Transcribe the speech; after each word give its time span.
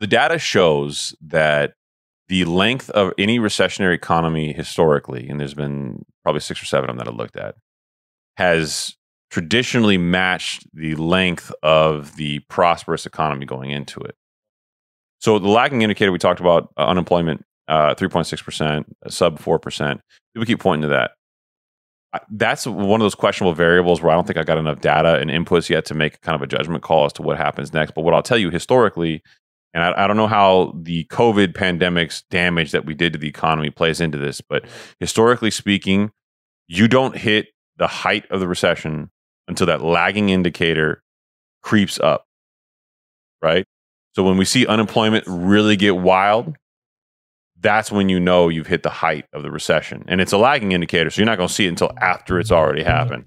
the 0.00 0.06
data 0.06 0.38
shows 0.38 1.14
that 1.20 1.74
the 2.28 2.44
length 2.44 2.90
of 2.90 3.12
any 3.18 3.38
recessionary 3.38 3.94
economy 3.94 4.52
historically, 4.52 5.28
and 5.28 5.40
there's 5.40 5.54
been 5.54 6.04
probably 6.22 6.40
six 6.40 6.62
or 6.62 6.66
seven 6.66 6.90
of 6.90 6.96
them 6.96 7.04
that 7.04 7.10
I 7.10 7.16
looked 7.16 7.36
at, 7.36 7.54
has 8.36 8.94
traditionally 9.30 9.98
matched 9.98 10.66
the 10.72 10.94
length 10.96 11.52
of 11.62 12.16
the 12.16 12.40
prosperous 12.48 13.06
economy 13.06 13.46
going 13.46 13.70
into 13.70 14.00
it. 14.00 14.14
So 15.20 15.38
the 15.38 15.48
lagging 15.48 15.82
indicator 15.82 16.12
we 16.12 16.18
talked 16.18 16.40
about 16.40 16.72
uh, 16.76 16.86
unemployment 16.86 17.44
uh, 17.66 17.94
3.6%, 17.94 18.84
sub 19.08 19.38
4%. 19.38 20.00
People 20.34 20.46
keep 20.46 20.60
pointing 20.60 20.82
to 20.82 20.88
that. 20.88 21.12
That's 22.30 22.66
one 22.66 23.00
of 23.00 23.04
those 23.04 23.14
questionable 23.14 23.52
variables 23.52 24.00
where 24.00 24.10
I 24.10 24.14
don't 24.14 24.26
think 24.26 24.38
I 24.38 24.42
got 24.42 24.56
enough 24.56 24.80
data 24.80 25.18
and 25.18 25.30
inputs 25.30 25.68
yet 25.68 25.84
to 25.86 25.94
make 25.94 26.20
kind 26.22 26.34
of 26.34 26.40
a 26.40 26.46
judgment 26.46 26.82
call 26.82 27.04
as 27.04 27.12
to 27.14 27.22
what 27.22 27.36
happens 27.36 27.74
next. 27.74 27.92
But 27.94 28.02
what 28.02 28.14
I'll 28.14 28.22
tell 28.22 28.38
you 28.38 28.50
historically, 28.50 29.22
and 29.74 29.82
I, 29.82 30.04
I 30.04 30.06
don't 30.06 30.16
know 30.16 30.26
how 30.26 30.72
the 30.76 31.04
COVID 31.04 31.54
pandemic's 31.54 32.22
damage 32.30 32.72
that 32.72 32.84
we 32.84 32.94
did 32.94 33.12
to 33.12 33.18
the 33.18 33.28
economy 33.28 33.70
plays 33.70 34.00
into 34.00 34.18
this, 34.18 34.40
but 34.40 34.64
historically 34.98 35.50
speaking, 35.50 36.10
you 36.66 36.88
don't 36.88 37.16
hit 37.16 37.48
the 37.76 37.86
height 37.86 38.30
of 38.30 38.40
the 38.40 38.48
recession 38.48 39.10
until 39.46 39.66
that 39.66 39.82
lagging 39.82 40.28
indicator 40.30 41.02
creeps 41.62 41.98
up, 42.00 42.26
right? 43.42 43.64
So 44.14 44.22
when 44.24 44.36
we 44.36 44.44
see 44.44 44.66
unemployment 44.66 45.24
really 45.26 45.76
get 45.76 45.96
wild, 45.96 46.56
that's 47.60 47.90
when 47.90 48.08
you 48.08 48.20
know 48.20 48.48
you've 48.48 48.66
hit 48.66 48.82
the 48.82 48.90
height 48.90 49.26
of 49.32 49.42
the 49.42 49.50
recession. 49.50 50.04
And 50.08 50.20
it's 50.20 50.32
a 50.32 50.38
lagging 50.38 50.72
indicator, 50.72 51.10
so 51.10 51.20
you're 51.20 51.26
not 51.26 51.38
going 51.38 51.48
to 51.48 51.54
see 51.54 51.66
it 51.66 51.70
until 51.70 51.92
after 52.00 52.38
it's 52.38 52.52
already 52.52 52.82
happened. 52.82 53.26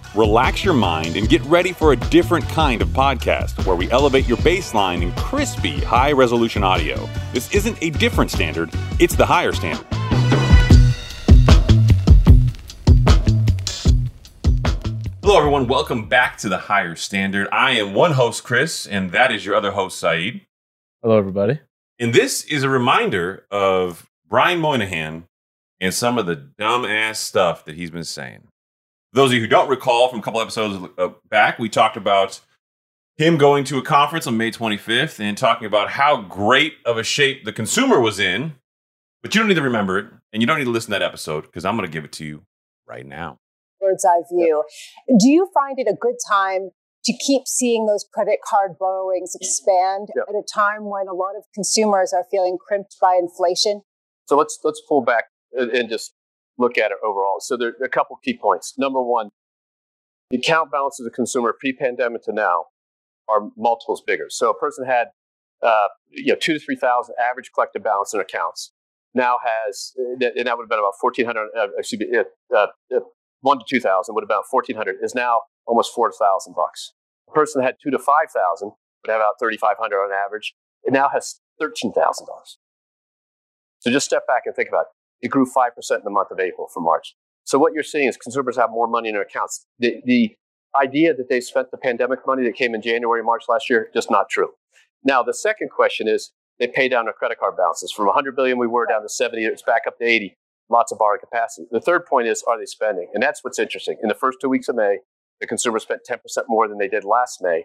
relax 0.15 0.65
your 0.65 0.73
mind, 0.73 1.15
and 1.15 1.29
get 1.29 1.41
ready 1.43 1.71
for 1.71 1.93
a 1.93 1.95
different 1.95 2.47
kind 2.49 2.81
of 2.81 2.89
podcast 2.89 3.65
where 3.65 3.75
we 3.75 3.89
elevate 3.91 4.27
your 4.27 4.37
baseline 4.39 5.01
in 5.01 5.11
crispy, 5.13 5.79
high 5.79 6.11
resolution 6.11 6.63
audio. 6.63 7.07
This 7.33 7.53
isn't 7.53 7.77
a 7.81 7.91
different 7.91 8.29
standard, 8.29 8.69
it's 8.99 9.15
the 9.15 9.25
higher 9.25 9.53
standard. 9.53 9.85
Hello, 15.23 15.37
everyone. 15.37 15.67
Welcome 15.67 16.09
back 16.09 16.37
to 16.39 16.49
the 16.49 16.57
higher 16.57 16.95
standard. 16.95 17.47
I 17.51 17.71
am 17.71 17.93
one 17.93 18.13
host, 18.13 18.43
Chris, 18.43 18.85
and 18.85 19.11
that 19.11 19.31
is 19.31 19.45
your 19.45 19.55
other 19.55 19.71
host, 19.71 19.97
Saeed. 19.97 20.45
Hello, 21.01 21.17
everybody. 21.17 21.61
And 21.99 22.13
this 22.13 22.43
is 22.43 22.63
a 22.63 22.69
reminder 22.69 23.45
of 23.49 24.09
Brian 24.27 24.59
Moynihan 24.59 25.25
and 25.79 25.93
some 25.93 26.17
of 26.17 26.25
the 26.25 26.35
dumbass 26.59 27.15
stuff 27.17 27.63
that 27.65 27.75
he's 27.75 27.91
been 27.91 28.03
saying 28.03 28.47
those 29.13 29.31
of 29.31 29.35
you 29.35 29.41
who 29.41 29.47
don't 29.47 29.69
recall 29.69 30.07
from 30.09 30.19
a 30.19 30.21
couple 30.21 30.41
episodes 30.41 30.87
uh, 30.97 31.09
back, 31.29 31.59
we 31.59 31.69
talked 31.69 31.97
about 31.97 32.39
him 33.17 33.37
going 33.37 33.63
to 33.65 33.77
a 33.77 33.81
conference 33.81 34.25
on 34.25 34.37
May 34.37 34.51
25th 34.51 35.19
and 35.19 35.37
talking 35.37 35.65
about 35.65 35.91
how 35.91 36.21
great 36.21 36.75
of 36.85 36.97
a 36.97 37.03
shape 37.03 37.45
the 37.45 37.53
consumer 37.53 37.99
was 37.99 38.19
in. 38.19 38.55
But 39.21 39.35
you 39.35 39.41
don't 39.41 39.49
need 39.49 39.55
to 39.55 39.61
remember 39.61 39.99
it, 39.99 40.07
and 40.33 40.41
you 40.41 40.47
don't 40.47 40.57
need 40.57 40.65
to 40.65 40.71
listen 40.71 40.91
to 40.91 40.99
that 40.99 41.05
episode 41.05 41.41
because 41.43 41.63
I'm 41.63 41.77
going 41.77 41.87
to 41.87 41.93
give 41.93 42.03
it 42.03 42.11
to 42.13 42.25
you 42.25 42.43
right 42.87 43.05
now. 43.05 43.37
Bird's 43.79 44.05
eye 44.05 44.21
view. 44.31 44.63
Do 45.07 45.29
you 45.29 45.49
find 45.53 45.77
it 45.77 45.87
a 45.87 45.93
good 45.93 46.15
time 46.27 46.71
to 47.05 47.13
keep 47.13 47.43
seeing 47.47 47.85
those 47.85 48.05
credit 48.11 48.39
card 48.47 48.77
borrowings 48.79 49.35
expand 49.35 50.09
yep. 50.15 50.25
at 50.29 50.35
a 50.35 50.43
time 50.53 50.85
when 50.85 51.07
a 51.07 51.13
lot 51.13 51.35
of 51.37 51.43
consumers 51.53 52.13
are 52.13 52.25
feeling 52.31 52.57
crimped 52.59 52.95
by 52.99 53.19
inflation? 53.19 53.81
So 54.25 54.37
let's 54.37 54.59
let's 54.63 54.81
pull 54.87 55.01
back 55.01 55.25
and 55.53 55.89
just 55.89 56.13
look 56.61 56.77
at 56.77 56.91
it 56.91 56.97
overall. 57.03 57.39
So 57.39 57.57
there 57.57 57.69
are 57.69 57.85
a 57.85 57.89
couple 57.89 58.15
key 58.23 58.37
points. 58.37 58.75
Number 58.77 59.01
one, 59.01 59.29
the 60.29 60.37
account 60.37 60.71
balance 60.71 60.99
of 60.99 61.03
the 61.03 61.11
consumer 61.11 61.53
pre-pandemic 61.59 62.23
to 62.23 62.33
now 62.33 62.65
are 63.27 63.49
multiples 63.57 64.01
bigger. 64.01 64.27
So 64.29 64.49
a 64.49 64.57
person 64.57 64.85
had 64.85 65.07
uh, 65.61 65.87
you 66.09 66.33
know 66.33 66.39
two 66.39 66.53
to 66.53 66.59
three 66.59 66.75
thousand 66.75 67.15
average 67.19 67.51
collective 67.53 67.83
balance 67.83 68.13
in 68.13 68.19
accounts. 68.19 68.71
Now 69.13 69.39
has 69.43 69.93
and 69.97 70.21
that 70.21 70.33
would 70.35 70.63
have 70.63 70.69
been 70.69 70.79
about 70.79 70.93
fourteen 71.01 71.25
hundred. 71.25 71.49
Uh, 71.57 71.67
excuse 71.77 71.99
me, 71.99 72.07
uh, 72.17 72.55
uh, 72.55 72.99
one 73.41 73.59
to 73.59 73.65
two 73.69 73.79
thousand 73.79 74.15
would 74.15 74.23
have 74.23 74.29
been 74.29 74.37
about 74.37 74.49
fourteen 74.49 74.77
hundred. 74.77 74.95
Is 75.01 75.13
now 75.13 75.41
almost 75.67 75.93
four 75.93 76.11
thousand 76.11 76.53
bucks. 76.55 76.93
A 77.29 77.33
person 77.33 77.61
had 77.61 77.75
two 77.83 77.91
to 77.91 77.99
five 77.99 78.31
thousand 78.33 78.71
would 79.03 79.11
have 79.11 79.21
about 79.21 79.35
thirty 79.39 79.57
five 79.57 79.77
hundred 79.79 79.97
on 80.03 80.11
average. 80.13 80.53
It 80.83 80.93
now 80.93 81.09
has 81.09 81.41
thirteen 81.59 81.91
thousand 81.91 82.27
dollars. 82.27 82.57
So 83.79 83.91
just 83.91 84.05
step 84.05 84.25
back 84.27 84.43
and 84.45 84.55
think 84.55 84.69
about 84.69 84.81
it. 84.81 85.00
It 85.21 85.29
grew 85.29 85.45
5% 85.45 85.69
in 85.91 86.01
the 86.03 86.09
month 86.09 86.31
of 86.31 86.39
April 86.39 86.67
from 86.73 86.83
March. 86.83 87.15
So 87.43 87.57
what 87.57 87.73
you're 87.73 87.83
seeing 87.83 88.07
is 88.07 88.17
consumers 88.17 88.57
have 88.57 88.69
more 88.69 88.87
money 88.87 89.09
in 89.09 89.15
their 89.15 89.23
accounts. 89.23 89.65
The, 89.79 90.01
the 90.05 90.35
idea 90.79 91.13
that 91.13 91.29
they 91.29 91.41
spent 91.41 91.71
the 91.71 91.77
pandemic 91.77 92.19
money 92.25 92.43
that 92.43 92.55
came 92.55 92.73
in 92.73 92.81
January, 92.81 93.23
March 93.23 93.43
last 93.49 93.69
year, 93.69 93.89
just 93.93 94.09
not 94.09 94.29
true. 94.29 94.49
Now, 95.03 95.23
the 95.23 95.33
second 95.33 95.69
question 95.69 96.07
is 96.07 96.31
they 96.59 96.67
pay 96.67 96.87
down 96.87 97.05
their 97.05 97.13
credit 97.13 97.39
card 97.39 97.57
balances. 97.57 97.91
From 97.91 98.05
100 98.05 98.35
billion 98.35 98.57
we 98.57 98.67
were 98.67 98.85
down 98.85 99.01
to 99.01 99.09
70, 99.09 99.43
it's 99.45 99.63
back 99.63 99.83
up 99.87 99.97
to 99.97 100.05
80. 100.05 100.37
Lots 100.69 100.91
of 100.91 100.99
borrowing 100.99 101.19
capacity. 101.19 101.67
The 101.71 101.81
third 101.81 102.05
point 102.05 102.27
is, 102.27 102.43
are 102.47 102.57
they 102.57 102.65
spending? 102.65 103.09
And 103.13 103.21
that's 103.21 103.43
what's 103.43 103.59
interesting. 103.59 103.97
In 104.01 104.07
the 104.07 104.15
first 104.15 104.37
two 104.39 104.47
weeks 104.47 104.69
of 104.69 104.75
May, 104.75 104.99
the 105.41 105.47
consumer 105.47 105.79
spent 105.79 106.01
10% 106.09 106.19
more 106.47 106.67
than 106.67 106.77
they 106.77 106.87
did 106.87 107.03
last 107.03 107.39
May. 107.41 107.63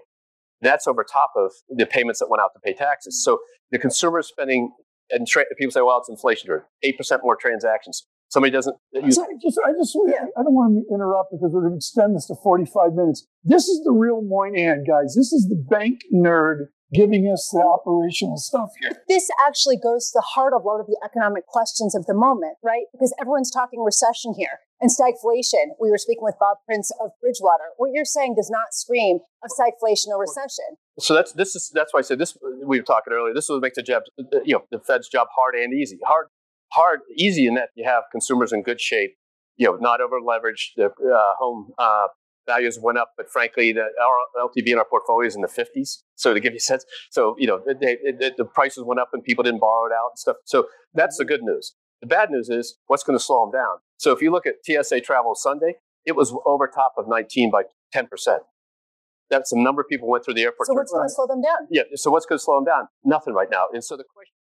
That's 0.63 0.87
over 0.89 1.05
top 1.05 1.33
of 1.37 1.53
the 1.69 1.87
payments 1.87 2.19
that 2.21 2.29
went 2.29 2.41
out 2.41 2.51
to 2.55 2.61
pay 2.61 2.73
taxes. 2.73 3.23
So 3.23 3.39
the 3.71 3.79
consumer 3.79 4.21
is 4.21 4.27
spending 4.27 4.73
and 5.11 5.27
tra- 5.27 5.45
people 5.59 5.71
say, 5.73 5.81
well, 5.81 5.99
it's 5.99 6.09
inflation 6.09 6.47
driven. 6.47 6.67
8% 6.85 7.21
more 7.23 7.37
transactions. 7.37 8.07
Somebody 8.29 8.51
doesn't. 8.51 8.77
You- 8.93 9.13
so 9.13 9.23
I 9.23 9.27
just, 9.41 9.61
I 9.65 9.73
just, 9.73 9.97
I 10.37 10.43
don't 10.43 10.55
want 10.55 10.85
to 10.89 10.95
interrupt 10.95 11.31
because 11.33 11.51
we're 11.53 11.61
going 11.61 11.73
to 11.73 11.77
extend 11.77 12.17
this 12.17 12.27
to 12.27 12.35
45 12.43 12.95
minutes. 12.95 13.27
This 13.45 13.69
is 13.69 13.83
the 13.85 13.93
real 13.93 14.21
Moynihan, 14.23 14.85
guys. 14.85 15.15
This 15.15 15.33
is 15.33 15.49
the 15.49 15.57
bank 15.57 16.01
nerd 16.13 16.67
giving 16.93 17.27
us 17.27 17.51
the 17.53 17.61
operational 17.63 18.37
stuff 18.37 18.71
here. 18.81 18.93
This 19.09 19.29
actually 19.47 19.77
goes 19.77 20.11
to 20.11 20.19
the 20.19 20.23
heart 20.23 20.53
of 20.55 20.63
a 20.63 20.67
lot 20.67 20.81
of 20.81 20.87
the 20.87 20.99
economic 21.05 21.47
questions 21.47 21.95
of 21.95 22.07
the 22.07 22.15
moment, 22.15 22.59
right? 22.63 22.87
Because 22.93 23.15
everyone's 23.21 23.51
talking 23.51 23.83
recession 23.83 24.35
here 24.37 24.61
and 24.81 24.91
stagflation. 24.91 25.75
We 25.81 25.91
were 25.91 25.99
speaking 25.99 26.23
with 26.23 26.35
Bob 26.39 26.59
Prince 26.67 26.91
of 27.03 27.11
Bridgewater. 27.21 27.73
What 27.77 27.91
you're 27.93 28.05
saying 28.05 28.35
does 28.37 28.51
not 28.51 28.73
scream 28.73 29.21
of 29.43 29.51
stagflation 29.51 30.09
or 30.09 30.21
recession. 30.21 30.77
So 30.99 31.15
that's 31.15 31.33
this 31.33 31.55
is 31.55 31.71
that's 31.75 31.93
why 31.93 31.99
I 31.99 32.03
said 32.03 32.19
this. 32.19 32.37
We 32.65 32.79
were 32.79 32.85
talking 32.85 33.13
earlier. 33.13 33.35
This 33.35 33.49
will 33.49 33.61
make 33.61 33.75
the 33.75 33.83
job, 33.83 34.03
you 34.45 34.55
know, 34.55 34.65
the 34.71 34.81
Fed's 34.81 35.09
job 35.09 35.29
hard 35.37 35.55
and 35.55 35.73
easy. 35.75 35.99
Hard, 36.05 36.29
hard, 36.73 37.01
easy 37.17 37.47
in 37.47 37.55
that 37.55 37.71
you 37.75 37.85
have 37.85 38.05
consumers 38.11 38.53
in 38.53 38.63
good 38.63 38.81
shape. 38.81 39.15
You 39.57 39.67
know, 39.67 39.77
not 39.77 40.01
over 40.01 40.21
leveraged. 40.21 40.73
The 40.77 40.87
uh, 40.87 41.35
home 41.39 41.71
uh, 41.79 42.09
values 42.47 42.79
went 42.81 42.99
up, 42.99 43.13
but 43.17 43.31
frankly, 43.31 43.73
the 43.73 43.83
our 44.03 44.49
LTV 44.49 44.69
in 44.69 44.79
our 44.79 44.85
portfolio 44.85 45.27
is 45.27 45.35
in 45.35 45.43
the 45.43 45.49
50s. 45.49 46.03
So 46.15 46.33
to 46.33 46.41
give 46.41 46.53
you 46.53 46.59
a 46.59 46.61
sense, 46.61 46.85
so 47.11 47.35
you 47.39 47.47
know, 47.47 47.61
they, 47.67 47.97
they, 48.19 48.33
the 48.37 48.45
prices 48.45 48.85
went 48.85 49.01
up 49.01 49.11
and 49.13 49.23
people 49.23 49.45
didn't 49.45 49.61
borrow 49.61 49.87
it 49.87 49.93
out 49.93 50.11
and 50.13 50.19
stuff. 50.19 50.37
So 50.45 50.67
that's 50.95 51.17
the 51.17 51.25
good 51.25 51.43
news. 51.43 51.75
The 52.01 52.07
bad 52.07 52.31
news 52.31 52.49
is 52.49 52.77
what's 52.87 53.03
going 53.03 53.19
to 53.19 53.25
slow 53.25 53.45
them 53.45 53.53
down. 53.53 53.77
So 53.99 54.13
if 54.13 54.21
you 54.21 54.31
look 54.31 54.45
at 54.47 54.57
TSA 54.65 55.01
travel 55.01 55.35
Sunday, 55.35 55.75
it 56.05 56.15
was 56.15 56.35
over 56.45 56.69
top 56.69 56.95
of 56.99 57.07
19 57.09 57.51
by 57.51 57.63
10 57.93 58.07
percent. 58.07 58.43
That's 59.29 59.51
the 59.51 59.61
number 59.61 59.81
of 59.81 59.89
people 59.89 60.09
went 60.09 60.25
through 60.25 60.35
the 60.35 60.43
airport. 60.43 60.69
So 60.69 60.75
what's 60.75 60.93
going 60.93 61.09
to 61.09 61.13
slow 61.13 61.27
them 61.27 61.43
down? 61.43 61.67
Yeah. 61.71 61.83
So 61.95 62.11
what's 62.11 62.27
going 62.27 62.39
to 62.39 62.45
slow 62.45 62.57
them 62.57 62.65
down? 62.65 62.89
Nothing 63.05 63.35
right 63.35 63.49
now. 63.51 63.67
And 63.73 63.83
so 63.83 63.97
the 63.97 64.05
question 64.05 64.37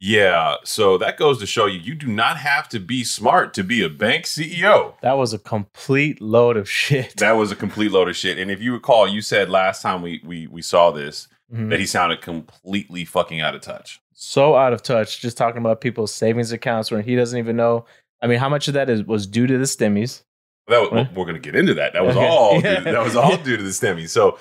yeah, 0.00 0.56
so 0.64 0.96
that 0.98 1.16
goes 1.16 1.40
to 1.40 1.46
show 1.46 1.66
you 1.66 1.80
you 1.80 1.94
do 1.94 2.06
not 2.06 2.36
have 2.36 2.68
to 2.68 2.78
be 2.78 3.02
smart 3.02 3.52
to 3.54 3.64
be 3.64 3.82
a 3.82 3.88
bank 3.88 4.26
CEO. 4.26 4.94
That 5.02 5.18
was 5.18 5.32
a 5.32 5.38
complete 5.38 6.20
load 6.20 6.56
of 6.56 6.70
shit. 6.70 7.16
That 7.16 7.32
was 7.32 7.50
a 7.50 7.56
complete 7.56 7.90
load 7.90 8.08
of 8.08 8.16
shit. 8.16 8.38
And 8.38 8.50
if 8.50 8.62
you 8.62 8.72
recall, 8.72 9.08
you 9.08 9.20
said 9.20 9.50
last 9.50 9.82
time 9.82 10.02
we 10.02 10.20
we 10.24 10.46
we 10.46 10.62
saw 10.62 10.92
this 10.92 11.26
mm-hmm. 11.52 11.68
that 11.70 11.80
he 11.80 11.86
sounded 11.86 12.20
completely 12.20 13.04
fucking 13.04 13.40
out 13.40 13.56
of 13.56 13.60
touch. 13.60 14.00
So 14.20 14.56
out 14.56 14.72
of 14.72 14.82
touch. 14.82 15.20
Just 15.20 15.36
talking 15.36 15.58
about 15.58 15.80
people's 15.80 16.12
savings 16.12 16.50
accounts 16.50 16.90
when 16.90 17.04
he 17.04 17.14
doesn't 17.14 17.38
even 17.38 17.54
know. 17.54 17.84
I 18.20 18.26
mean, 18.26 18.40
how 18.40 18.48
much 18.48 18.66
of 18.66 18.74
that 18.74 18.90
is 18.90 19.04
was 19.04 19.28
due 19.28 19.46
to 19.46 19.56
the 19.56 19.64
stimmies? 19.64 20.24
That 20.66 20.90
was, 20.90 21.06
we're 21.14 21.24
going 21.24 21.34
to 21.34 21.40
get 21.40 21.54
into 21.54 21.72
that. 21.74 21.92
That 21.92 22.04
was 22.04 22.16
Okay. 22.16 22.26
all. 22.28 22.60
Yeah. 22.60 22.80
Due, 22.80 22.92
that 22.92 23.04
was 23.04 23.14
all 23.14 23.36
due 23.36 23.56
to 23.56 23.62
the 23.62 23.70
stimmy. 23.70 24.08
So, 24.08 24.36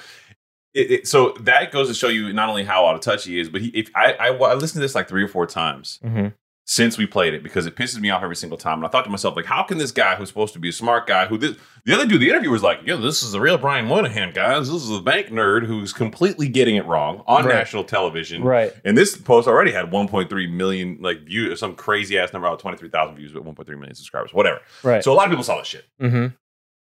it, 0.73 0.91
it, 0.91 1.07
so 1.07 1.33
that 1.41 1.71
goes 1.71 1.89
to 1.89 1.93
show 1.93 2.07
you 2.07 2.33
not 2.33 2.49
only 2.49 2.63
how 2.63 2.87
out 2.87 2.95
of 2.95 3.01
touch 3.01 3.25
he 3.25 3.39
is, 3.39 3.49
but 3.49 3.61
he. 3.61 3.67
If 3.67 3.91
I, 3.95 4.13
I, 4.13 4.27
I 4.29 4.53
listened 4.55 4.79
to 4.79 4.79
this 4.79 4.95
like 4.95 5.07
three 5.07 5.23
or 5.23 5.27
four 5.27 5.45
times 5.45 5.99
Mm-hmm. 6.03 6.29
Since 6.69 6.97
we 6.97 7.07
played 7.07 7.33
it 7.33 7.43
because 7.43 7.65
it 7.65 7.77
pisses 7.77 7.97
me 8.01 8.09
off 8.09 8.21
every 8.21 8.35
single 8.35 8.57
time. 8.57 8.79
And 8.79 8.85
I 8.85 8.89
thought 8.89 9.05
to 9.05 9.09
myself, 9.09 9.37
like, 9.37 9.45
how 9.45 9.63
can 9.63 9.77
this 9.77 9.91
guy 9.93 10.15
who's 10.15 10.27
supposed 10.27 10.51
to 10.51 10.59
be 10.59 10.67
a 10.67 10.73
smart 10.73 11.07
guy, 11.07 11.25
who 11.25 11.37
this, 11.37 11.55
the 11.85 11.93
other 11.93 12.05
dude, 12.05 12.19
the 12.19 12.27
interviewer 12.29 12.51
was 12.51 12.61
like, 12.61 12.81
yeah, 12.85 12.97
this 12.97 13.23
is 13.23 13.31
the 13.31 13.39
real 13.39 13.57
Brian 13.57 13.85
Moynihan, 13.85 14.33
guys. 14.33 14.69
This 14.69 14.83
is 14.83 14.91
a 14.91 14.99
bank 14.99 15.27
nerd 15.27 15.65
who's 15.65 15.93
completely 15.93 16.49
getting 16.49 16.75
it 16.75 16.85
wrong 16.85 17.23
on 17.25 17.45
Right. 17.45 17.55
national 17.55 17.85
television. 17.85 18.43
Right. 18.43 18.73
And 18.83 18.97
this 18.97 19.15
post 19.15 19.47
already 19.47 19.71
had 19.71 19.89
1.3 19.91 20.51
million 20.51 20.97
like 20.99 21.21
views, 21.21 21.57
some 21.57 21.73
crazy 21.73 22.19
ass 22.19 22.33
number 22.33 22.49
out 22.49 22.59
23,000 22.59 23.15
views, 23.15 23.31
but 23.31 23.45
1.3 23.45 23.65
million 23.69 23.95
subscribers, 23.95 24.33
whatever. 24.33 24.59
Right. 24.83 25.01
So 25.01 25.13
a 25.13 25.15
lot 25.15 25.25
of 25.27 25.29
people 25.31 25.45
saw 25.45 25.59
this 25.59 25.67
shit. 25.67 25.85
mm-hmm. 26.01 26.35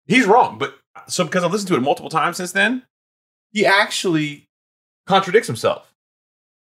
He's 0.05 0.27
wrong, 0.27 0.59
but 0.59 0.75
so 1.07 1.23
because 1.23 1.43
I've 1.43 1.51
listened 1.51 1.69
to 1.69 1.75
it 1.75 1.81
multiple 1.81 2.09
times 2.11 2.37
since 2.37 2.51
then, 2.51 2.83
he 3.51 3.65
actually 3.65 4.47
contradicts 5.07 5.47
himself. 5.47 5.90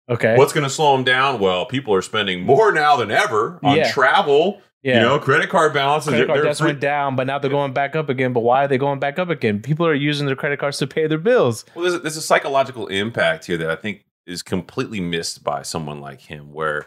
Okay. 0.08 0.36
What's 0.36 0.52
going 0.52 0.64
to 0.64 0.70
slow 0.70 0.92
them 0.96 1.04
down? 1.04 1.40
Well, 1.40 1.66
people 1.66 1.92
are 1.94 2.02
spending 2.02 2.42
more 2.44 2.70
now 2.72 2.96
than 2.96 3.10
ever 3.10 3.58
on 3.62 3.76
Yeah. 3.76 3.90
travel. 3.90 4.60
yeah. 4.82 4.94
You 4.96 5.00
know, 5.00 5.18
credit 5.18 5.50
card 5.50 5.74
balances. 5.74 6.10
credit 6.10 6.28
card 6.28 6.44
debts 6.44 6.60
free- 6.60 6.68
went 6.68 6.80
down, 6.80 7.16
but 7.16 7.26
now 7.26 7.38
they're 7.40 7.50
going 7.50 7.72
back 7.72 7.96
up 7.96 8.08
again. 8.08 8.32
But 8.32 8.40
why 8.40 8.64
are 8.64 8.68
they 8.68 8.78
going 8.78 9.00
back 9.00 9.18
up 9.18 9.28
again? 9.30 9.60
People 9.60 9.84
are 9.86 9.94
using 9.94 10.26
their 10.26 10.36
credit 10.36 10.60
cards 10.60 10.78
to 10.78 10.86
pay 10.86 11.08
their 11.08 11.18
bills. 11.18 11.64
Well, 11.74 11.82
there's 11.82 11.94
a, 11.94 11.98
there's 11.98 12.16
a 12.16 12.22
psychological 12.22 12.86
impact 12.86 13.46
here 13.46 13.56
that 13.56 13.68
I 13.70 13.74
think 13.74 14.04
is 14.26 14.42
completely 14.42 15.00
missed 15.00 15.42
by 15.42 15.62
someone 15.62 16.00
like 16.00 16.20
him, 16.20 16.52
where 16.52 16.86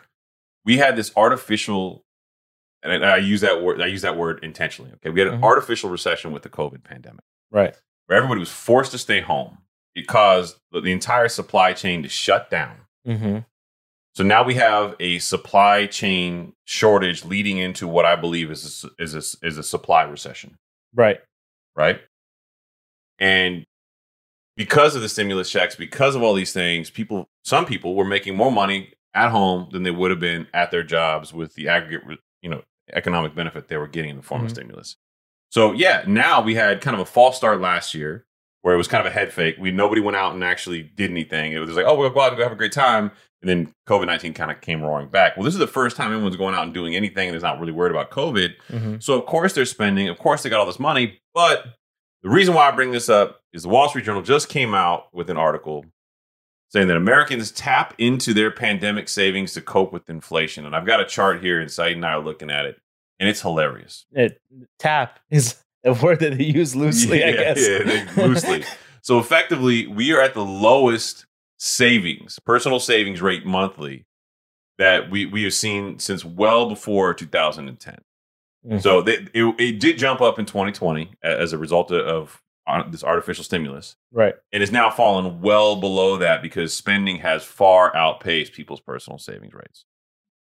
we 0.66 0.78
had 0.78 0.96
this 0.96 1.12
artificial, 1.18 2.06
and 2.84 3.04
I 3.06 3.16
I 3.16 3.18
use 3.18 3.42
that 3.42 3.62
word. 3.62 3.82
I 3.82 3.88
use 3.88 4.02
that 4.04 4.16
word 4.16 4.40
intentionally. 4.44 4.92
Okay, 4.94 5.10
we 5.10 5.20
had 5.20 5.28
an 5.30 5.42
Mhm. 5.42 5.44
artificial 5.44 5.90
recession 5.90 6.32
with 6.32 6.44
the 6.44 6.50
COVID 6.50 6.84
pandemic, 6.86 7.24
Right. 7.52 7.76
where 8.06 8.18
everybody 8.18 8.40
was 8.40 8.52
forced 8.52 8.92
to 8.92 8.98
stay 8.98 9.20
home. 9.22 9.58
It 9.96 10.08
caused 10.08 10.58
the 10.72 10.80
the 10.80 10.92
entire 10.94 11.28
supply 11.28 11.74
chain 11.74 12.02
to 12.04 12.10
shut 12.10 12.50
down. 12.50 12.86
Mm-hmm. 13.08 13.40
So 14.16 14.24
now 14.24 14.44
we 14.44 14.56
have 14.56 14.96
a 15.00 15.20
supply 15.20 15.86
chain 15.86 16.54
shortage 16.66 17.24
leading 17.24 17.58
into 17.58 17.88
what 17.88 18.06
I 18.06 18.16
believe 18.16 18.52
is 18.52 18.84
a, 18.84 19.04
is 19.04 19.14
a, 19.16 19.46
is 19.48 19.58
a 19.58 19.64
supply 19.64 20.04
recession. 20.04 20.58
Right. 20.94 21.20
right? 21.76 22.02
And 23.20 23.66
because 24.58 24.96
of 24.96 25.02
the 25.02 25.10
stimulus 25.10 25.50
checks, 25.50 25.76
because 25.76 26.16
of 26.16 26.24
all 26.24 26.34
these 26.34 26.52
things, 26.52 26.90
people, 26.90 27.30
some 27.44 27.66
people 27.66 27.96
were 27.96 28.06
making 28.06 28.36
more 28.36 28.52
money 28.52 28.94
at 29.14 29.30
home 29.30 29.70
than 29.72 29.84
they 29.84 29.92
would 29.92 30.12
have 30.12 30.20
been 30.20 30.48
at 30.54 30.72
their 30.72 30.84
jobs 30.84 31.34
with 31.34 31.54
the 31.56 31.70
aggregate, 31.70 32.20
you 32.42 32.50
know, 32.50 32.62
economic 32.94 33.36
benefit 33.36 33.68
they 33.68 33.78
were 33.78 33.88
getting 33.88 34.10
in 34.12 34.18
the 34.18 34.24
form 34.24 34.42
of 34.44 34.48
Mhm. 34.52 34.56
stimulus. 34.56 34.98
So 35.52 35.72
yeah, 35.72 36.04
now 36.08 36.42
we 36.42 36.56
had 36.56 36.82
kind 36.82 36.96
of 36.96 37.00
a 37.02 37.06
false 37.06 37.38
start 37.38 37.62
last 37.62 37.94
year 37.94 38.26
where 38.62 38.74
it 38.74 38.78
was 38.78 38.88
kind 38.88 39.06
of 39.06 39.12
a 39.12 39.14
head 39.14 39.32
fake. 39.32 39.56
We 39.60 39.72
nobody 39.72 40.02
went 40.02 40.18
out 40.18 40.34
and 40.34 40.44
actually 40.44 40.84
did 40.84 41.10
anything. 41.10 41.54
It 41.54 41.60
was 41.60 41.70
like, 41.72 41.86
oh, 41.86 41.96
we'll 41.96 42.10
go 42.10 42.22
out 42.22 42.30
and 42.30 42.38
go 42.38 42.44
have 42.44 42.52
a 42.52 42.56
great 42.56 42.72
time. 42.72 43.12
And 43.42 43.50
then 43.50 43.74
COVID 43.88 44.06
nineteen 44.08 44.34
kind 44.34 44.52
of 44.52 44.60
came 44.60 44.82
roaring 44.82 45.08
back. 45.08 45.38
Well, 45.38 45.46
this 45.46 45.54
is 45.54 45.60
the 45.60 45.68
first 45.68 45.96
time 45.96 46.12
anyone's 46.12 46.36
going 46.36 46.56
out 46.56 46.64
and 46.64 46.74
doing 46.74 46.96
anything 46.96 47.30
and 47.30 47.38
is 47.38 47.44
not 47.44 47.60
really 47.60 47.72
worried 47.72 47.92
about 47.92 48.12
COVID. 48.12 48.54
Mm-hmm. 48.70 48.96
So 49.00 49.18
of 49.20 49.26
course 49.26 49.54
they're 49.54 49.66
spending. 49.66 50.10
Of 50.10 50.18
course 50.20 50.44
they 50.44 50.50
got 50.50 50.60
all 50.60 50.66
this 50.66 50.80
money. 50.80 51.20
But 51.34 51.66
the 52.22 52.30
reason 52.30 52.54
why 52.54 52.68
I 52.68 52.72
bring 52.72 52.92
this 52.92 53.08
up 53.08 53.42
is 53.54 53.64
the 53.64 53.70
Wall 53.70 53.88
Street 53.88 54.04
Journal 54.04 54.22
just 54.22 54.50
came 54.50 54.74
out 54.74 55.14
with 55.14 55.30
an 55.30 55.38
article 55.38 55.86
saying 56.68 56.88
that 56.88 56.98
Americans 56.98 57.50
tap 57.52 57.96
into 57.98 58.34
their 58.34 58.52
pandemic 58.52 59.10
savings 59.10 59.54
to 59.54 59.62
cope 59.62 59.92
with 59.92 60.10
inflation. 60.10 60.66
And 60.66 60.76
I've 60.76 60.86
got 60.86 61.00
a 61.00 61.06
chart 61.06 61.42
here, 61.42 61.60
and 61.60 61.72
Said 61.72 61.94
and 61.94 62.06
I 62.06 62.12
are 62.12 62.20
looking 62.20 62.52
at 62.52 62.66
it, 62.66 62.78
and 63.20 63.28
it's 63.28 63.42
hilarious. 63.42 64.06
It, 64.12 64.40
tap 64.78 65.20
is 65.32 65.56
a 65.86 65.94
word 65.94 66.20
that 66.20 66.38
they 66.38 66.44
use 66.46 66.76
loosely, 66.76 67.24
I 67.24 67.32
guess. 67.32 67.68
yeah, 67.68 67.84
they- 68.16 68.28
loosely. 68.28 68.64
So 69.02 69.18
effectively, 69.18 69.88
we 69.88 70.12
are 70.12 70.22
at 70.22 70.34
the 70.34 70.44
lowest 70.44 71.26
savings, 71.58 72.38
personal 72.40 72.80
savings 72.82 73.22
rate 73.22 73.46
monthly 73.46 74.06
that 74.78 75.10
we, 75.10 75.26
we 75.26 75.44
have 75.44 75.54
seen 75.54 76.00
since 76.00 76.26
well 76.26 76.68
before 76.68 77.14
2010. 77.14 77.98
Mhm. 78.68 78.82
So 78.82 79.02
they, 79.02 79.26
it, 79.34 79.56
it 79.60 79.80
did 79.80 79.98
jump 79.98 80.20
up 80.20 80.38
in 80.38 80.46
2020 80.46 81.12
as 81.24 81.54
a 81.54 81.58
result 81.58 81.92
of 81.94 82.42
this 82.92 83.04
artificial 83.04 83.44
stimulus. 83.46 83.96
right. 84.12 84.36
and 84.52 84.62
it's 84.62 84.72
now 84.72 84.90
fallen 84.92 85.40
well 85.42 85.78
below 85.78 86.18
that 86.18 86.42
because 86.42 86.74
spending 86.74 87.18
has 87.20 87.44
far 87.44 87.96
outpaced 87.96 88.52
people's 88.54 88.82
personal 88.82 89.18
savings 89.18 89.54
rates. 89.54 89.86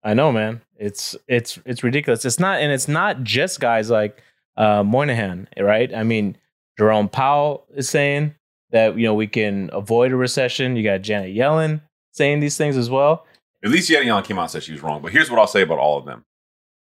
I 0.03 0.13
know, 0.13 0.31
man. 0.33 0.62
It's 0.77 1.15
it's 1.27 1.59
it's 1.65 1.81
ridiculous. 1.83 2.24
It's 2.25 2.39
not, 2.39 2.59
and 2.59 2.71
it's 2.71 2.88
not 2.89 3.24
just 3.24 3.59
guys 3.62 3.89
like 3.89 4.21
uh, 4.59 4.83
Moynihan, 4.83 5.47
right? 5.59 5.91
I 5.95 6.03
mean, 6.03 6.38
Jerome 6.77 7.09
Powell 7.09 7.65
is 7.73 7.89
saying 7.89 8.35
that 8.71 8.95
you 8.97 9.06
know 9.07 9.15
we 9.15 9.25
can 9.25 9.71
avoid 9.73 10.11
a 10.11 10.15
recession. 10.15 10.75
You 10.75 10.83
got 10.83 11.01
Janet 11.01 11.35
Yellen 11.35 11.81
saying 12.11 12.39
these 12.41 12.57
things 12.57 12.77
as 12.77 12.89
well. 12.89 13.25
At 13.63 13.71
least 13.71 13.89
Janet 13.89 14.07
Yellen 14.07 14.23
came 14.23 14.38
out 14.38 14.44
and 14.44 14.51
said 14.51 14.63
she 14.63 14.71
was 14.73 14.83
wrong. 14.83 15.01
But 15.01 15.11
here's 15.11 15.29
what 15.31 15.39
I'll 15.39 15.47
say 15.47 15.61
about 15.63 15.79
all 15.79 15.97
of 15.97 16.06
them. 16.06 16.23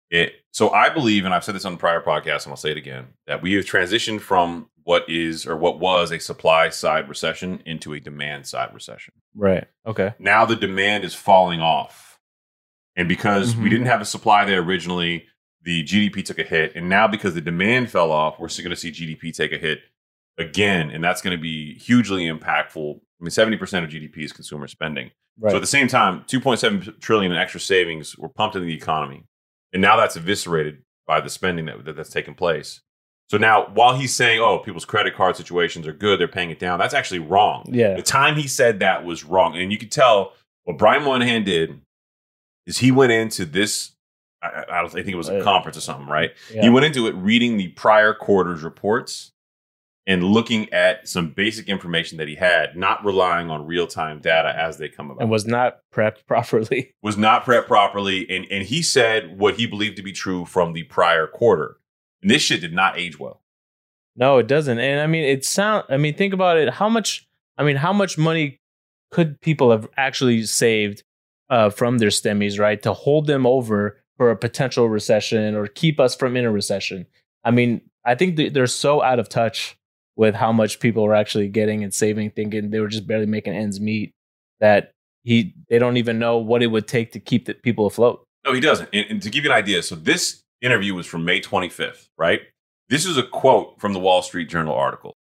It, 0.10 0.34
so 0.52 0.70
I 0.72 0.90
believe, 0.90 1.26
and 1.26 1.34
I've 1.34 1.44
said 1.44 1.56
this 1.56 1.66
on 1.66 1.78
prior 1.78 2.02
podcast, 2.02 2.44
and 2.44 2.52
I'll 2.52 2.58
say 2.58 2.72
it 2.72 2.78
again, 2.78 3.08
that 3.28 3.42
we 3.42 3.54
have 3.54 3.66
transitioned 3.66 4.20
from 4.22 4.70
what 4.84 5.08
is 5.10 5.46
or 5.46 5.56
what 5.56 5.80
was 5.80 6.12
a 6.12 6.20
supply 6.20 6.68
side 6.70 7.08
recession 7.08 7.62
into 7.66 7.94
a 7.94 8.00
demand 8.00 8.46
side 8.48 8.74
recession. 8.74 9.14
Right. 9.36 9.66
Okay. 9.86 10.14
Now 10.20 10.46
the 10.46 10.56
demand 10.58 11.04
is 11.06 11.14
falling 11.14 11.62
off. 11.62 12.20
And 12.98 13.08
because 13.08 13.56
we 13.56 13.68
Mhm. 13.68 13.70
didn't 13.70 13.86
have 13.88 14.02
a 14.02 14.06
supply 14.06 14.44
there 14.44 14.60
originally, 14.62 15.28
the 15.64 15.84
GDP 15.84 16.24
took 16.24 16.40
a 16.40 16.44
hit. 16.44 16.76
And 16.76 16.90
now 16.90 17.08
because 17.08 17.34
the 17.34 17.42
demand 17.42 17.90
fell 17.90 18.12
off, 18.12 18.40
we're 18.40 18.48
still 18.48 18.64
going 18.64 18.76
to 18.76 18.80
see 18.80 18.92
GDP 18.92 19.34
take 19.36 19.52
a 19.52 19.58
hit 19.58 19.82
again. 20.38 20.90
And 20.90 21.04
that's 21.04 21.22
going 21.22 21.36
to 21.36 21.42
be 21.42 21.76
hugely 21.76 22.26
impactful. 22.26 22.96
I 22.96 23.24
mean, 23.24 23.30
70% 23.30 23.62
of 23.84 23.90
GDP 23.90 24.20
is 24.20 24.32
consumer 24.32 24.68
spending. 24.68 25.12
Right. 25.40 25.52
So 25.52 25.58
at 25.58 25.62
the 25.62 25.68
same 25.68 25.88
time, 25.88 26.24
2.7 26.28 27.00
trillion 27.00 27.32
in 27.32 27.38
extra 27.38 27.60
savings 27.60 28.18
were 28.18 28.30
pumped 28.30 28.56
into 28.56 28.66
the 28.68 28.76
economy. 28.76 29.24
And 29.74 29.82
now 29.82 29.96
that's 29.96 30.16
eviscerated 30.16 30.80
by 31.08 31.22
the 31.22 31.30
spending 31.30 31.66
that, 31.66 31.86
that 31.86 31.96
that's 31.96 32.10
taken 32.10 32.34
place. 32.34 32.82
So 33.30 33.38
now 33.38 33.70
while 33.74 33.98
he's 33.98 34.14
saying, 34.14 34.42
oh, 34.42 34.60
people's 34.60 34.84
credit 34.84 35.16
card 35.16 35.38
situations 35.38 35.88
are 35.88 35.94
good, 35.94 36.20
they're 36.20 36.28
paying 36.28 36.50
it 36.50 36.60
down, 36.60 36.80
that's 36.80 36.94
actually 36.94 37.20
wrong. 37.20 37.66
yeah. 37.72 37.96
The 37.96 38.02
time 38.02 38.36
he 38.36 38.48
said 38.48 38.80
that 38.80 39.06
was 39.06 39.24
wrong. 39.24 39.56
And 39.56 39.72
you 39.72 39.78
could 39.78 39.92
tell 39.92 40.34
what 40.66 40.78
Brian 40.78 41.04
Moynihan 41.04 41.44
did 41.44 41.80
is 42.66 42.80
he 42.80 42.92
went 42.92 43.14
into 43.14 43.46
this, 43.46 43.92
I, 44.42 44.48
I, 44.48 44.62
I 44.62 44.82
don't- 44.82 44.90
I 44.92 45.04
think 45.04 45.10
it 45.10 45.16
was 45.16 45.30
a 45.30 45.42
conference 45.44 45.78
or 45.78 45.82
something, 45.82 46.08
right? 46.08 46.32
yeah. 46.54 46.62
He 46.64 46.70
went 46.70 46.86
into 46.86 47.08
it 47.08 47.16
reading 47.16 47.58
the 47.58 47.70
prior 47.70 48.14
quarter's 48.14 48.64
reports 48.64 49.32
and 50.08 50.24
looking 50.24 50.72
at 50.74 51.08
some 51.08 51.30
basic 51.30 51.70
information 51.70 52.18
that 52.18 52.28
he 52.28 52.34
had, 52.36 52.76
not 52.76 53.06
relying 53.06 53.52
on 53.52 53.68
real 53.68 53.86
time 53.86 54.20
data 54.20 54.52
as 54.58 54.78
they 54.78 54.90
come 54.90 55.12
about. 55.12 55.22
and 55.22 55.30
was 55.30 55.46
not 55.46 55.80
prepped 55.94 56.26
properly. 56.28 56.94
was 57.04 57.18
not 57.18 57.46
prepped 57.46 57.68
properly. 57.68 58.28
And, 58.30 58.46
and 58.50 58.66
he 58.66 58.82
said 58.82 59.38
what 59.38 59.56
he 59.56 59.68
believed 59.68 59.98
to 59.98 60.04
be 60.04 60.12
true 60.12 60.46
from 60.46 60.74
the 60.74 60.84
prior 60.84 61.28
quarter. 61.28 61.78
And 62.22 62.32
this 62.32 62.42
shit 62.42 62.62
did 62.62 62.74
not 62.74 62.98
age 62.98 63.20
well. 63.20 63.42
No, 64.16 64.40
it 64.40 64.48
doesn't. 64.48 64.80
And 64.80 65.00
I 65.00 65.08
mean, 65.08 65.24
it 65.24 65.46
sound. 65.46 65.86
I 65.88 65.98
mean, 65.98 66.16
think 66.16 66.34
about 66.34 66.58
it. 66.58 66.70
How 66.74 66.90
much? 66.90 67.28
I 67.58 67.64
mean, 67.64 67.78
how 67.78 67.94
much 67.94 68.18
money 68.18 68.60
could 69.12 69.40
people 69.40 69.72
have 69.72 69.88
actually 69.98 70.44
saved 70.44 71.04
uh, 71.50 71.70
from 71.70 71.98
their 72.00 72.10
stimmies, 72.10 72.60
right, 72.60 72.82
to 72.82 72.92
hold 72.94 73.28
them 73.28 73.46
over 73.46 74.01
for 74.22 74.30
a 74.30 74.36
potential 74.38 74.88
recession 74.88 75.56
or 75.56 75.66
keep 75.66 76.00
us 76.00 76.16
from 76.16 76.38
in 76.38 76.46
a 76.46 76.52
recession? 76.52 77.08
I 77.44 77.50
mean, 77.50 77.82
I 78.06 78.14
think 78.14 78.36
they- 78.36 78.50
they're 78.50 78.68
so 78.68 79.02
out 79.02 79.18
of 79.18 79.28
touch 79.30 79.76
with 80.16 80.36
how 80.36 80.52
much 80.52 80.80
people 80.80 81.04
are 81.04 81.16
actually 81.16 81.48
getting 81.48 81.84
and 81.84 81.92
saving, 81.92 82.30
thinking 82.30 82.70
they 82.70 82.80
were 82.80 82.88
just 82.88 83.08
barely 83.08 83.26
making 83.26 83.54
ends 83.56 83.80
meet. 83.80 84.14
That 84.60 84.92
he, 85.24 85.56
they 85.70 85.80
don't 85.80 85.98
even 85.98 86.20
know 86.20 86.38
what 86.38 86.62
it 86.62 86.68
would 86.68 86.88
take 86.88 87.14
to 87.14 87.20
keep 87.20 87.46
the 87.48 87.56
people 87.56 87.88
afloat. 87.88 88.24
No, 88.46 88.54
he 88.54 88.60
doesn't. 88.60 88.90
And, 88.94 89.08
and 89.10 89.22
to 89.24 89.32
give 89.32 89.44
you 89.44 89.50
an 89.50 89.58
idea, 89.58 89.82
so 89.82 89.96
this 89.96 90.44
interview 90.62 90.94
was 90.94 91.08
from 91.08 91.26
May 91.26 91.42
25th, 91.42 92.10
right? 92.16 92.42
This 92.90 93.08
is 93.08 93.18
a 93.18 93.24
quote 93.24 93.82
from 93.82 93.94
the 93.94 94.00
Wall 94.00 94.22
Street 94.22 94.50
Journal 94.50 94.76
article. 94.76 95.16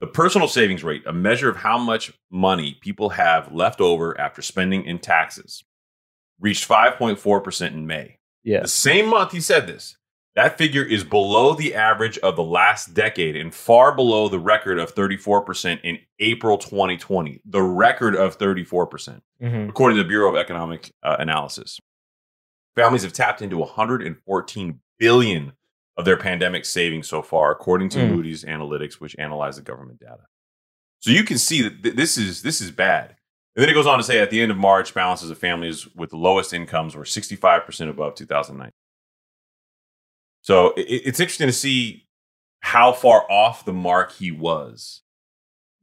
The 0.00 0.08
personal 0.08 0.48
savings 0.48 0.82
rate, 0.82 1.04
a 1.06 1.12
measure 1.12 1.48
of 1.48 1.58
how 1.58 1.78
much 1.78 2.12
money 2.28 2.76
people 2.80 3.10
have 3.10 3.52
left 3.52 3.80
over 3.80 4.20
after 4.20 4.42
spending 4.42 4.84
in 4.84 4.98
taxes, 4.98 5.62
reached 6.40 6.68
5.4% 6.68 7.66
in 7.68 7.86
May. 7.86 8.18
Yeah, 8.42 8.62
The 8.62 8.68
same 8.68 9.06
month 9.08 9.32
he 9.32 9.40
said 9.40 9.66
this. 9.66 9.96
That 10.36 10.56
figure 10.56 10.84
is 10.84 11.02
below 11.04 11.54
the 11.54 11.74
average 11.74 12.16
of 12.18 12.36
the 12.36 12.42
last 12.44 12.94
decade 12.94 13.36
and 13.36 13.54
far 13.54 13.94
below 13.94 14.28
the 14.28 14.38
record 14.38 14.78
of 14.78 14.94
34% 14.94 15.80
in 15.82 15.98
April 16.20 16.56
2020. 16.56 17.42
The 17.44 17.62
record 17.62 18.14
of 18.16 18.38
34% 18.38 19.22
Mhm. 19.42 19.68
according 19.68 19.96
to 19.98 20.02
the 20.04 20.08
Bureau 20.08 20.30
of 20.30 20.36
Economic 20.36 20.92
uh, 21.02 21.16
Analysis. 21.18 21.78
Families 22.76 23.02
have 23.02 23.12
tapped 23.12 23.42
into 23.42 23.58
114 23.58 24.80
billion 24.98 25.52
of 25.96 26.04
their 26.04 26.16
pandemic 26.16 26.64
savings 26.64 27.08
so 27.08 27.20
far, 27.20 27.50
according 27.50 27.88
to 27.90 27.98
Mm. 27.98 28.10
Moody's 28.14 28.44
Analytics, 28.44 28.94
which 28.94 29.16
analyzed 29.18 29.58
the 29.58 29.62
government 29.62 29.98
data. 30.00 30.26
So 31.00 31.10
you 31.10 31.24
can 31.24 31.38
see 31.38 31.62
that 31.62 31.82
th- 31.82 31.96
this 31.96 32.16
is 32.16 32.42
this 32.42 32.60
is 32.60 32.70
bad. 32.70 33.16
And 33.56 33.62
then 33.62 33.68
it 33.68 33.74
goes 33.74 33.86
on 33.86 33.98
to 33.98 34.04
say 34.04 34.20
at 34.20 34.30
the 34.30 34.40
end 34.40 34.50
of 34.50 34.56
March, 34.56 34.94
balances 34.94 35.30
of 35.30 35.38
families 35.38 35.88
with 35.94 36.10
the 36.10 36.16
lowest 36.16 36.52
incomes 36.52 36.94
were 36.94 37.04
65% 37.04 37.90
above 37.90 38.14
2009. 38.14 38.70
So 40.42 40.68
it, 40.74 40.82
it's 40.82 41.20
interesting 41.20 41.48
to 41.48 41.52
see 41.52 42.06
how 42.60 42.92
far 42.92 43.30
off 43.30 43.64
the 43.64 43.72
mark 43.72 44.12
he 44.12 44.30
was 44.30 45.02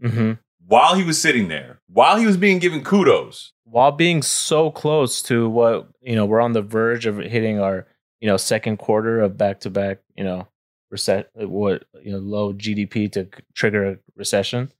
hmm 0.01 0.33
while 0.67 0.95
he 0.95 1.03
was 1.03 1.21
sitting 1.21 1.47
there, 1.47 1.79
while 1.87 2.17
he 2.17 2.25
was 2.25 2.35
being 2.37 2.59
given 2.59 2.83
kudos. 2.83 3.53
While 3.63 3.93
being 3.93 4.21
so 4.21 4.69
close 4.69 5.21
to 5.23 5.49
what 5.49 5.87
you 6.01 6.15
know, 6.15 6.25
we're 6.25 6.41
on 6.41 6.53
the 6.53 6.61
verge 6.61 7.05
of 7.05 7.17
hitting 7.17 7.59
our 7.59 7.87
you 8.19 8.27
know 8.27 8.37
second 8.37 8.77
quarter 8.77 9.19
of 9.21 9.37
back 9.37 9.61
to 9.61 9.69
back 9.69 9.99
you 10.15 10.23
know 10.23 10.47
reset 10.89 11.29
what 11.33 11.83
you 12.01 12.11
know 12.11 12.19
low 12.19 12.53
GDP 12.53 13.11
to 13.13 13.27
trigger 13.53 13.91
a 13.91 13.97
recession. 14.15 14.71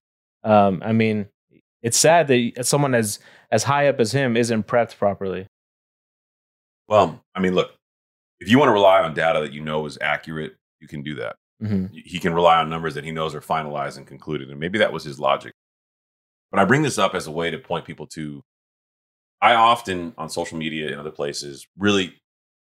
Um, 0.43 0.81
I 0.85 0.93
mean, 0.93 1.27
it's 1.81 1.97
sad 1.97 2.27
that 2.27 2.65
someone 2.65 2.95
as 2.95 3.19
as 3.51 3.63
high 3.63 3.87
up 3.87 3.99
as 3.99 4.11
him 4.11 4.35
isn't 4.35 4.67
prepped 4.67 4.97
properly. 4.97 5.47
Well, 6.87 7.21
I 7.35 7.39
mean, 7.39 7.53
look, 7.53 7.71
if 8.39 8.49
you 8.49 8.57
want 8.57 8.69
to 8.69 8.73
rely 8.73 9.01
on 9.01 9.13
data 9.13 9.41
that 9.41 9.53
you 9.53 9.61
know 9.61 9.85
is 9.85 9.97
accurate, 10.01 10.55
you 10.79 10.87
can 10.87 11.03
do 11.03 11.15
that. 11.15 11.35
hmm 11.61 11.85
he 11.91 12.19
can 12.19 12.33
rely 12.33 12.57
on 12.59 12.69
numbers 12.69 12.93
that 12.95 13.03
he 13.03 13.11
knows 13.11 13.35
are 13.35 13.41
finalized 13.41 13.97
and 13.97 14.07
concluded. 14.07 14.49
And 14.49 14.59
maybe 14.59 14.79
that 14.79 14.93
was 14.93 15.03
his 15.03 15.19
logic. 15.19 15.53
But 16.51 16.59
I 16.59 16.65
bring 16.65 16.81
this 16.81 16.97
up 16.97 17.13
as 17.13 17.27
a 17.27 17.31
way 17.31 17.51
to 17.51 17.57
point 17.57 17.85
people 17.85 18.07
to 18.07 18.41
I 19.41 19.53
often 19.53 20.13
on 20.17 20.29
social 20.29 20.57
media 20.57 20.87
and 20.89 20.99
other 20.99 21.11
places 21.11 21.67
really 21.77 22.15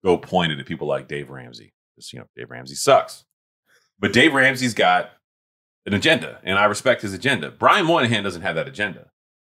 go 0.04 0.16
pointed 0.16 0.60
at 0.60 0.66
people 0.66 0.86
like 0.86 1.08
Dave 1.08 1.28
Ramsey. 1.30 1.72
Because 1.94 2.12
you 2.12 2.18
know, 2.20 2.26
Dave 2.36 2.50
Ramsey 2.50 2.74
sucks. 2.74 3.24
But 3.98 4.12
Dave 4.12 4.34
Ramsey's 4.34 4.74
got 4.74 5.10
an 5.86 5.94
agenda, 5.94 6.40
and 6.42 6.58
I 6.58 6.64
respect 6.64 7.02
his 7.02 7.14
agenda. 7.14 7.50
Brian 7.50 7.86
Moynihan 7.86 8.24
doesn't 8.24 8.42
have 8.42 8.54
that 8.56 8.68
agenda. 8.68 9.10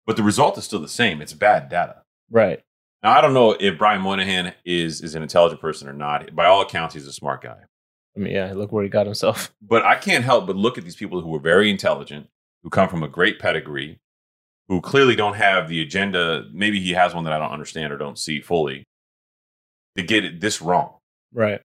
But 0.06 0.16
the 0.16 0.22
result 0.22 0.58
is 0.58 0.64
still 0.64 0.80
the 0.80 0.88
same. 0.88 1.20
It's 1.20 1.32
bad 1.32 1.68
data. 1.68 2.02
Right. 2.30 2.60
Now 3.02 3.16
I 3.16 3.20
don't 3.20 3.34
know 3.34 3.56
if 3.58 3.78
Brian 3.78 4.00
Moynihan 4.00 4.54
is 4.64 5.00
is 5.00 5.14
an 5.14 5.22
intelligent 5.22 5.60
person 5.60 5.88
or 5.88 5.92
not. 5.92 6.34
By 6.34 6.46
all 6.46 6.62
accounts, 6.62 6.94
he's 6.94 7.06
a 7.06 7.12
smart 7.12 7.42
guy. 7.42 7.58
I 8.16 8.20
mean, 8.20 8.34
yeah. 8.34 8.52
Look 8.52 8.72
where 8.72 8.82
he 8.82 8.88
got 8.88 9.06
himself. 9.06 9.52
but 9.62 9.84
I 9.84 9.96
can't 9.96 10.24
help 10.24 10.46
but 10.46 10.56
look 10.56 10.78
at 10.78 10.84
these 10.84 10.96
people 10.96 11.20
who 11.20 11.34
are 11.34 11.40
very 11.40 11.70
intelligent, 11.70 12.28
who 12.62 12.70
come 12.70 12.88
from 12.88 13.02
a 13.02 13.08
great 13.08 13.38
pedigree, 13.38 14.00
who 14.68 14.80
clearly 14.80 15.16
don't 15.16 15.36
have 15.36 15.68
the 15.68 15.80
agenda. 15.80 16.44
Maybe 16.52 16.80
he 16.80 16.92
has 16.92 17.14
one 17.14 17.24
that 17.24 17.32
I 17.32 17.38
don't 17.38 17.52
understand 17.52 17.92
or 17.92 17.98
don't 17.98 18.18
see 18.18 18.40
fully 18.40 18.84
to 19.96 20.02
get 20.02 20.24
it 20.24 20.40
this 20.40 20.60
wrong. 20.60 20.94
Right. 21.32 21.60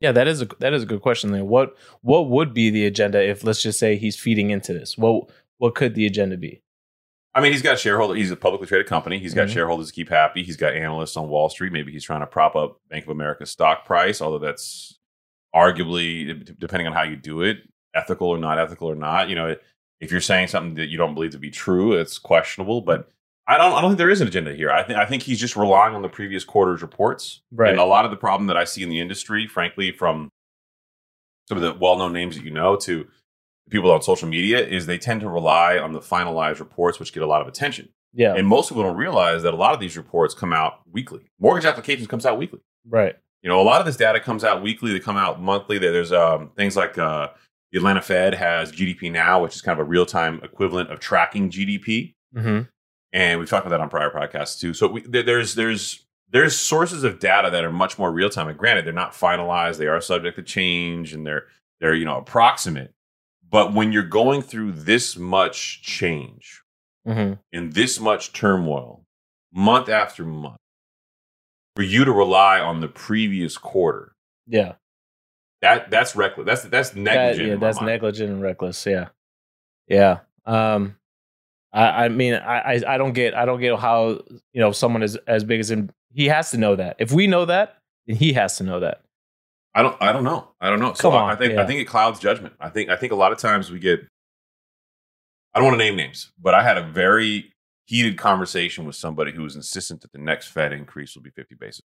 Yeah, 0.00 0.12
that 0.12 0.28
is 0.28 0.42
a 0.42 0.46
that 0.60 0.72
is 0.72 0.82
a 0.82 0.86
good 0.86 1.02
question. 1.02 1.32
There, 1.32 1.44
what 1.44 1.76
what 2.02 2.28
would 2.28 2.54
be 2.54 2.70
the 2.70 2.86
agenda 2.86 3.22
if 3.22 3.42
let's 3.44 3.62
just 3.62 3.78
say 3.78 3.96
he's 3.96 4.16
feeding 4.18 4.50
into 4.50 4.72
this? 4.72 4.96
What 4.96 5.28
what 5.58 5.74
could 5.74 5.94
the 5.94 6.06
agenda 6.06 6.36
be? 6.36 6.62
I 7.34 7.40
mean, 7.40 7.52
he's 7.52 7.62
got 7.62 7.78
shareholder. 7.78 8.14
He's 8.14 8.30
a 8.30 8.36
publicly 8.36 8.66
traded 8.66 8.86
company. 8.86 9.18
He's 9.18 9.34
got 9.34 9.48
Mhm. 9.48 9.52
shareholders 9.52 9.88
to 9.88 9.92
keep 9.92 10.08
happy. 10.08 10.42
He's 10.42 10.56
got 10.56 10.74
analysts 10.74 11.16
on 11.16 11.28
Wall 11.28 11.48
Street. 11.48 11.72
Maybe 11.72 11.92
he's 11.92 12.04
trying 12.04 12.20
to 12.20 12.26
prop 12.26 12.56
up 12.56 12.80
Bank 12.88 13.04
of 13.04 13.10
America's 13.10 13.50
stock 13.50 13.84
price, 13.84 14.20
although 14.20 14.38
that's 14.38 14.98
arguably, 15.54 16.56
depending 16.58 16.86
on 16.86 16.92
how 16.92 17.02
you 17.02 17.16
do 17.16 17.42
it, 17.42 17.58
ethical 17.94 18.28
or 18.28 18.38
not 18.38 18.58
ethical 18.58 18.88
or 18.88 18.94
not. 18.94 19.28
You 19.28 19.34
know, 19.34 19.56
if 20.00 20.10
you're 20.12 20.20
saying 20.20 20.48
something 20.48 20.74
that 20.74 20.88
you 20.88 20.98
don't 20.98 21.14
believe 21.14 21.32
to 21.32 21.38
be 21.38 21.50
true, 21.50 21.92
it's 21.94 22.18
questionable. 22.18 22.80
But 22.80 23.10
I 23.48 23.56
don't. 23.56 23.72
I 23.72 23.80
don't 23.80 23.90
think 23.90 23.98
there 23.98 24.10
is 24.10 24.20
an 24.20 24.28
agenda 24.28 24.54
here. 24.54 24.70
I 24.70 24.82
think. 24.82 24.98
I 24.98 25.06
think 25.06 25.22
he's 25.22 25.40
just 25.40 25.56
relying 25.56 25.94
on 25.94 26.02
the 26.02 26.08
previous 26.08 26.44
quarter's 26.44 26.82
reports. 26.82 27.40
Right. 27.50 27.70
And 27.70 27.80
a 27.80 27.84
lot 27.84 28.04
of 28.04 28.10
the 28.10 28.16
problem 28.16 28.46
that 28.48 28.58
I 28.58 28.64
see 28.64 28.82
in 28.82 28.90
the 28.90 29.00
industry, 29.00 29.46
frankly, 29.46 29.90
from 29.90 30.28
some 31.48 31.56
of 31.56 31.62
the 31.62 31.72
well-known 31.72 32.12
names 32.12 32.36
that 32.36 32.44
you 32.44 32.50
know 32.50 32.76
to 32.76 33.08
people 33.70 33.90
on 33.90 34.02
social 34.02 34.28
media, 34.28 34.64
is 34.64 34.84
they 34.84 34.98
tend 34.98 35.22
to 35.22 35.28
rely 35.28 35.78
on 35.78 35.92
the 35.92 36.00
finalized 36.00 36.58
reports, 36.58 37.00
which 37.00 37.12
get 37.14 37.22
a 37.22 37.26
lot 37.26 37.40
of 37.40 37.48
attention. 37.48 37.88
Yeah. 38.12 38.34
And 38.34 38.46
most 38.46 38.68
people 38.68 38.82
don't 38.82 38.96
realize 38.96 39.42
that 39.44 39.54
a 39.54 39.56
lot 39.56 39.72
of 39.72 39.80
these 39.80 39.96
reports 39.96 40.34
come 40.34 40.52
out 40.52 40.80
weekly. 40.90 41.30
Mortgage 41.40 41.64
applications 41.64 42.06
comes 42.06 42.26
out 42.26 42.38
weekly. 42.38 42.60
right. 42.86 43.16
You 43.40 43.48
know, 43.48 43.60
a 43.60 43.62
lot 43.62 43.78
of 43.78 43.86
this 43.86 43.96
data 43.96 44.18
comes 44.18 44.42
out 44.42 44.62
weekly. 44.62 44.92
They 44.92 44.98
come 44.98 45.16
out 45.16 45.40
monthly. 45.40 45.78
There's 45.78 46.10
um, 46.10 46.50
things 46.56 46.76
like 46.76 46.98
uh, 46.98 47.28
the 47.70 47.78
Atlanta 47.78 48.02
Fed 48.02 48.34
has 48.34 48.72
GDP 48.72 49.12
now, 49.12 49.40
which 49.40 49.54
is 49.54 49.62
kind 49.62 49.78
of 49.78 49.86
a 49.86 49.88
real 49.88 50.04
time 50.04 50.40
equivalent 50.42 50.90
of 50.90 50.98
tracking 50.98 51.48
GDP. 51.48 52.14
hmm 52.34 52.62
And 53.12 53.38
we've 53.40 53.48
talked 53.48 53.66
about 53.66 53.76
that 53.76 53.82
on 53.82 53.88
prior 53.88 54.10
podcasts 54.10 54.60
too. 54.60 54.74
So 54.74 54.88
we, 54.88 55.00
there's 55.02 55.54
there's 55.54 56.04
there's 56.30 56.54
sources 56.58 57.04
of 57.04 57.18
data 57.20 57.48
that 57.50 57.64
are 57.64 57.72
much 57.72 57.98
more 57.98 58.12
real 58.12 58.28
time. 58.28 58.48
And 58.48 58.58
granted, 58.58 58.84
they're 58.84 58.92
not 58.92 59.12
finalized. 59.12 59.78
They 59.78 59.86
are 59.86 60.00
subject 60.00 60.36
to 60.36 60.42
change, 60.42 61.14
and 61.14 61.26
they're 61.26 61.46
they're 61.80 61.94
you 61.94 62.04
know 62.04 62.18
approximate. 62.18 62.92
But 63.50 63.72
when 63.72 63.92
you're 63.92 64.02
going 64.02 64.42
through 64.42 64.72
this 64.72 65.16
much 65.16 65.82
change, 65.82 66.62
hmm 67.06 67.34
in 67.50 67.70
this 67.70 67.98
much 67.98 68.32
turmoil 68.34 69.06
month 69.54 69.88
after 69.88 70.24
month 70.26 70.58
for 71.74 71.82
you 71.82 72.04
to 72.04 72.12
rely 72.12 72.60
on 72.60 72.80
the 72.80 72.88
previous 72.88 73.56
quarter 73.56 74.12
Yeah. 74.46 74.74
that 75.62 75.90
that's 75.90 76.14
reckless 76.14 76.44
that's 76.44 76.62
that's 76.64 76.90
That- 76.90 76.96
negligent 77.00 77.48
yeah, 77.48 77.54
that's 77.56 77.76
mind. 77.80 77.86
negligent 77.86 78.30
and 78.30 78.42
reckless. 78.42 78.84
Yeah. 78.84 79.08
Yeah. 79.86 80.18
Um, 80.44 80.97
I, 81.72 82.04
I 82.04 82.08
mean, 82.08 82.34
I, 82.34 82.82
I, 82.86 82.96
don't 82.98 83.12
get, 83.12 83.34
I 83.34 83.44
don't 83.44 83.60
get 83.60 83.78
how 83.78 84.20
you 84.52 84.60
know 84.60 84.72
someone 84.72 85.02
is 85.02 85.16
as 85.26 85.44
big 85.44 85.60
as 85.60 85.70
him. 85.70 85.90
He 86.12 86.26
has 86.26 86.50
to 86.52 86.58
know 86.58 86.76
that. 86.76 86.96
If 86.98 87.12
we 87.12 87.26
know 87.26 87.44
that, 87.44 87.76
then 88.06 88.16
he 88.16 88.32
has 88.32 88.56
to 88.58 88.64
know 88.64 88.80
that. 88.80 89.02
i 89.74 89.82
don't 89.82 89.96
i 90.00 90.10
don't 90.12 90.24
know 90.24 90.48
i 90.62 90.70
don't 90.70 90.80
know 90.80 90.94
so 90.94 91.10
Come 91.10 91.14
I- 91.22 91.32
i 91.32 91.36
think 91.36 91.52
yeah. 91.52 91.62
i 91.62 91.66
think 91.66 91.78
it 91.80 91.84
clouds 91.84 92.18
judgment 92.18 92.54
i 92.58 92.70
think 92.70 92.88
i 92.88 92.96
think 92.96 93.12
a 93.12 93.16
lot 93.16 93.32
of 93.32 93.38
times 93.38 93.70
we 93.70 93.78
get 93.78 94.00
i 95.54 95.58
don't 95.58 95.66
want 95.68 95.78
to 95.78 95.84
name 95.84 95.94
names 95.94 96.32
but 96.40 96.54
i 96.54 96.62
had 96.62 96.78
a 96.78 96.82
very 96.82 97.52
heated 97.86 98.16
conversation 98.16 98.86
with 98.86 98.96
somebody 98.96 99.30
who 99.32 99.42
was 99.42 99.56
insistent 99.56 100.00
that 100.00 100.12
the 100.12 100.18
next 100.18 100.46
fed 100.48 100.72
increase 100.72 101.14
will 101.14 101.22
be 101.22 101.30
50 101.30 101.54
basis 101.56 101.82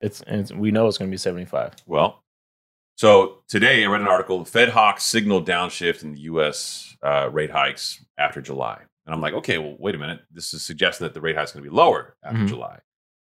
It's, 0.00 0.22
and 0.22 0.40
it's 0.40 0.52
we 0.52 0.70
know 0.70 0.88
it's 0.88 0.96
going 0.98 1.10
to 1.10 1.14
be 1.14 1.18
seventy 1.18 1.44
five. 1.44 1.72
Well, 1.86 2.22
so 2.96 3.42
today 3.48 3.84
I 3.84 3.86
read 3.86 4.00
an 4.00 4.08
article. 4.08 4.40
The 4.40 4.50
Fed 4.50 4.70
hawks 4.70 5.04
signaled 5.04 5.46
downshift 5.46 6.02
in 6.02 6.12
the 6.12 6.20
U.S. 6.22 6.96
Uh, 7.02 7.28
rate 7.30 7.50
hikes 7.50 8.04
after 8.18 8.40
July, 8.42 8.80
and 9.06 9.14
I'm 9.14 9.20
like, 9.20 9.34
okay, 9.34 9.58
well, 9.58 9.76
wait 9.78 9.94
a 9.94 9.98
minute. 9.98 10.20
This 10.30 10.52
is 10.54 10.62
suggesting 10.62 11.04
that 11.06 11.14
the 11.14 11.20
rate 11.20 11.36
hike 11.36 11.44
is 11.44 11.52
going 11.52 11.64
to 11.64 11.70
be 11.70 11.74
lower 11.76 12.16
after 12.24 12.38
Mhm. 12.40 12.48
July. 12.48 12.78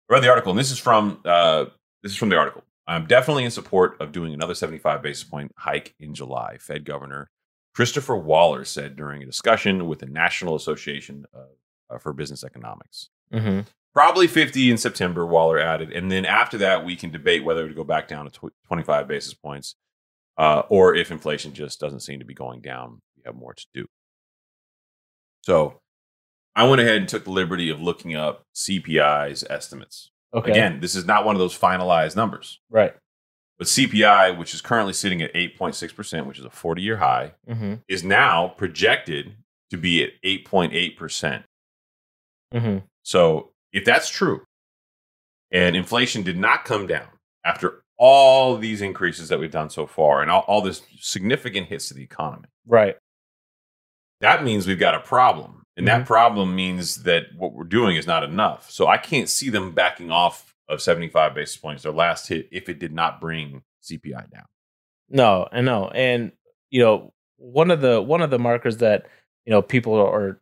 I 0.09 0.13
read 0.13 0.23
the 0.23 0.29
article, 0.29 0.51
and 0.51 0.59
this 0.59 0.71
is 0.71 0.79
from 0.79 1.19
uh, 1.25 1.65
this 2.01 2.13
is 2.13 2.17
from 2.17 2.29
the 2.29 2.37
article. 2.37 2.63
I'm 2.87 3.05
definitely 3.05 3.43
in 3.43 3.51
support 3.51 3.97
of 3.99 4.13
doing 4.13 4.33
another 4.33 4.55
75 4.55 5.01
basis 5.01 5.23
point 5.25 5.51
hike 5.57 5.93
in 5.99 6.13
July. 6.13 6.57
Fed 6.59 6.85
Governor 6.85 7.29
Christopher 7.75 8.15
Waller 8.15 8.63
said 8.65 8.95
during 8.95 9.21
a 9.21 9.25
discussion 9.25 9.87
with 9.87 9.99
the 9.99 10.05
National 10.07 10.55
Association 10.55 11.25
of, 11.33 11.47
uh, 11.89 11.97
for 11.99 12.13
Business 12.13 12.43
Economics. 12.45 13.09
Mm-hmm. 13.33 13.61
Probably 13.97 14.27
50 14.27 14.69
in 14.69 14.77
September, 14.77 15.25
Waller 15.25 15.57
added. 15.57 15.91
And 15.91 16.11
then 16.11 16.23
after 16.23 16.55
that, 16.59 16.85
we 16.85 16.95
can 16.95 17.09
debate 17.09 17.43
whether 17.43 17.67
to 17.67 17.73
go 17.73 17.83
back 17.83 18.07
down 18.07 18.29
to 18.29 18.31
tw- 18.49 18.53
25 18.67 19.07
basis 19.07 19.33
points 19.33 19.75
uh, 20.37 20.61
or 20.69 20.93
if 20.93 21.09
inflation 21.09 21.51
just 21.51 21.79
doesn't 21.79 22.01
seem 22.01 22.19
to 22.19 22.25
be 22.25 22.35
going 22.35 22.61
down, 22.61 23.01
we 23.15 23.23
have 23.25 23.33
more 23.33 23.55
to 23.55 23.65
do. 23.73 23.87
So 25.41 25.79
I 26.55 26.67
went 26.67 26.79
ahead 26.79 26.97
and 26.97 27.09
took 27.09 27.23
the 27.23 27.31
liberty 27.31 27.71
of 27.71 27.81
looking 27.81 28.15
up 28.15 28.43
CPI's 28.55 29.43
estimates. 29.49 30.11
Okay. 30.31 30.51
Again, 30.51 30.79
this 30.79 30.93
is 30.93 31.05
not 31.05 31.25
one 31.25 31.35
of 31.35 31.39
those 31.39 31.57
finalized 31.57 32.15
numbers, 32.15 32.59
Right. 32.69 32.93
but 33.57 33.65
CPI, 33.65 34.37
which 34.37 34.53
is 34.53 34.61
currently 34.61 34.93
sitting 34.93 35.23
at 35.23 35.33
8.6%, 35.33 36.27
which 36.27 36.37
is 36.37 36.45
a 36.45 36.51
40 36.51 36.83
year 36.83 36.97
high, 36.97 37.31
Mm-hmm. 37.49 37.73
is 37.87 38.03
now 38.03 38.49
projected 38.49 39.37
to 39.71 39.77
be 39.77 40.03
at 40.03 40.11
8.8%. 40.23 41.43
Mm-hmm. 42.53 42.77
So 43.01 43.53
if 43.73 43.85
that's 43.85 44.09
true, 44.09 44.41
and 45.51 45.75
inflation 45.75 46.23
did 46.23 46.37
not 46.37 46.65
come 46.65 46.87
down 46.87 47.07
after 47.45 47.83
all 47.97 48.57
these 48.57 48.81
increases 48.81 49.29
that 49.29 49.39
we've 49.39 49.51
done 49.51 49.69
so 49.69 49.87
far 49.87 50.21
and 50.21 50.29
all, 50.29 50.41
all 50.47 50.61
this 50.61 50.81
significant 50.99 51.67
hits 51.67 51.87
to 51.87 51.93
the 51.93 52.03
economy, 52.03 52.47
Right. 52.67 52.95
that 54.21 54.43
means 54.43 54.67
we've 54.67 54.79
got 54.79 54.95
a 54.95 54.99
problem. 54.99 55.63
And 55.75 55.87
Mm-hmm. 55.87 55.99
that 55.99 56.07
problem 56.07 56.55
means 56.55 57.03
that 57.03 57.25
what 57.35 57.53
we're 57.53 57.63
doing 57.63 57.95
is 57.97 58.07
not 58.07 58.23
enough. 58.23 58.69
So 58.71 58.87
I 58.87 58.97
can't 58.97 59.29
see 59.29 59.49
them 59.49 59.71
backing 59.73 60.11
off 60.11 60.53
of 60.69 60.81
75 60.81 61.33
basis 61.35 61.57
points, 61.57 61.83
their 61.83 61.91
last 61.91 62.27
hit, 62.27 62.47
if 62.51 62.67
it 62.67 62.79
did 62.79 62.91
not 62.93 63.21
bring 63.21 63.61
CPI 63.83 64.29
down. 64.31 64.45
No, 65.09 65.47
I 65.51 65.61
know. 65.61 65.87
And 65.89 66.31
you 66.69 66.81
know, 66.81 67.13
one 67.37 67.71
of 67.71 67.79
the 67.81 68.01
one 68.01 68.21
of 68.21 68.29
the 68.31 68.39
markers 68.39 68.77
that 68.77 69.05
you 69.45 69.51
know 69.51 69.61
people 69.61 69.93
are 69.95 70.41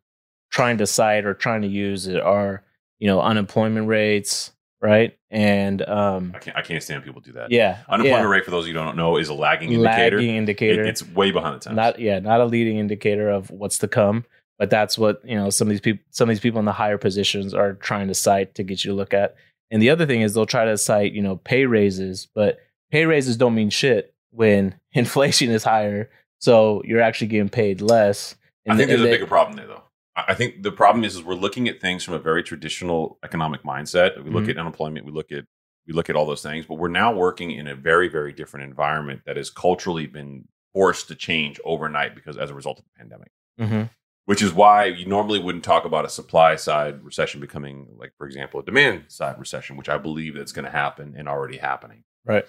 trying 0.51 0.77
to 0.79 0.87
cite 0.87 1.25
or 1.25 1.33
trying 1.35 1.61
to 1.61 1.67
use 1.67 2.07
are 2.09 2.63
you 2.99 3.07
know 3.07 3.21
unemployment 3.21 3.87
rates, 3.87 4.51
right? 4.81 5.17
And 5.31 5.81
um, 5.87 6.31
I 6.35 6.39
can't, 6.39 6.57
I 6.57 6.61
can't 6.61 6.81
stand 6.83 7.03
people 7.03 7.19
do 7.21 7.33
that. 7.33 7.51
yeah, 7.51 7.79
Unemployment 7.89 8.23
yeah. 8.23 8.29
rate, 8.29 8.45
for 8.45 8.51
those 8.51 8.63
of 8.63 8.67
you 8.69 8.73
who 8.73 8.83
don't 8.85 8.95
know, 8.95 9.17
is 9.17 9.27
a 9.29 9.33
lagging 9.33 9.71
indicator. 9.73 10.17
lagging 10.17 10.35
It- 10.35 10.37
indicator. 10.37 10.83
it's 10.83 11.05
way 11.09 11.31
behind 11.31 11.55
the 11.55 11.59
times. 11.59 11.75
not 11.75 11.99
yeah, 11.99 12.19
not 12.19 12.39
a 12.41 12.45
leading 12.45 12.77
indicator 12.77 13.29
of 13.29 13.49
what's 13.51 13.77
to 13.79 13.87
come. 13.87 14.25
But 14.57 14.69
that's 14.69 14.97
what 14.97 15.19
you 15.25 15.35
know. 15.35 15.49
Some 15.49 15.67
of 15.67 15.71
these 15.71 15.81
people, 15.81 16.01
some 16.11 16.29
of 16.29 16.33
these 16.35 16.39
people 16.39 16.59
in 16.59 16.65
the 16.65 16.71
higher 16.71 16.97
positions 16.97 17.53
are 17.53 17.73
trying 17.73 18.07
to 18.07 18.13
cite 18.13 18.55
to 18.55 18.63
get 18.63 18.85
you 18.85 18.91
to 18.91 18.95
look 18.95 19.13
at. 19.13 19.35
And 19.69 19.81
the 19.81 19.89
other 19.89 20.05
thing 20.05 20.21
is 20.21 20.33
they'll 20.33 20.45
try 20.45 20.63
to 20.63 20.77
cite 20.77 21.11
you 21.11 21.21
know 21.21 21.35
pay 21.35 21.65
raises, 21.65 22.29
but 22.33 22.59
pay 22.89 23.05
raises 23.05 23.35
don't 23.35 23.53
mean 23.53 23.69
shit 23.69 24.13
when 24.31 24.75
inflation 24.93 25.49
is 25.51 25.65
higher. 25.65 26.09
So 26.39 26.81
you're 26.85 27.01
actually 27.01 27.27
getting 27.27 27.49
paid 27.49 27.81
less. 27.81 28.35
I 28.65 28.77
think 28.77 28.83
and 28.83 28.89
there's 28.91 29.01
a 29.01 29.03
they- 29.03 29.11
bigger 29.11 29.27
problem 29.27 29.57
there, 29.57 29.67
though. 29.67 29.83
I 30.15 30.33
think 30.33 30.63
the 30.63 30.71
problem 30.71 31.03
is, 31.03 31.15
is 31.15 31.23
we're 31.23 31.33
looking 31.35 31.67
at 31.67 31.81
things 31.81 32.03
from 32.03 32.13
a 32.13 32.19
very 32.19 32.41
traditional 32.41 33.19
economic 33.23 33.63
mindset. 33.63 34.23
We 34.23 34.29
look 34.29 34.45
Mhm. 34.45 34.49
at 34.51 34.57
unemployment, 34.57 35.05
we 35.05 35.11
look 35.11 35.31
at 35.31 35.45
we 35.87 35.93
look 35.93 36.09
at 36.09 36.15
all 36.15 36.25
those 36.25 36.41
things, 36.41 36.65
but 36.65 36.79
we're 36.79 36.87
now 36.87 37.13
working 37.13 37.51
in 37.51 37.67
a 37.67 37.75
very, 37.75 38.07
very 38.07 38.33
different 38.33 38.63
environment 38.63 39.21
that 39.27 39.37
has 39.37 39.51
culturally 39.51 40.07
been 40.07 40.47
forced 40.73 41.07
to 41.09 41.15
change 41.15 41.59
overnight 41.63 42.15
because 42.15 42.39
as 42.39 42.49
a 42.49 42.55
result 42.55 42.79
of 42.79 42.85
the 42.85 42.91
pandemic. 42.97 43.31
Mm-hmm. 43.59 43.83
Which 44.25 44.41
is 44.41 44.51
why 44.51 44.85
you 44.85 45.05
normally 45.05 45.37
wouldn't 45.37 45.63
talk 45.63 45.85
about 45.85 46.03
a 46.03 46.09
supply 46.09 46.55
side 46.55 47.03
recession 47.03 47.39
becoming, 47.39 47.89
like, 47.99 48.13
for 48.17 48.25
example, 48.25 48.59
a 48.59 48.63
demand 48.65 49.03
side 49.09 49.37
recession, 49.37 49.77
which 49.77 49.87
I 49.87 49.99
believe 49.99 50.33
that's 50.33 50.51
going 50.51 50.65
to 50.65 50.71
happen 50.71 51.13
and 51.15 51.29
already 51.29 51.57
happening. 51.57 52.03
Right. 52.25 52.45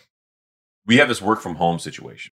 We 0.86 0.96
have 0.96 1.08
this 1.08 1.20
work 1.20 1.42
from 1.42 1.56
home 1.56 1.78
situation 1.78 2.32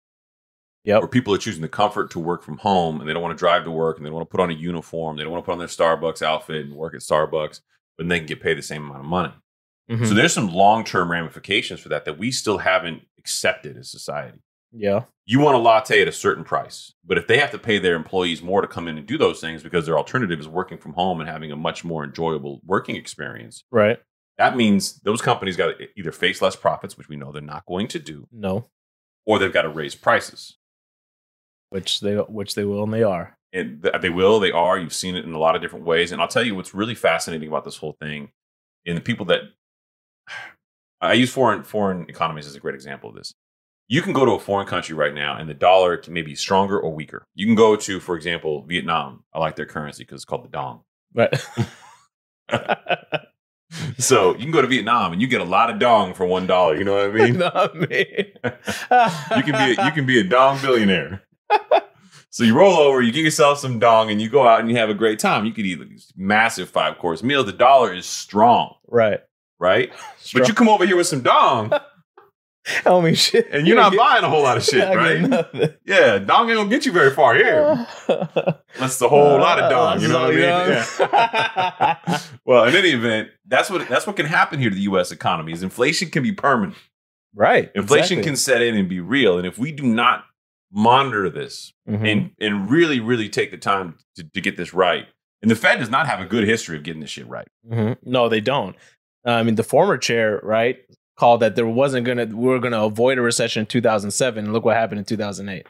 Yep. 0.83 1.01
where 1.01 1.07
people 1.07 1.33
are 1.33 1.37
choosing 1.37 1.61
the 1.61 1.67
comfort 1.69 2.09
to 2.11 2.19
work 2.19 2.41
from 2.43 2.57
home 2.57 2.99
and 2.99 3.07
they 3.07 3.13
don't 3.13 3.21
want 3.21 3.37
to 3.37 3.39
drive 3.39 3.63
to 3.65 3.71
work 3.71 3.97
and 3.97 4.05
they 4.05 4.09
don't 4.09 4.15
want 4.17 4.27
to 4.27 4.31
put 4.31 4.41
on 4.41 4.49
a 4.49 4.53
uniform. 4.53 5.15
They 5.15 5.21
don't 5.23 5.31
want 5.31 5.43
to 5.43 5.45
put 5.45 5.51
on 5.51 5.59
their 5.59 5.67
Starbucks 5.67 6.21
outfit 6.23 6.65
and 6.65 6.75
work 6.75 6.95
at 6.95 7.01
Starbucks, 7.01 7.61
but 7.97 8.09
they 8.09 8.17
can 8.17 8.25
get 8.27 8.41
paid 8.41 8.57
the 8.57 8.63
same 8.63 8.85
amount 8.85 9.01
of 9.01 9.05
money. 9.05 9.33
Mhm. 9.91 10.07
So 10.07 10.13
there's 10.15 10.33
some 10.33 10.47
long 10.51 10.83
term 10.83 11.11
ramifications 11.11 11.79
for 11.81 11.89
that 11.89 12.05
that 12.05 12.17
we 12.17 12.31
still 12.31 12.57
haven't 12.57 13.03
accepted 13.19 13.77
as 13.77 13.91
society. 13.91 14.39
yeah. 14.73 15.03
You 15.27 15.39
want 15.39 15.55
a 15.55 15.59
latte 15.59 16.01
at 16.01 16.07
a 16.07 16.11
certain 16.11 16.43
price, 16.43 16.93
but 17.05 17.17
if 17.17 17.27
they 17.27 17.37
have 17.37 17.51
to 17.51 17.59
pay 17.59 17.77
their 17.77 17.95
employees 17.95 18.41
more 18.41 18.61
to 18.61 18.67
come 18.67 18.87
in 18.87 18.97
and 18.97 19.05
do 19.05 19.17
those 19.17 19.39
things 19.39 19.61
because 19.63 19.85
their 19.85 19.97
alternative 19.97 20.39
is 20.39 20.47
working 20.47 20.77
from 20.77 20.93
home 20.93 21.19
and 21.21 21.29
having 21.29 21.51
a 21.51 21.55
much 21.55 21.83
more 21.83 22.03
enjoyable 22.03 22.59
working 22.65 22.95
experience, 22.95 23.63
Right. 23.69 23.99
that 24.37 24.55
means 24.57 24.99
those 25.01 25.21
companies 25.21 25.57
got 25.57 25.77
to 25.77 25.87
either 25.97 26.11
face 26.11 26.41
less 26.41 26.55
profits, 26.55 26.97
which 26.97 27.07
we 27.09 27.17
know 27.17 27.31
they're 27.31 27.41
not 27.41 27.65
going 27.65 27.87
to 27.89 27.99
do, 27.99 28.27
No. 28.31 28.69
or 29.25 29.37
they've 29.39 29.53
got 29.53 29.61
to 29.63 29.69
raise 29.69 29.93
prices. 29.93 30.57
Which 31.71 31.99
they 32.01 32.15
which 32.15 32.53
they 32.55 32.63
will 32.65 32.83
and 32.83 32.93
they 32.93 33.01
are. 33.03 33.35
and 33.53 33.85
uh, 33.85 33.97
they 33.97 34.09
will 34.09 34.39
they 34.39 34.51
are 34.51 34.77
you've 34.79 34.93
seen 34.93 35.15
it 35.15 35.25
in 35.25 35.33
a 35.33 35.39
lot 35.39 35.55
of 35.55 35.61
different 35.61 35.85
ways 35.85 36.11
and 36.11 36.21
i'll 36.21 36.27
tell 36.27 36.43
you 36.45 36.53
what's 36.55 36.73
really 36.73 36.95
fascinating 36.95 37.47
about 37.49 37.65
this 37.65 37.77
whole 37.77 37.95
thing 37.99 38.29
and 38.85 38.95
the 38.97 39.01
people 39.01 39.25
that 39.25 39.41
i 41.01 41.13
use 41.13 41.31
foreign 41.31 41.63
foreign 41.63 42.05
economies 42.09 42.45
as 42.47 42.55
a 42.55 42.59
great 42.59 42.75
example 42.75 43.09
of 43.09 43.15
this 43.15 43.33
you 43.87 44.01
can 44.01 44.13
go 44.13 44.23
to 44.25 44.31
a 44.33 44.39
foreign 44.39 44.67
country 44.67 44.95
right 44.95 45.13
now 45.13 45.35
and 45.37 45.49
the 45.49 45.53
dollar 45.53 45.97
can 45.97 46.13
maybe 46.13 46.35
stronger 46.35 46.79
or 46.79 46.93
weaker 46.93 47.25
you 47.35 47.45
can 47.45 47.55
go 47.55 47.75
to 47.75 47.99
for 47.99 48.15
example 48.15 48.63
vietnam 48.63 49.23
i 49.33 49.39
like 49.39 49.55
their 49.55 49.65
currency 49.65 50.03
because 50.03 50.15
it's 50.19 50.25
called 50.25 50.43
the 50.45 50.49
dong 50.49 50.83
Right. 51.13 51.33
so 53.97 54.33
you 54.35 54.39
can 54.43 54.51
go 54.51 54.61
to 54.61 54.67
vietnam 54.67 55.13
and 55.13 55.21
you 55.21 55.27
get 55.27 55.41
a 55.41 55.45
lot 55.45 55.69
of 55.69 55.79
dong 55.79 56.13
for 56.13 56.25
one 56.25 56.45
dollar 56.47 56.75
you 56.75 56.83
know 56.83 56.93
what 56.95 57.05
i 57.21 57.25
mean 57.25 57.37
Not 57.37 57.75
me. 57.75 58.33
you 58.45 59.43
can 59.43 59.53
be 59.53 59.75
a, 59.81 59.85
you 59.85 59.91
can 59.91 60.05
be 60.05 60.19
a 60.19 60.23
dong 60.23 60.59
billionaire. 60.61 61.23
So 62.33 62.45
you 62.45 62.57
roll 62.57 62.77
over, 62.77 63.01
you 63.01 63.11
get 63.11 63.25
yourself 63.25 63.59
some 63.59 63.77
dong, 63.77 64.09
and 64.09 64.21
you 64.21 64.29
go 64.29 64.47
out 64.47 64.61
and 64.61 64.69
you 64.69 64.77
have 64.77 64.89
a 64.89 64.93
great 64.93 65.19
time. 65.19 65.45
You 65.45 65.51
could 65.51 65.65
eat 65.65 65.81
these 65.89 66.13
massive 66.15 66.69
five 66.69 66.97
course 66.97 67.21
meal. 67.23 67.43
The 67.43 67.51
dollar 67.51 67.93
is 67.93 68.05
strong, 68.05 68.75
right. 68.87 69.19
right? 69.59 69.91
But 70.33 70.47
you 70.47 70.53
come 70.53 70.69
over 70.69 70.85
here 70.85 70.95
with 70.95 71.07
some 71.07 71.23
dong, 71.23 71.73
Tell 72.63 73.01
me 73.01 73.15
shit. 73.15 73.49
and 73.51 73.67
you're 73.67 73.75
not 73.75 73.93
buying 73.97 74.23
a 74.23 74.29
whole 74.29 74.43
lot 74.43 74.55
of 74.55 74.63
shit, 74.63 74.87
right? 74.95 75.75
Yeah, 75.83 76.19
dong 76.19 76.47
ain't 76.47 76.57
gonna 76.57 76.69
get 76.69 76.85
you 76.85 76.91
very 76.93 77.11
far 77.11 77.35
here. 77.35 77.87
That's 78.79 78.97
the 78.97 79.09
whole 79.09 79.39
lot 79.39 79.59
of 79.59 79.69
dong. 79.69 79.99
You 79.99 80.07
know 80.07 80.21
what 80.21 80.29
I 80.29 80.35
mean? 80.35 80.41
Yeah. 80.43 82.19
well, 82.45 82.65
in 82.65 82.75
any 82.75 82.91
event, 82.91 83.29
that's 83.45 83.69
what 83.69 83.89
that's 83.89 84.05
what 84.07 84.15
can 84.15 84.27
happen 84.27 84.59
here 84.59 84.69
to 84.69 84.75
the 84.75 84.83
U.S. 84.83 85.11
economy. 85.11 85.51
Is 85.53 85.63
inflation 85.63 86.11
can 86.11 86.23
be 86.23 86.31
permanent. 86.31 86.77
right. 87.33 87.71
Inflation 87.73 88.19
exactly. 88.19 88.23
can 88.23 88.35
set 88.37 88.61
in 88.61 88.77
and 88.77 88.87
be 88.87 88.99
real, 88.99 89.37
and 89.37 89.47
if 89.47 89.57
we 89.57 89.71
do 89.71 89.83
not 89.83 90.23
monitor 90.71 91.29
this 91.29 91.73
Mhm. 91.89 92.11
and 92.11 92.31
and 92.39 92.69
really 92.71 92.99
really 92.99 93.27
take 93.29 93.51
the 93.51 93.57
time 93.57 93.97
to, 94.15 94.23
to 94.23 94.41
get 94.41 94.57
this 94.57 94.73
right. 94.73 95.07
And 95.41 95.49
the 95.51 95.55
Fed 95.55 95.79
does 95.79 95.89
not 95.89 96.07
have 96.07 96.19
a 96.21 96.25
good 96.25 96.43
history 96.47 96.77
of 96.77 96.83
getting 96.83 97.01
this 97.01 97.09
shit 97.09 97.27
right. 97.27 97.47
Mhm. 97.69 97.97
No, 98.03 98.29
they 98.29 98.41
don't. 98.41 98.75
Uh, 99.25 99.31
I 99.31 99.43
mean, 99.43 99.55
the 99.55 99.63
former 99.63 99.97
chair, 99.97 100.39
right, 100.43 100.79
called 101.17 101.41
that 101.41 101.55
there 101.55 101.67
wasn't 101.67 102.05
gonna 102.05 102.25
we 102.25 102.47
were 102.47 102.59
gonna 102.59 102.83
avoid 102.83 103.17
a 103.17 103.21
recession 103.21 103.61
in 103.61 103.65
2007. 103.67 104.45
And 104.45 104.53
look 104.53 104.63
what 104.65 104.75
happened 104.77 104.99
in 104.99 105.05
2008. 105.05 105.67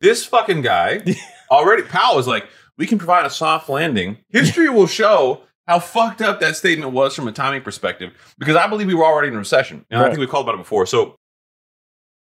This 0.00 0.24
fucking 0.24 0.62
guy 0.62 1.02
already 1.50 1.82
Powell 1.82 2.18
is 2.18 2.26
like, 2.26 2.46
we 2.78 2.86
can 2.86 2.96
provide 2.96 3.26
a 3.26 3.30
soft 3.30 3.68
landing. 3.68 4.16
History 4.30 4.68
will 4.70 4.86
show 4.86 5.42
how 5.68 5.78
fucked 5.78 6.22
up 6.22 6.40
that 6.40 6.56
statement 6.56 6.92
was 6.92 7.14
from 7.14 7.28
a 7.28 7.32
timing 7.32 7.60
perspective 7.62 8.12
because 8.38 8.56
I 8.56 8.66
believe 8.66 8.86
we 8.86 8.94
were 8.94 9.04
already 9.04 9.28
in 9.28 9.34
a 9.34 9.38
recession. 9.38 9.84
And 9.90 10.00
I 10.00 10.04
Right. 10.04 10.08
think 10.10 10.20
we 10.20 10.26
called 10.26 10.46
about 10.46 10.54
it 10.54 10.62
before. 10.62 10.86
So 10.86 11.16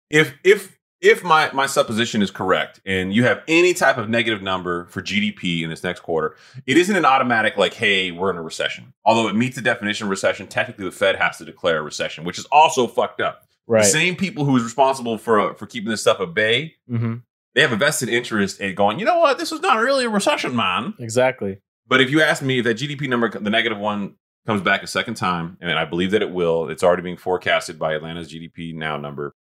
if 0.09 0.35
if 0.43 0.74
if 1.01 1.23
my 1.23 1.51
my 1.53 1.65
supposition 1.65 2.21
is 2.21 2.31
correct 2.31 2.81
and 2.85 3.13
you 3.13 3.23
have 3.23 3.43
any 3.47 3.73
type 3.73 3.97
of 3.97 4.09
negative 4.09 4.41
number 4.41 4.85
for 4.87 5.01
GDP 5.01 5.63
in 5.63 5.69
this 5.69 5.83
next 5.83 6.01
quarter, 6.01 6.35
it 6.65 6.77
isn't 6.77 6.95
an 6.95 7.05
automatic 7.05 7.57
like, 7.57 7.73
hey, 7.73 8.11
we're 8.11 8.29
in 8.31 8.37
a 8.37 8.41
recession. 8.41 8.93
Although 9.03 9.27
it 9.27 9.35
meets 9.35 9.55
the 9.55 9.61
definition 9.61 10.05
of 10.05 10.11
recession, 10.11 10.47
technically 10.47 10.85
the 10.85 10.91
Fed 10.91 11.15
has 11.17 11.37
to 11.37 11.45
declare 11.45 11.79
a 11.79 11.83
recession, 11.83 12.23
which 12.23 12.39
is 12.39 12.45
also 12.45 12.87
fucked 12.87 13.21
up. 13.21 13.47
Right. 13.67 13.83
The 13.83 13.89
same 13.89 14.15
people 14.15 14.45
who 14.45 14.55
is 14.57 14.63
responsible 14.63 15.17
for 15.17 15.39
uh, 15.39 15.53
for 15.53 15.65
keeping 15.65 15.89
this 15.89 16.01
stuff 16.01 16.19
at 16.19 16.33
bay, 16.33 16.75
hmm 16.87 17.15
they 17.55 17.61
have 17.61 17.71
a 17.71 17.77
vested 17.77 18.09
interest 18.09 18.59
in 18.59 18.75
going, 18.75 18.99
you 18.99 19.05
know 19.05 19.17
what, 19.17 19.37
this 19.37 19.51
is 19.51 19.61
not 19.61 19.79
really 19.79 20.05
a 20.05 20.09
recession, 20.09 20.55
man. 20.55 20.93
Exactly. 20.99 21.57
But 21.87 22.01
if 22.01 22.11
you 22.11 22.21
ask 22.21 22.43
me 22.43 22.59
if 22.59 22.65
that 22.65 22.77
GDP 22.77 23.07
number, 23.07 23.29
the 23.29 23.49
negative 23.49 23.77
one, 23.77 24.15
comes 24.45 24.61
back 24.61 24.83
a 24.83 24.87
second 24.87 25.15
time, 25.15 25.57
and 25.59 25.71
I 25.71 25.85
believe 25.85 26.11
that 26.11 26.21
it 26.21 26.29
will, 26.29 26.69
it's 26.69 26.83
already 26.83 27.01
being 27.01 27.17
forecasted 27.17 27.79
by 27.79 27.95
Atlanta's 27.95 28.31
GDP 28.31 28.75
now 28.75 28.97
number. 28.97 29.33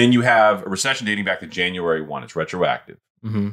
Then 0.00 0.12
you 0.12 0.22
have 0.22 0.64
a 0.66 0.70
recession 0.70 1.06
dating 1.06 1.26
back 1.26 1.40
to 1.40 1.46
January 1.46 2.00
1. 2.00 2.22
It's 2.24 2.34
retroactive, 2.34 2.96
hmm 3.22 3.50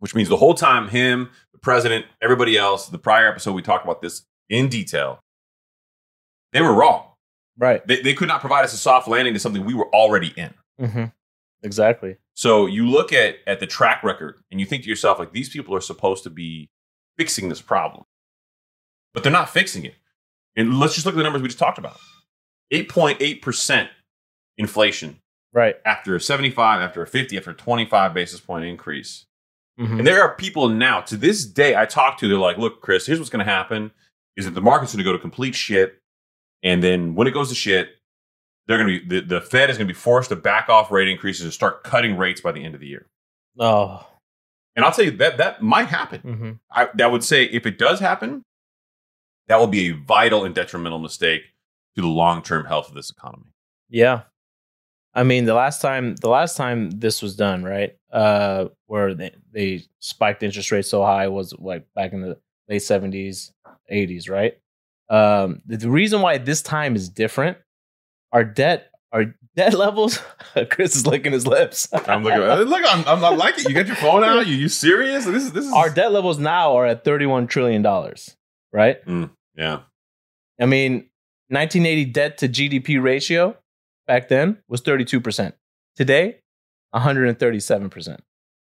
which 0.00 0.14
means 0.14 0.30
the 0.30 0.36
whole 0.36 0.54
time, 0.54 0.88
him, 0.88 1.28
the 1.52 1.58
president, 1.58 2.06
everybody 2.22 2.56
else, 2.56 2.88
the 2.88 2.96
prior 2.96 3.28
episode, 3.28 3.52
we 3.52 3.60
talked 3.60 3.84
about 3.84 4.00
this 4.00 4.22
in 4.48 4.68
detail. 4.68 5.22
They 6.54 6.62
were 6.62 6.72
wrong. 6.72 7.06
Right. 7.58 7.86
They, 7.86 8.00
they 8.00 8.14
could 8.14 8.28
not 8.28 8.40
provide 8.40 8.64
us 8.64 8.72
a 8.72 8.78
soft 8.78 9.08
landing 9.08 9.34
to 9.34 9.40
something 9.40 9.62
we 9.62 9.74
were 9.74 9.94
already 9.94 10.32
in. 10.36 10.54
hmm 10.78 11.04
Exactly. 11.62 12.16
So 12.32 12.64
you 12.64 12.86
look 12.86 13.12
at 13.12 13.36
at 13.46 13.60
the 13.60 13.66
track 13.66 14.02
record 14.02 14.36
and 14.50 14.58
you 14.58 14.64
think 14.64 14.84
to 14.84 14.88
yourself, 14.88 15.18
like 15.18 15.32
these 15.32 15.50
people 15.50 15.74
are 15.74 15.82
supposed 15.82 16.24
to 16.24 16.30
be 16.30 16.70
fixing 17.18 17.50
this 17.50 17.60
problem, 17.60 18.04
but 19.12 19.22
they're 19.22 19.32
not 19.32 19.50
fixing 19.50 19.84
it. 19.84 19.94
And 20.56 20.78
let's 20.78 20.94
just 20.94 21.04
look 21.04 21.14
at 21.14 21.18
the 21.18 21.24
numbers 21.24 21.42
we 21.42 21.48
just 21.48 21.58
talked 21.58 21.78
about: 21.78 21.98
eight 22.70 22.88
point 22.88 23.18
eight 23.20 23.42
percent 23.42 23.90
inflation 24.56 25.20
Right. 25.52 25.76
after 25.84 26.14
a 26.14 26.20
seventy-five, 26.20 26.80
after 26.80 27.02
a 27.02 27.06
fifty, 27.06 27.36
after 27.36 27.50
a 27.50 27.54
twenty-five 27.54 28.14
basis 28.14 28.40
point 28.40 28.64
increase. 28.64 29.26
Mhm. 29.78 29.98
And 29.98 30.06
there 30.06 30.22
are 30.22 30.34
people 30.34 30.68
now 30.68 31.00
to 31.02 31.16
this 31.16 31.44
day 31.44 31.74
I 31.76 31.86
talk 31.86 32.18
to. 32.18 32.28
They're 32.28 32.36
like, 32.38 32.58
"Look, 32.58 32.80
Chris, 32.82 33.06
here's 33.06 33.18
what's 33.18 33.30
going 33.30 33.44
to 33.44 33.50
happen: 33.50 33.90
is 34.36 34.44
that 34.44 34.52
the 34.52 34.60
market's 34.60 34.92
going 34.92 35.04
to 35.04 35.08
go 35.08 35.12
to 35.12 35.18
complete 35.18 35.54
shit, 35.54 35.98
and 36.62 36.82
then 36.82 37.14
when 37.14 37.26
it 37.26 37.32
goes 37.32 37.48
to 37.48 37.54
shit." 37.54 37.96
They're 38.66 38.78
going 38.78 39.00
to 39.00 39.04
be 39.04 39.20
the, 39.20 39.26
the 39.26 39.40
Fed 39.40 39.68
is 39.68 39.78
going 39.78 39.88
to 39.88 39.92
be 39.92 39.98
forced 39.98 40.28
to 40.28 40.36
back 40.36 40.68
off 40.68 40.92
rate 40.92 41.08
increases 41.08 41.42
and 41.42 41.52
start 41.52 41.82
cutting 41.82 42.16
rates 42.16 42.40
by 42.40 42.52
the 42.52 42.62
end 42.62 42.74
of 42.76 42.80
the 42.80 42.86
year. 42.86 43.06
Oh. 43.58 44.06
And 44.76 44.84
I'll 44.84 44.92
tell 44.92 45.04
you 45.04 45.10
that 45.12 45.38
that 45.38 45.60
might 45.60 45.88
happen. 45.88 46.20
hmm 46.20 46.50
I, 46.70 46.88
that 46.94 47.10
would 47.10 47.24
say 47.24 47.44
if 47.44 47.66
it 47.66 47.78
does 47.78 47.98
happen, 47.98 48.42
that 49.48 49.58
will 49.58 49.66
be 49.66 49.88
a 49.88 49.94
vital 49.96 50.44
and 50.44 50.54
detrimental 50.54 51.00
mistake 51.00 51.42
to 51.96 52.02
the 52.02 52.06
long 52.06 52.42
term 52.42 52.66
health 52.66 52.88
of 52.88 52.94
this 52.94 53.10
economy. 53.10 53.50
Yeah. 53.88 54.22
I 55.14 55.24
mean, 55.24 55.44
the 55.44 55.54
last 55.54 55.82
time 55.82 56.16
the 56.16 56.28
last 56.28 56.56
time 56.56 56.90
this 56.90 57.22
was 57.22 57.36
done, 57.36 57.64
right? 57.64 57.96
Uh 58.12 58.66
where 58.86 59.14
they, 59.14 59.32
they 59.52 59.82
spiked 60.00 60.42
interest 60.42 60.70
rates 60.72 60.88
so 60.88 61.02
high 61.02 61.28
was 61.28 61.54
like 61.58 61.86
back 61.94 62.12
in 62.12 62.22
the 62.22 62.38
late 62.68 62.82
70s, 62.82 63.52
80s, 63.92 64.30
right? 64.30 64.58
Um 65.08 65.62
the, 65.66 65.76
the 65.76 65.90
reason 65.90 66.20
why 66.20 66.38
this 66.38 66.62
time 66.62 66.94
is 66.96 67.08
different, 67.08 67.58
our 68.32 68.44
debt 68.44 68.90
our 69.12 69.34
debt 69.56 69.74
levels, 69.74 70.20
Chris 70.70 70.94
is 70.94 71.06
licking 71.06 71.32
his 71.32 71.46
lips. 71.46 71.88
I'm 71.92 72.22
looking. 72.22 72.40
Look, 72.40 72.84
I'm, 72.86 73.04
I'm, 73.06 73.24
I 73.24 73.30
like 73.30 73.58
it. 73.58 73.68
You 73.68 73.74
got 73.74 73.88
your 73.88 73.96
phone 73.96 74.22
out. 74.22 74.46
You, 74.46 74.54
you 74.54 74.68
serious? 74.68 75.24
This 75.24 75.44
is 75.44 75.52
this 75.52 75.66
is 75.66 75.72
our 75.72 75.90
debt 75.90 76.12
levels 76.12 76.38
now 76.38 76.76
are 76.76 76.86
at 76.86 77.04
31 77.04 77.48
trillion 77.48 77.82
dollars, 77.82 78.36
right? 78.72 78.98
Yeah, 79.56 79.80
I 80.60 80.66
mean, 80.66 81.08
1980 81.48 82.04
debt 82.06 82.38
to 82.38 82.48
GDP 82.48 83.02
ratio 83.02 83.56
back 84.10 84.28
then 84.28 84.58
was 84.66 84.82
32%. 84.82 85.52
Today, 85.94 86.40
137%. 86.94 88.18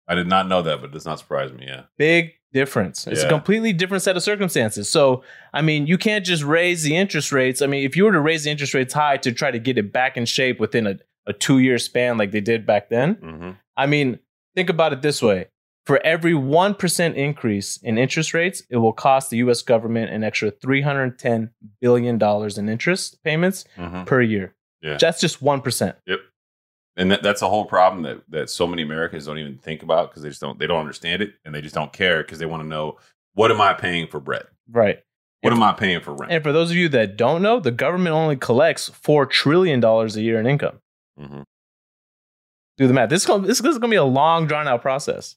I 0.06 0.14
did 0.14 0.28
not 0.28 0.46
know 0.46 0.62
that, 0.62 0.80
but 0.80 0.90
it 0.90 0.92
does 0.92 1.06
not 1.06 1.18
surprise 1.18 1.52
me. 1.52 1.64
Yeah, 1.66 1.82
Big 1.98 2.34
difference. 2.52 3.06
It's 3.08 3.24
a 3.24 3.28
completely 3.28 3.72
different 3.72 4.04
set 4.04 4.16
of 4.16 4.22
circumstances. 4.22 4.88
So, 4.88 5.24
I 5.52 5.60
mean, 5.60 5.88
you 5.88 5.98
can't 5.98 6.24
just 6.24 6.44
raise 6.44 6.84
the 6.84 6.96
interest 6.96 7.32
rates. 7.32 7.60
I 7.62 7.66
mean, 7.66 7.84
if 7.84 7.96
you 7.96 8.04
were 8.04 8.12
to 8.12 8.20
raise 8.20 8.44
the 8.44 8.50
interest 8.50 8.74
rates 8.74 8.94
high 8.94 9.16
to 9.16 9.32
try 9.32 9.50
to 9.50 9.58
get 9.58 9.76
it 9.76 9.92
back 9.92 10.16
in 10.16 10.24
shape 10.24 10.60
within 10.60 10.86
a, 10.86 10.98
a 11.26 11.32
two 11.32 11.58
year 11.58 11.78
span 11.78 12.16
like 12.16 12.30
they 12.30 12.40
did 12.40 12.64
back 12.64 12.90
then, 12.90 13.16
mm-hmm. 13.16 13.50
I 13.76 13.86
mean, 13.86 14.20
think 14.54 14.70
about 14.70 14.92
it 14.92 15.02
this 15.02 15.20
way. 15.20 15.48
For 15.84 16.00
every 16.04 16.32
1% 16.32 17.14
increase 17.14 17.76
in 17.78 17.98
interest 17.98 18.32
rates, 18.34 18.62
it 18.70 18.76
will 18.76 18.92
cost 18.92 19.30
the 19.30 19.38
US 19.38 19.62
government 19.62 20.12
an 20.12 20.22
extra 20.22 20.52
$310 20.52 21.50
billion 21.80 22.22
in 22.22 22.68
interest 22.68 23.22
payments 23.24 23.64
Mm-hmm. 23.76 24.04
per 24.04 24.20
year. 24.22 24.54
Yeah. 24.84 24.98
That's 25.00 25.20
just 25.20 25.42
1%. 25.42 25.94
Yep. 26.06 26.20
and 26.96 27.10
that, 27.10 27.22
that's 27.24 27.42
a 27.42 27.48
whole 27.48 27.64
problem 27.64 28.02
that 28.04 28.22
that 28.28 28.50
so 28.50 28.66
many 28.68 28.82
Americans 28.82 29.24
don't 29.26 29.38
even 29.38 29.56
think 29.58 29.82
about 29.82 30.10
because 30.10 30.22
they 30.22 30.28
just 30.28 30.40
don't 30.40 30.58
they 30.60 30.66
don't 30.68 30.78
understand 30.78 31.22
it 31.22 31.34
and 31.44 31.52
they 31.54 31.60
just 31.62 31.74
don't 31.74 31.92
care 31.92 32.22
because 32.22 32.38
they 32.38 32.46
want 32.46 32.62
to 32.62 32.68
know 32.68 32.98
what 33.34 33.50
am 33.50 33.60
I 33.60 33.72
paying 33.72 34.06
for 34.06 34.20
bread? 34.20 34.44
Right. 34.70 35.00
What 35.40 35.52
And- 35.52 35.60
am 35.60 35.68
I 35.68 35.72
paying 35.72 36.00
for 36.02 36.14
rent? 36.14 36.30
And 36.30 36.42
for 36.44 36.52
those 36.52 36.70
of 36.70 36.76
you 36.76 36.88
that 36.90 37.16
don't 37.16 37.42
know, 37.42 37.58
the 37.60 37.70
government 37.72 38.14
only 38.14 38.36
collects 38.36 38.90
four 38.90 39.26
trillion 39.26 39.80
dollars 39.80 40.16
a 40.16 40.22
year 40.22 40.38
in 40.38 40.46
income. 40.46 40.78
hmm 41.18 41.42
Do 42.78 42.86
the 42.86 42.92
math. 42.94 43.08
This 43.10 43.22
is 43.22 43.26
gonna, 43.26 43.46
this, 43.46 43.58
this 43.60 43.72
is 43.72 43.78
going 43.78 43.90
to 43.90 43.94
be 43.94 43.96
a 43.96 44.04
long, 44.04 44.46
drawn 44.46 44.68
out 44.68 44.82
process. 44.82 45.36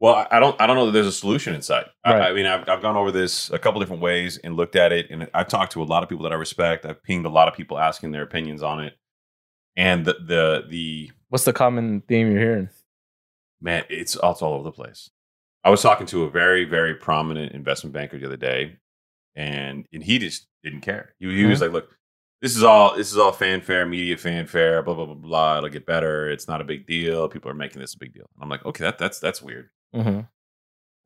Well, 0.00 0.14
I- 0.14 0.28
I 0.36 0.40
don't 0.40 0.60
I 0.60 0.66
don't 0.66 0.76
know 0.76 0.86
that 0.86 0.92
there's 0.92 1.06
a 1.06 1.12
solution 1.12 1.54
in 1.54 1.62
sight. 1.62 1.86
I- 2.04 2.12
Right. 2.14 2.30
I, 2.30 2.32
mean, 2.32 2.46
I've 2.46 2.68
I've 2.68 2.82
gone 2.82 2.96
over 2.96 3.10
this 3.10 3.50
a 3.50 3.58
couple 3.58 3.80
different 3.80 4.02
ways 4.02 4.38
and 4.38 4.56
looked 4.56 4.76
at 4.76 4.92
it, 4.92 5.10
and 5.10 5.28
I've 5.34 5.48
talked 5.48 5.72
to 5.72 5.82
a 5.82 5.84
lot 5.84 6.02
of 6.02 6.08
people 6.08 6.22
that 6.24 6.32
I 6.32 6.36
respect. 6.36 6.86
I've 6.86 7.02
pinged 7.02 7.26
a 7.26 7.30
lot 7.30 7.48
of 7.48 7.54
people 7.54 7.78
asking 7.78 8.12
their 8.12 8.22
opinions 8.22 8.62
on 8.62 8.80
it, 8.80 8.94
and 9.76 10.04
the 10.04 10.14
the 10.14 10.64
the 10.68 11.10
What's 11.28 11.44
the 11.44 11.52
common 11.52 12.02
theme 12.02 12.30
you're 12.30 12.40
hearing? 12.40 12.68
man, 13.60 13.84
it's, 13.88 14.14
it's 14.14 14.42
all 14.42 14.54
over 14.54 14.64
the 14.64 14.72
place. 14.72 15.10
I 15.64 15.70
was 15.70 15.82
talking 15.82 16.06
to 16.08 16.24
a 16.24 16.30
very, 16.30 16.64
very 16.64 16.94
prominent 16.94 17.52
investment 17.52 17.92
banker 17.92 18.18
the 18.18 18.26
other 18.26 18.36
day, 18.36 18.76
and 19.34 19.86
and 19.92 20.02
he 20.02 20.18
just 20.18 20.46
didn't 20.62 20.82
care. 20.82 21.14
He, 21.18 21.26
he 21.36 21.44
was 21.44 21.60
mm-hmm. 21.60 21.64
like, 21.64 21.72
"Look, 21.72 21.96
this 22.40 22.56
is 22.56 22.62
all 22.62 22.96
this 22.96 23.10
is 23.10 23.18
all 23.18 23.32
fanfare, 23.32 23.84
media 23.84 24.16
fanfare, 24.16 24.82
blah 24.82 24.94
blah 24.94 25.06
blah 25.06 25.14
blah. 25.14 25.58
It'll 25.58 25.68
get 25.70 25.86
better. 25.86 26.30
It's 26.30 26.48
not 26.48 26.60
a 26.60 26.64
big 26.64 26.86
deal. 26.86 27.28
People 27.28 27.50
are 27.50 27.54
making 27.54 27.80
this 27.80 27.94
a 27.94 27.98
big 27.98 28.14
deal." 28.14 28.26
And 28.34 28.42
I'm 28.42 28.48
like, 28.48 28.64
"Okay, 28.64 28.84
that 28.84 28.98
that's 28.98 29.18
that's 29.18 29.42
weird." 29.42 29.70
Mm-hmm. 29.94 30.20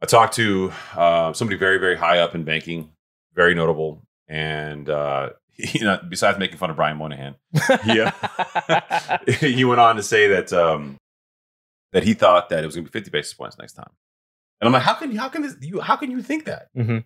I 0.02 0.06
talked 0.06 0.34
to 0.34 0.72
uh, 0.96 1.32
somebody 1.32 1.56
very, 1.58 1.78
very 1.78 1.96
high 1.96 2.18
up 2.18 2.34
in 2.34 2.44
banking, 2.44 2.90
very 3.34 3.54
notable, 3.54 4.02
and 4.28 4.88
uh, 4.90 5.30
you 5.56 5.84
know, 5.84 5.98
besides 6.08 6.38
making 6.38 6.58
fun 6.58 6.70
of 6.70 6.76
Brian 6.76 6.96
Moynihan, 6.96 7.36
Yeah. 7.86 8.12
he 9.40 9.64
went 9.64 9.80
on 9.80 9.96
to 9.96 10.02
say 10.02 10.28
that 10.28 10.52
um, 10.52 10.96
that 11.92 12.02
he 12.02 12.14
thought 12.14 12.48
that 12.48 12.62
it 12.62 12.66
was 12.66 12.74
going 12.74 12.84
to 12.84 12.90
be 12.90 12.98
50 12.98 13.10
basis 13.10 13.34
points 13.34 13.58
next 13.58 13.74
time. 13.74 13.90
And 14.60 14.66
I'm 14.66 14.72
like, 14.72 14.82
how 14.82 14.94
can 14.94 15.14
how 15.14 15.28
can 15.28 15.42
this 15.42 15.56
you 15.60 15.80
how 15.80 15.96
can 15.96 16.10
you 16.10 16.22
think 16.22 16.44
that? 16.46 16.68
Mhm. 16.76 17.04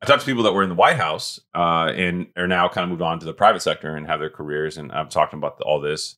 I 0.00 0.06
talked 0.06 0.20
to 0.20 0.26
people 0.26 0.44
that 0.44 0.52
were 0.52 0.62
in 0.62 0.68
the 0.68 0.74
White 0.76 0.96
House 0.96 1.40
uh, 1.54 1.92
and 1.94 2.28
are 2.36 2.46
now 2.46 2.68
kind 2.68 2.84
of 2.84 2.90
moved 2.90 3.02
on 3.02 3.18
to 3.18 3.26
the 3.26 3.32
private 3.34 3.60
sector 3.62 3.96
and 3.96 4.06
have 4.06 4.20
their 4.20 4.30
careers, 4.30 4.76
and 4.76 4.92
I'm 4.92 5.08
talking 5.08 5.38
about 5.38 5.58
the, 5.58 5.64
all 5.64 5.80
this, 5.80 6.16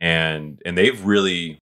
and 0.00 0.60
and 0.64 0.76
they've 0.78 1.04
really 1.04 1.58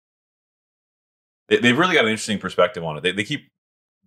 they, 1.49 1.57
they've 1.59 1.79
really 1.79 1.95
got 1.95 2.05
an 2.05 2.11
interesting 2.11 2.39
perspective 2.39 2.83
on 2.85 2.97
it. 2.97 3.03
They, 3.03 3.13
they 3.13 3.25
keep 3.25 3.49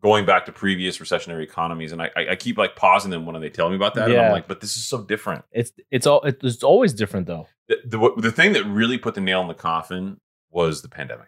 going 0.03 0.25
back 0.25 0.45
to 0.45 0.51
previous 0.51 0.97
recessionary 0.99 1.43
economies, 1.43 1.91
and 1.91 2.01
I, 2.01 2.11
I 2.15 2.35
keep 2.35 2.57
like 2.57 2.75
pausing 2.75 3.09
them 3.11 3.25
when 3.25 3.39
they 3.41 3.49
tell 3.49 3.69
me 3.69 3.75
about 3.75 3.95
that, 3.95 4.09
and 4.11 4.19
I'm 4.19 4.31
like, 4.31 4.47
but 4.47 4.61
this 4.61 4.77
is 4.77 4.85
so 4.85 5.03
different 5.03 5.43
It's 5.51 5.71
it's 5.91 6.05
all 6.05 6.21
it's 6.23 6.63
always 6.63 6.93
different 6.93 7.27
though. 7.27 7.47
the, 7.67 7.77
the 7.85 8.21
the 8.21 8.31
thing 8.31 8.53
that 8.53 8.63
really 8.65 8.97
put 8.97 9.15
the 9.15 9.21
nail 9.21 9.41
in 9.41 9.47
the 9.47 9.53
coffin 9.55 10.19
was 10.51 10.81
the 10.81 10.89
pandemic. 10.89 11.27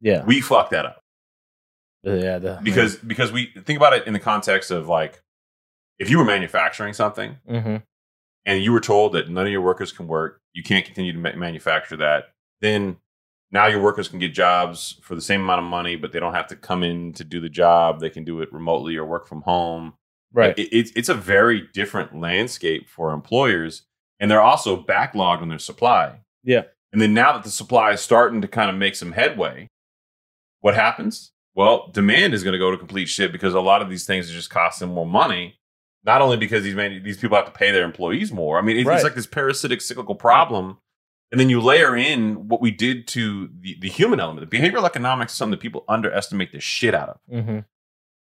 Yeah. 0.00 0.24
We 0.24 0.40
fucked 0.40 0.70
that 0.70 0.86
up 0.86 1.02
yeah. 2.04 2.38
The, 2.38 2.60
because 2.62 2.96
because 2.96 3.32
we 3.32 3.52
think 3.64 3.76
about 3.76 3.92
it 3.92 4.06
in 4.06 4.12
the 4.12 4.20
context 4.20 4.70
of 4.70 4.88
like 4.88 5.22
if 5.98 6.10
you 6.10 6.18
were 6.18 6.24
manufacturing 6.24 6.92
something 6.92 7.36
Mhm. 7.50 7.82
and 8.44 8.62
you 8.62 8.72
were 8.72 8.80
told 8.80 9.14
that 9.14 9.28
none 9.30 9.46
of 9.46 9.52
your 9.52 9.62
workers 9.62 9.92
can 9.92 10.06
work, 10.06 10.40
you 10.52 10.62
can't 10.62 10.84
continue 10.84 11.12
to 11.12 11.18
ma- 11.18 11.34
manufacture 11.34 11.96
that, 11.96 12.32
then 12.60 12.98
now 13.50 13.66
your 13.66 13.80
workers 13.80 14.08
can 14.08 14.18
get 14.18 14.34
jobs 14.34 14.98
for 15.02 15.14
the 15.14 15.20
same 15.20 15.40
amount 15.42 15.60
of 15.60 15.64
money, 15.70 15.96
but 15.96 16.12
they 16.12 16.20
don't 16.20 16.34
have 16.34 16.48
to 16.48 16.56
come 16.56 16.82
in 16.82 17.12
to 17.14 17.24
do 17.24 17.40
the 17.40 17.48
job. 17.48 18.00
They 18.00 18.10
can 18.10 18.24
do 18.24 18.40
it 18.40 18.52
remotely 18.52 18.96
or 18.96 19.04
work 19.04 19.26
from 19.28 19.42
home. 19.42 19.94
right. 20.32 20.58
It, 20.58 20.68
it's 20.76 20.90
it's 20.96 21.08
a 21.08 21.14
very 21.14 21.68
different 21.72 22.18
landscape 22.18 22.88
for 22.88 23.12
employers, 23.12 23.82
and 24.20 24.30
they're 24.30 24.42
also 24.42 24.82
backlogged 24.82 25.42
on 25.42 25.48
their 25.48 25.58
supply. 25.58 26.20
Yeah. 26.44 26.62
And 26.92 27.00
then 27.02 27.14
now 27.14 27.32
that 27.32 27.44
the 27.44 27.50
supply 27.50 27.92
is 27.92 28.00
starting 28.00 28.40
to 28.42 28.48
kind 28.48 28.70
of 28.70 28.76
make 28.76 28.94
some 28.96 29.12
headway, 29.12 29.68
what 30.60 30.74
happens? 30.74 31.32
Well, 31.54 31.90
demand 31.92 32.34
is 32.34 32.42
going 32.44 32.52
to 32.52 32.58
go 32.58 32.70
to 32.70 32.76
complete 32.76 33.06
shit 33.08 33.32
because 33.32 33.54
a 33.54 33.60
lot 33.60 33.80
of 33.82 33.88
these 33.90 34.06
things 34.06 34.28
are 34.30 34.34
just 34.34 34.50
costing 34.50 34.88
more 34.88 35.06
money. 35.06 35.58
Not 36.04 36.20
only 36.22 36.36
because 36.36 36.62
these 36.62 36.74
man- 36.74 37.02
these 37.02 37.16
people 37.18 37.36
have 37.36 37.46
to 37.46 37.50
pay 37.52 37.70
their 37.70 37.84
employees 37.84 38.30
more. 38.32 38.58
I 38.58 38.62
mean, 38.62 38.86
Right. 38.86 38.94
it's 38.96 39.04
like 39.04 39.14
this 39.14 39.26
parasitic 39.26 39.80
cyclical 39.80 40.14
problem. 40.14 40.78
And 41.32 41.40
then 41.40 41.50
you 41.50 41.60
layer 41.60 41.96
in 41.96 42.48
what 42.48 42.60
we 42.60 42.70
did 42.70 43.08
to 43.08 43.50
the, 43.60 43.76
the 43.80 43.88
human 43.88 44.20
element. 44.20 44.48
The 44.48 44.58
behavioral 44.58 44.84
economics 44.84 45.32
is 45.32 45.38
something 45.38 45.52
that 45.52 45.60
people 45.60 45.84
underestimate 45.88 46.52
the 46.52 46.60
shit 46.60 46.94
out 46.94 47.08
of. 47.08 47.18
hmm 47.28 47.58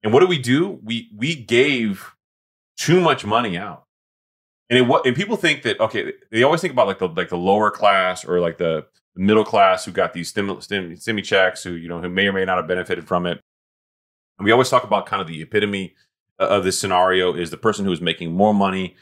And 0.02 0.12
what 0.12 0.20
do 0.20 0.26
we 0.26 0.38
do? 0.38 0.80
We 0.82 1.10
we 1.14 1.34
gave 1.34 2.14
too 2.76 3.00
much 3.00 3.24
money 3.24 3.56
out. 3.58 3.84
And 4.70 4.78
it, 4.78 5.00
and 5.04 5.14
people 5.14 5.36
think 5.36 5.62
that 5.62 5.78
okay, 5.80 6.12
they 6.30 6.42
always 6.42 6.60
think 6.60 6.72
about 6.72 6.86
like 6.86 6.98
the 6.98 7.08
like 7.08 7.28
the 7.28 7.36
lower 7.36 7.70
class 7.70 8.24
or 8.24 8.40
like 8.40 8.58
the 8.58 8.86
middle 9.14 9.44
class 9.44 9.84
who 9.84 9.92
got 9.92 10.12
these 10.12 10.30
stim, 10.30 10.60
stim, 10.60 10.94
stimmy 10.94 11.22
checks 11.22 11.62
who 11.62 11.72
you 11.72 11.88
know 11.88 12.00
who 12.00 12.08
may 12.08 12.26
or 12.26 12.32
may 12.32 12.44
not 12.44 12.56
have 12.56 12.66
benefited 12.66 13.06
from 13.06 13.26
it. 13.26 13.40
And 14.38 14.44
we 14.44 14.50
always 14.50 14.70
talk 14.70 14.84
about 14.84 15.06
kind 15.06 15.20
of 15.22 15.28
the 15.28 15.42
epitome 15.42 15.94
of 16.38 16.64
this 16.64 16.78
scenario 16.80 17.34
is 17.34 17.50
the 17.50 17.56
person 17.56 17.84
who 17.84 17.92
is 17.92 18.00
making 18.00 18.32
more 18.32 18.52
money 18.52 18.96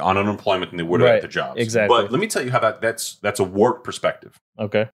on 0.00 0.16
unemployment 0.18 0.70
than 0.70 0.76
they 0.78 0.82
would 0.82 1.00
Right. 1.00 1.16
at 1.16 1.22
the 1.22 1.28
jobs. 1.28 1.60
Exactly. 1.60 1.96
But 2.02 2.10
let 2.12 2.20
me 2.20 2.26
tell 2.26 2.44
you 2.44 2.50
how 2.50 2.58
that 2.60 2.80
that's 2.80 3.16
that's 3.16 3.40
a 3.40 3.44
warped 3.44 3.84
perspective. 3.84 4.40
Okay. 4.58 4.88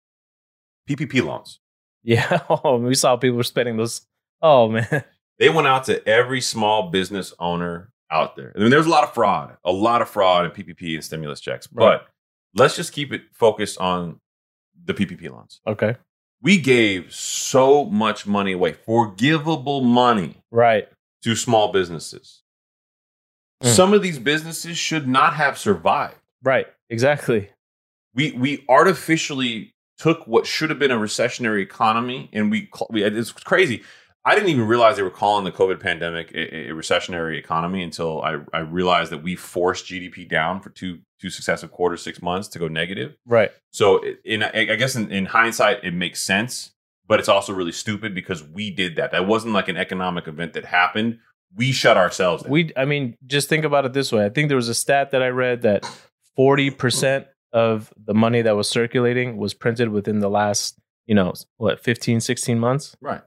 PPP 0.89 1.25
loans. 1.25 1.61
Yeah. 2.03 2.41
Oh, 2.51 2.79
we 2.79 2.95
saw 2.95 3.17
people 3.17 3.43
spending 3.43 3.77
those. 3.77 4.03
Oh 4.43 4.69
man. 4.69 5.05
they 5.39 5.49
went 5.49 5.67
out 5.67 5.85
to 5.85 6.07
every 6.09 6.41
small 6.41 6.91
business 6.91 7.33
owner 7.39 7.91
out 8.11 8.37
there. 8.37 8.53
I 8.57 8.61
mean, 8.61 8.71
there's 8.71 8.87
a 8.87 8.91
lot 8.91 9.03
of 9.05 9.13
fraud, 9.15 9.57
a 9.65 9.73
lot 9.73 10.01
of 10.03 10.09
fraud 10.09 10.45
in 10.45 10.51
PPP 10.53 10.95
and 10.95 11.05
stimulus 11.05 11.41
checks. 11.41 11.69
Right. 11.73 11.99
But 11.99 12.07
let's 12.55 12.77
just 12.77 12.93
keep 12.93 13.13
it 13.13 13.23
focused 13.33 13.79
on 13.79 14.21
the 14.85 14.95
PPP 14.95 15.29
loans. 15.31 15.61
Okay. 15.67 15.97
We 16.43 16.59
gave 16.59 17.13
so 17.13 17.87
much 17.87 18.27
money 18.27 18.53
away, 18.53 18.75
forgivable 18.75 19.81
money 19.81 20.37
Right. 20.53 20.87
to 21.25 21.35
small 21.35 21.73
businesses. 21.73 22.43
Mm. 23.63 23.69
Some 23.69 23.95
of 23.95 24.03
these 24.03 24.19
businesses 24.19 24.77
should 24.77 25.09
not 25.09 25.35
have 25.35 25.59
survived. 25.59 26.17
Right. 26.43 26.67
Exactly. 26.91 27.51
We 28.15 28.33
we 28.33 28.65
artificially 28.69 29.75
took 29.99 30.27
what 30.27 30.47
should 30.47 30.71
have 30.71 30.79
been 30.79 30.91
a 30.91 30.97
recessionary 30.97 31.63
economy 31.63 32.29
and 32.33 32.51
we, 32.51 32.69
we 32.91 33.03
it's 33.03 33.33
crazy. 33.33 33.83
I 34.27 34.35
didn't 34.35 34.51
even 34.51 34.67
realize 34.67 34.97
they 34.97 35.03
were 35.03 35.11
calling 35.11 35.45
the 35.45 35.53
COVID 35.53 35.79
pandemic 35.79 36.33
a, 36.33 36.71
a 36.71 36.73
recessionary 36.73 37.39
economy 37.39 37.83
until 37.83 38.23
I, 38.23 38.39
I 38.53 38.59
realized 38.59 39.13
that 39.13 39.23
we 39.23 39.37
forced 39.37 39.87
GDP 39.87 40.29
down 40.29 40.61
for 40.61 40.71
two 40.71 40.99
two 41.21 41.31
successive 41.31 41.71
quarters, 41.71 42.03
six 42.03 42.21
months 42.21 42.49
to 42.49 42.59
go 42.59 42.69
negative. 42.69 43.17
Right. 43.25 43.53
So, 43.71 44.03
in 44.25 44.43
I 44.43 44.51
I 44.53 44.77
guess 44.77 44.97
in, 44.97 45.11
in 45.13 45.27
hindsight, 45.27 45.85
it 45.85 45.95
makes 45.95 46.21
sense, 46.21 46.73
but 47.07 47.21
it's 47.21 47.29
also 47.29 47.53
really 47.53 47.73
stupid 47.73 48.15
because 48.15 48.43
we 48.43 48.71
did 48.71 48.97
that. 48.97 49.13
That 49.13 49.27
wasn't 49.29 49.55
like 49.55 49.69
an 49.69 49.77
economic 49.77 50.27
event 50.27 50.55
that 50.55 50.65
happened. 50.65 51.21
We 51.55 51.73
shut 51.73 51.97
ourselves 51.97 52.43
down. 52.43 52.53
We. 52.53 52.73
I 52.77 52.85
mean, 52.85 53.17
just 53.27 53.49
think 53.49 53.65
about 53.65 53.85
it 53.85 53.93
this 53.93 54.13
way. 54.13 54.25
I 54.25 54.29
think 54.29 54.49
there 54.49 54.57
was 54.57 54.69
a 54.69 54.75
stat 54.75 55.13
that 55.13 55.23
I 55.23 55.29
read 55.29 55.63
that 55.63 55.89
forty 56.37 56.71
percent 56.71 57.27
of 57.53 57.93
the 57.97 58.15
money 58.15 58.43
that 58.43 58.55
was 58.55 58.69
circulating 58.69 59.39
was 59.39 59.55
printed 59.55 59.89
within 59.89 60.19
the 60.19 60.29
last, 60.29 60.79
you 61.07 61.15
know, 61.15 61.33
what 61.57 61.81
15, 61.83 62.21
16 62.21 62.59
months. 62.59 62.97
right. 63.01 63.23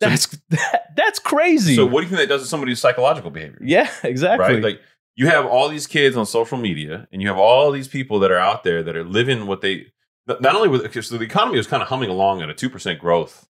That's 0.00 0.26
that, 0.48 0.96
that's 0.96 1.18
crazy. 1.18 1.76
So, 1.76 1.86
what 1.86 2.00
do 2.00 2.06
you 2.06 2.16
think 2.16 2.28
that 2.28 2.34
does 2.34 2.42
to 2.42 2.48
somebody's 2.48 2.80
psychological 2.80 3.30
behavior? 3.30 3.58
yeah. 3.62 3.88
Exactly. 4.02 4.54
right? 4.54 4.62
Like 4.62 4.80
you 5.14 5.26
have 5.28 5.46
all 5.46 5.68
these 5.68 5.86
kids 5.86 6.16
on 6.16 6.26
social 6.26 6.58
media, 6.58 7.06
and 7.12 7.22
you 7.22 7.28
have 7.28 7.38
all 7.38 7.70
these 7.70 7.86
people 7.88 8.18
that 8.20 8.30
are 8.30 8.38
out 8.38 8.64
there 8.64 8.82
that 8.82 8.96
are 8.96 9.04
living 9.04 9.46
what 9.46 9.60
they 9.60 9.86
not 10.26 10.56
only 10.56 10.68
with. 10.68 11.04
So 11.04 11.18
the 11.18 11.24
economy 11.24 11.58
was 11.58 11.66
kind 11.66 11.82
of 11.82 11.88
humming 11.88 12.08
along 12.08 12.42
at 12.42 12.50
a 12.50 12.54
two 12.54 12.70
percent 12.70 12.98
growth 12.98 13.46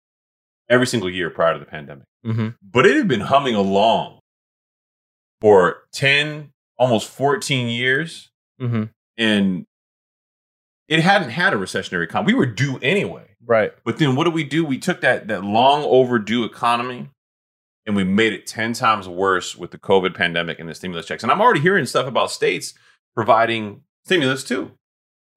every 0.71 0.87
single 0.87 1.09
year 1.09 1.29
prior 1.29 1.53
to 1.53 1.59
the 1.59 1.65
pandemic, 1.65 2.05
hmm 2.23 2.49
but 2.63 2.85
it 2.87 2.95
had 2.95 3.07
been 3.07 3.21
humming 3.21 3.53
along 3.53 4.19
for 5.39 5.83
ten, 5.93 6.51
almost 6.77 7.07
fourteen 7.07 7.67
years, 7.67 8.31
hmm 8.59 8.85
and 9.17 9.65
it 10.87 11.01
hadn't 11.01 11.29
had 11.29 11.53
a 11.53 11.57
recessionary 11.57 12.05
economy. 12.05 12.33
We 12.33 12.39
were 12.39 12.45
due 12.45 12.79
anyway. 12.81 13.27
Right. 13.45 13.71
But 13.85 13.97
then 13.97 14.15
what 14.15 14.25
did 14.25 14.33
we 14.33 14.43
do? 14.43 14.65
We 14.65 14.77
took 14.77 15.01
that 15.01 15.27
that 15.27 15.43
long 15.43 15.83
overdue 15.83 16.43
economy 16.43 17.09
and 17.85 17.95
we 17.95 18.03
made 18.03 18.33
it 18.33 18.45
10 18.45 18.73
times 18.73 19.07
worse 19.07 19.55
with 19.55 19.71
the 19.71 19.77
COVID 19.77 20.15
pandemic 20.15 20.59
and 20.59 20.69
the 20.69 20.75
stimulus 20.75 21.05
checks. 21.05 21.23
And 21.23 21.31
I'm 21.31 21.41
already 21.41 21.61
hearing 21.61 21.85
stuff 21.85 22.07
about 22.07 22.31
states 22.31 22.73
providing 23.15 23.81
stimulus 24.05 24.43
too. 24.43 24.71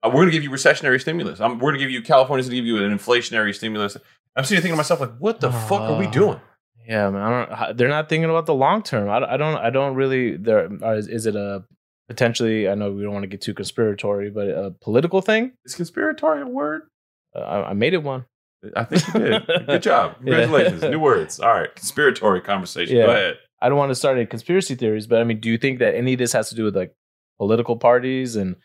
Uh, 0.02 0.08
we're 0.08 0.22
going 0.22 0.26
to 0.26 0.32
give 0.32 0.42
you 0.42 0.50
recessionary 0.50 1.00
stimulus. 1.00 1.40
I'm, 1.40 1.54
we're 1.58 1.70
going 1.70 1.74
to 1.74 1.80
give 1.80 1.90
you, 1.90 2.02
California's 2.02 2.48
going 2.48 2.56
to 2.56 2.62
give 2.62 2.66
you 2.66 2.84
an 2.84 2.96
inflationary 2.96 3.54
stimulus. 3.54 3.96
I'm 4.36 4.44
sitting 4.44 4.56
here 4.56 4.62
thinking 4.62 4.74
to 4.74 4.76
myself, 4.76 5.00
like, 5.00 5.16
what 5.18 5.40
the 5.40 5.50
fuck 5.52 5.80
are 5.82 5.98
we 5.98 6.06
Ah. 6.06 6.10
doing? 6.10 6.40
Yeah, 6.86 7.08
man. 7.10 7.22
I 7.22 7.66
don't. 7.66 7.76
They're 7.78 7.88
not 7.88 8.08
thinking 8.08 8.28
about 8.28 8.46
the 8.46 8.54
long 8.54 8.82
term. 8.82 9.08
I, 9.08 9.18
don't- 9.20 9.30
I 9.30 9.36
don't. 9.36 9.56
I 9.56 9.70
don't 9.70 9.94
really. 9.94 10.36
There 10.36 10.68
uh, 10.82 10.94
is, 10.96 11.08
is 11.08 11.26
it 11.26 11.34
a 11.36 11.64
potentially? 12.08 12.68
I 12.68 12.74
know 12.74 12.92
we 12.92 13.02
don't 13.02 13.12
want 13.12 13.22
to 13.22 13.28
get 13.28 13.40
too 13.40 13.54
conspiratory, 13.54 14.32
but 14.34 14.48
a 14.48 14.70
political 14.82 15.20
thing. 15.22 15.52
Is 15.64 15.74
conspiratory 15.74 16.42
a 16.42 16.46
word? 16.46 16.82
Uh, 17.34 17.38
I, 17.40 17.70
I 17.70 17.72
made 17.72 17.94
it 17.94 18.02
one. 18.02 18.26
I 18.76 18.84
think 18.84 19.06
you 19.14 19.20
did. 19.20 19.46
Good 19.66 19.82
job. 19.82 20.16
Yeah. 20.24 20.40
Congratulations. 20.42 20.82
New 20.82 21.00
words. 21.00 21.40
All 21.40 21.48
right. 21.50 21.74
Conspiratory 21.74 22.42
conversation. 22.44 22.96
Yeah. 22.96 23.06
Go 23.06 23.12
ahead. 23.12 23.36
I 23.62 23.68
don't 23.70 23.78
want 23.78 23.90
to 23.90 23.94
start 23.94 24.16
any 24.18 24.26
conspiracy 24.26 24.74
theories, 24.74 25.06
but 25.06 25.20
I 25.20 25.24
mean, 25.24 25.40
do 25.40 25.48
you 25.50 25.56
think 25.58 25.78
that 25.78 25.94
any 25.94 26.12
of 26.14 26.18
this 26.18 26.32
has 26.32 26.48
to 26.50 26.54
do 26.54 26.64
with 26.64 26.76
like 26.76 26.94
political 27.38 27.76
parties 27.76 28.36
and 28.36 28.56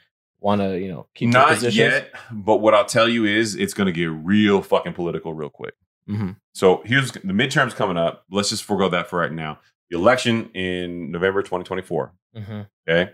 want 0.41 0.61
to, 0.61 0.79
you 0.79 0.87
know, 0.89 1.07
keep 1.15 1.29
Not 1.29 1.61
yet, 1.73 2.11
but 2.31 2.57
what 2.57 2.73
I'll 2.73 2.85
tell 2.85 3.07
you 3.09 3.25
is 3.25 3.55
it's 3.55 3.73
going 3.73 3.87
to 3.87 3.91
get 3.91 4.05
real 4.11 4.61
fucking 4.61 4.93
political 4.93 5.33
real 5.33 5.49
quick. 5.49 5.73
hmm 6.07 6.31
So 6.53 6.81
here's 6.85 7.11
the 7.11 7.19
midterms 7.21 7.75
coming 7.75 7.97
up. 7.97 8.23
Let's 8.31 8.49
just 8.49 8.63
forego 8.63 8.89
that 8.89 9.09
for 9.09 9.19
right 9.19 9.31
now. 9.31 9.59
The 9.89 9.97
election 9.97 10.49
in 10.53 11.11
November 11.11 11.41
2024. 11.41 12.13
hmm 12.35 12.61
Okay. 12.87 13.11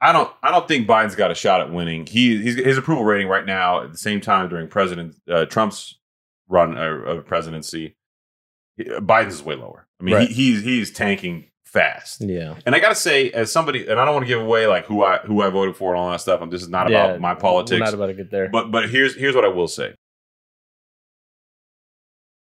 I 0.00 0.12
don't. 0.12 0.30
I 0.42 0.50
don't 0.50 0.68
think 0.68 0.86
Biden's 0.86 1.14
got 1.14 1.30
a 1.30 1.34
shot 1.34 1.62
at 1.62 1.72
winning. 1.72 2.04
He 2.04 2.42
he's, 2.42 2.56
his 2.56 2.76
approval 2.76 3.04
rating 3.04 3.26
right 3.28 3.46
now 3.46 3.82
at 3.84 3.92
the 3.92 3.96
same 3.98 4.20
time 4.20 4.50
during 4.50 4.68
President 4.68 5.14
uh, 5.30 5.46
Trump's 5.46 5.98
run 6.48 6.76
uh, 6.76 6.80
of 6.82 7.24
presidency, 7.24 7.96
Biden's 8.78 9.34
is 9.36 9.42
way 9.42 9.54
lower. 9.54 9.86
I 10.00 10.04
mean, 10.04 10.14
Right. 10.16 10.28
he, 10.28 10.34
he's 10.34 10.62
he's 10.62 10.90
tanking 10.90 11.46
fast. 11.74 12.22
Yeah. 12.22 12.54
And 12.64 12.74
I 12.74 12.78
got 12.80 12.88
to 12.88 12.94
say, 12.94 13.30
as 13.32 13.52
somebody, 13.52 13.86
and 13.86 14.00
I 14.00 14.06
don't 14.06 14.14
want 14.14 14.24
to 14.24 14.28
give 14.28 14.40
away 14.40 14.66
like 14.66 14.86
who 14.86 15.04
I 15.04 15.18
who 15.18 15.42
I 15.42 15.50
voted 15.50 15.76
for 15.76 15.92
and 15.92 16.00
all 16.00 16.10
that 16.10 16.22
stuff. 16.22 16.40
And 16.40 16.50
this 16.50 16.62
is 16.62 16.68
not 16.70 16.88
Yeah, 16.90 17.04
about 17.06 17.20
my 17.20 17.34
politics. 17.34 17.80
not 17.80 17.92
about 17.92 18.06
to 18.06 18.14
get 18.14 18.30
there. 18.30 18.48
But 18.48 18.70
but 18.70 18.88
here's 18.88 19.14
here's 19.14 19.34
what 19.34 19.44
I 19.44 19.48
will 19.48 19.68
say. 19.68 19.94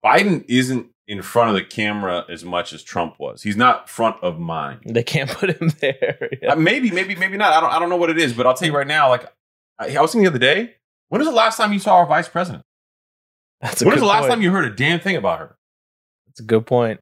Biden 0.04 0.44
isn't 0.48 0.88
in 1.08 1.22
front 1.22 1.50
of 1.50 1.56
the 1.56 1.64
camera 1.64 2.26
as 2.30 2.44
much 2.46 2.72
as 2.72 2.84
Trump 2.84 3.16
was. 3.20 3.42
He's 3.42 3.58
not 3.58 3.90
front 3.90 4.16
of 4.22 4.40
mind. 4.40 4.82
they 4.86 5.04
can't 5.04 5.30
put 5.30 5.50
him 5.60 5.72
there. 5.80 6.30
Yeah. 6.42 6.54
Uh, 6.54 6.56
maybe, 6.56 6.90
maybe, 6.92 7.16
maybe 7.16 7.36
not. 7.38 7.52
I 7.54 7.60
don't 7.60 7.72
I 7.72 7.80
don't 7.80 7.90
know 7.90 7.98
what 7.98 8.10
it 8.10 8.18
is, 8.20 8.34
but 8.34 8.46
I'll 8.48 8.54
tell 8.54 8.68
you 8.68 8.76
right 8.76 8.88
now. 8.88 9.10
Like 9.10 9.26
I, 9.78 9.96
I 9.98 10.02
was 10.02 10.12
thinking 10.12 10.24
the 10.24 10.30
other 10.30 10.40
day. 10.40 10.76
When 11.10 11.20
was 11.20 11.28
the 11.28 11.34
last 11.36 11.58
time 11.58 11.74
you 11.74 11.80
saw 11.80 11.96
our 11.98 12.06
vice 12.06 12.30
president? 12.30 12.64
That's 13.62 13.82
a 13.82 13.86
When 13.86 13.94
was 13.96 14.02
the 14.02 14.06
last 14.08 14.22
point. 14.22 14.34
time 14.34 14.42
you 14.42 14.52
heard 14.52 14.66
a 14.66 14.76
damn 14.76 15.00
thing 15.00 15.16
about 15.16 15.40
her? 15.40 15.58
That's 16.28 16.40
a 16.40 16.44
good 16.44 16.66
point. 16.66 17.00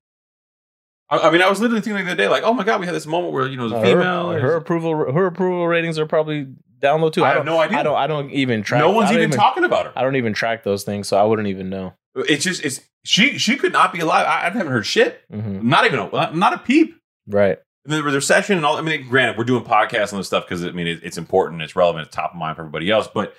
I, 1.10 1.20
I 1.20 1.32
mean, 1.32 1.42
I 1.42 1.50
was 1.50 1.60
literally 1.62 1.82
thinking 1.82 2.06
the 2.06 2.12
other 2.12 2.18
day, 2.22 2.28
like, 2.28 2.44
oh 2.44 2.54
my 2.54 2.64
god, 2.64 2.80
we 2.80 2.86
had 2.86 2.96
this 2.96 3.06
moment 3.08 3.34
where 3.34 3.48
you 3.48 3.58
know, 3.58 3.68
Uh, 3.68 3.82
female. 3.82 4.32
her, 4.32 4.40
her 4.40 4.56
approval 4.56 5.12
her 5.14 5.26
approval 5.26 5.68
ratings 5.68 5.98
are 6.00 6.06
probably 6.06 6.48
down 6.80 7.02
low 7.02 7.10
too. 7.10 7.24
I 7.24 7.30
have 7.30 7.38
don't- 7.38 7.46
no 7.46 7.60
idea. 7.60 7.78
I 7.80 7.84
don't. 7.84 7.96
I 7.98 8.08
don't 8.08 8.30
even 8.32 8.62
track. 8.64 8.80
no 8.82 8.92
one's 8.92 9.10
I 9.10 9.14
don't 9.14 9.24
even, 9.24 9.38
talking 9.38 9.64
about 9.64 9.86
her. 9.88 9.94
I 9.96 10.02
don't 10.04 10.16
even 10.16 10.34
track 10.34 10.64
those 10.64 10.84
things, 10.84 11.08
so 11.08 11.18
I 11.18 11.24
wouldn't 11.24 11.48
even 11.48 11.70
know. 11.70 11.94
It's 12.16 12.44
just 12.44 12.64
it's 12.66 12.82
she 13.04 13.38
she 13.38 13.56
could 13.58 13.72
not 13.74 13.94
be 13.94 14.00
alive. 14.00 14.26
I, 14.28 14.42
I 14.48 14.50
haven't 14.50 14.68
heard 14.68 14.86
shit. 14.86 15.22
hmm 15.32 15.68
Not 15.68 15.86
even 15.86 16.00
a 16.00 16.32
not 16.34 16.54
a 16.54 16.58
peep. 16.58 16.96
Right. 17.28 17.58
And 17.86 17.94
then 17.94 18.04
the 18.04 18.12
recession 18.12 18.58
and 18.58 18.66
all. 18.66 18.76
I 18.78 18.82
mean, 18.82 19.08
granted, 19.08 19.38
we're 19.38 19.46
doing 19.46 19.64
podcasts 19.64 20.12
and 20.12 20.20
this 20.20 20.28
stuff 20.28 20.44
because 20.46 20.66
I 20.66 20.72
mean 20.72 20.88
it, 20.88 21.00
it's 21.04 21.18
important, 21.18 21.62
it's 21.62 21.76
relevant, 21.76 22.08
it's 22.08 22.16
top 22.16 22.32
of 22.32 22.38
mind 22.38 22.56
for 22.58 22.64
everybody 22.64 22.90
else. 22.92 23.08
But 23.08 23.34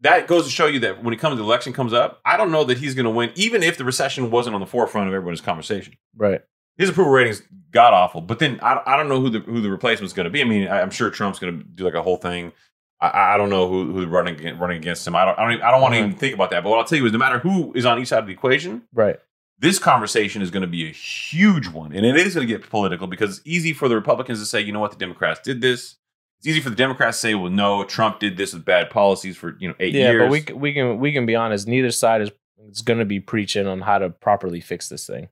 that 0.00 0.26
goes 0.26 0.46
to 0.46 0.50
show 0.50 0.66
you 0.66 0.78
that 0.80 1.04
when 1.04 1.12
it 1.12 1.18
comes 1.18 1.36
the 1.36 1.42
election 1.44 1.74
comes 1.74 1.92
up, 1.92 2.20
I 2.24 2.38
don't 2.38 2.50
know 2.50 2.64
that 2.64 2.78
he's 2.78 2.94
going 2.94 3.04
to 3.04 3.10
win, 3.10 3.30
even 3.34 3.62
if 3.62 3.76
the 3.76 3.84
recession 3.84 4.30
wasn't 4.30 4.54
on 4.54 4.60
the 4.60 4.66
forefront 4.66 5.08
of 5.08 5.14
everybody's 5.14 5.42
conversation. 5.42 5.92
Right. 6.16 6.40
His 6.80 6.90
approval 6.90 7.12
ratings 7.12 7.42
god 7.72 7.92
awful, 7.94 8.20
but 8.20 8.38
then 8.40 8.58
I, 8.62 8.80
I 8.86 8.96
don't 8.96 9.08
know 9.08 9.20
who 9.20 9.30
the 9.30 9.40
who 9.40 9.60
the 9.60 9.70
replacement's 9.70 10.12
going 10.12 10.24
to 10.24 10.30
be. 10.30 10.40
I 10.40 10.44
mean, 10.44 10.66
I, 10.68 10.80
I'm 10.80 10.90
sure 10.90 11.10
Trump's 11.10 11.38
going 11.38 11.58
to 11.58 11.64
do 11.64 11.84
like 11.84 11.94
a 11.94 12.02
whole 12.02 12.16
thing. 12.16 12.52
I, 13.00 13.34
I 13.34 13.36
don't 13.36 13.50
know 13.50 13.68
who 13.68 13.92
who's 13.92 14.06
running 14.06 14.34
against, 14.36 14.60
running 14.60 14.78
against 14.78 15.06
him. 15.06 15.14
I 15.14 15.24
don't 15.24 15.38
I 15.38 15.42
don't, 15.42 15.52
even- 15.52 15.64
I 15.64 15.70
don't 15.70 15.80
want 15.82 15.94
to 15.94 16.00
Mhm. 16.00 16.06
even 16.06 16.16
think 16.18 16.34
about 16.34 16.50
that. 16.50 16.62
But 16.64 16.70
what 16.70 16.78
I'll 16.78 16.84
tell 16.84 16.98
you 16.98 17.06
is, 17.06 17.12
no 17.12 17.18
matter 17.18 17.38
who 17.38 17.72
is 17.74 17.84
on 17.86 17.98
each 18.00 18.08
side 18.08 18.18
of 18.20 18.26
the 18.26 18.32
equation, 18.32 18.82
Right. 18.94 19.18
this 19.58 19.78
conversation 19.78 20.42
is 20.42 20.50
going 20.50 20.62
to 20.62 20.66
be 20.68 20.88
a 20.88 20.92
huge 20.92 21.68
one. 21.68 21.92
And 21.92 22.04
it 22.06 22.16
is 22.16 22.34
going 22.34 22.46
to 22.46 22.52
get 22.52 22.68
political 22.68 23.06
because 23.06 23.38
it's 23.38 23.46
easy 23.46 23.72
for 23.72 23.88
the 23.88 23.94
Republicans 23.94 24.38
to 24.40 24.46
say, 24.46 24.60
you 24.60 24.72
know 24.72 24.80
what, 24.80 24.90
the 24.90 24.96
Democrats 24.98 25.40
did 25.40 25.60
this. 25.60 25.96
It's 26.38 26.46
easy 26.46 26.60
for 26.60 26.70
the 26.70 26.76
Democrats 26.76 27.18
to 27.18 27.20
say, 27.28 27.34
well, 27.34 27.50
no, 27.50 27.84
Trump 27.84 28.18
did 28.20 28.36
this 28.38 28.54
with 28.54 28.64
bad 28.64 28.88
policies 28.90 29.36
for, 29.36 29.56
you 29.60 29.68
know, 29.68 29.74
eight 29.78 29.94
Yeah, 29.94 30.12
years. 30.12 30.22
but 30.22 30.30
we 30.30 30.54
we 30.58 30.72
can 30.72 30.98
we 30.98 31.12
can 31.12 31.26
be 31.26 31.36
honest. 31.36 31.68
Neither 31.68 31.90
side 31.90 32.22
is 32.22 32.30
is 32.70 32.82
going 32.82 32.98
to 32.98 33.04
be 33.06 33.20
preaching 33.20 33.66
on 33.66 33.80
how 33.82 33.98
to 33.98 34.10
properly 34.10 34.60
fix 34.60 34.88
this 34.88 35.06
thing. 35.06 35.28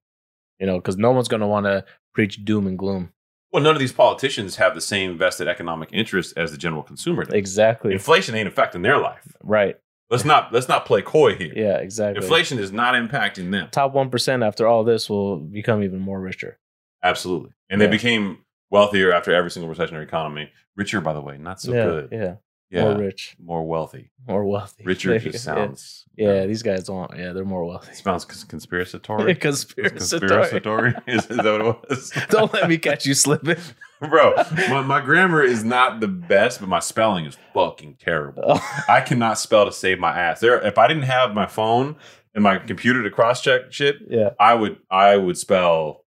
You 0.59 0.66
know, 0.66 0.79
because 0.79 0.97
no 0.97 1.11
one's 1.12 1.29
going 1.29 1.40
to 1.40 1.47
want 1.47 1.66
to 1.66 1.85
preach 2.14 2.44
doom 2.44 2.66
and 2.66 2.79
gloom. 2.79 3.12
well, 3.53 3.62
none 3.62 3.75
of 3.75 3.81
these 3.81 3.92
politicians 3.92 4.57
have 4.57 4.75
the 4.75 4.81
same 4.81 5.16
vested 5.16 5.47
economic 5.49 5.88
interest 5.92 6.35
as 6.37 6.51
the 6.51 6.59
general 6.59 6.83
consumer. 6.83 7.25
does. 7.25 7.35
Exactly. 7.35 7.92
Inflation 7.92 8.35
ain't 8.35 8.49
affecting 8.49 8.83
their 8.83 8.99
life. 8.99 9.37
right. 9.42 9.77
Let's 10.11 10.25
not 10.25 10.55
let's 10.55 10.68
not 10.68 10.87
play 10.87 11.03
coy 11.03 11.35
here. 11.37 11.53
Yeah. 11.55 11.77
Exactly. 11.77 12.23
Inflation 12.25 12.59
is 12.59 12.73
not 12.73 12.94
impacting 12.94 13.51
them. 13.51 13.68
Top 13.71 13.92
one 13.92 14.09
percent 14.09 14.42
after 14.42 14.66
all 14.66 14.83
this 14.83 15.11
will 15.11 15.37
become 15.37 15.83
even 15.83 15.99
more 15.99 16.18
richer. 16.18 16.59
Absolutely. 17.03 17.51
And 17.68 17.79
Yeah. 17.79 17.87
they 17.88 17.90
became 17.90 18.38
wealthier 18.71 19.12
after 19.12 19.35
every 19.35 19.51
single 19.51 19.73
recessionary 19.75 20.03
economy. 20.05 20.51
Richer, 20.77 21.03
by 21.03 21.12
the 21.12 21.21
way, 21.21 21.37
not 21.37 21.61
so 21.61 21.73
yeah. 21.75 21.85
good. 21.85 22.09
Yeah. 22.11 22.35
Yeah. 22.70 22.85
More 22.85 22.98
rich. 22.98 23.37
More 23.42 23.66
wealthy. 23.66 24.11
More 24.26 24.44
wealthy. 24.44 24.85
Richer 24.85 25.18
just 25.18 25.44
sounds. 25.44 26.04
Yeah. 26.16 26.44
these 26.46 26.62
guys 26.62 26.85
don't. 26.85 27.11
Yeah, 27.16 27.33
they're 27.33 27.44
more 27.44 27.64
wealthy. 27.64 27.94
Sounds 27.94 28.24
conspiratorial. 28.24 29.35
Conspiracy. 29.37 29.96
Is, 31.07 31.26
is 31.31 31.37
that 31.37 31.44
what 31.44 31.61
it 31.61 31.90
was? 31.90 32.12
Don't 32.28 32.52
let 32.52 32.68
me 32.68 32.76
catch 32.78 33.07
you 33.07 33.14
slipping. 33.14 33.57
Bro, 34.00 34.35
my, 34.68 34.83
my 34.83 35.00
grammar 35.00 35.42
is 35.42 35.64
not 35.64 36.00
the 36.00 36.07
best, 36.09 36.61
but 36.61 36.68
my 36.68 36.78
spelling 36.78 37.24
is 37.24 37.37
fucking 37.52 37.96
terrible. 37.98 38.44
Oh, 38.46 38.85
I 38.88 39.00
cannot 39.00 39.38
spell 39.38 39.64
to 39.64 39.72
save 39.72 39.98
my 39.98 40.16
ass. 40.16 40.38
There, 40.40 40.61
if 40.64 40.78
I 40.78 40.87
didn't 40.87 41.02
have 41.04 41.35
my 41.35 41.46
phone 41.46 41.96
and 42.35 42.44
my 42.44 42.59
computer 42.59 43.02
to 43.02 43.11
cross 43.11 43.42
check 43.42 43.72
shit, 43.72 43.96
yeah. 44.09 44.31
I 44.38 44.54
would 44.54 44.78
I 44.90 45.16
would 45.16 45.37
spell 45.37 46.04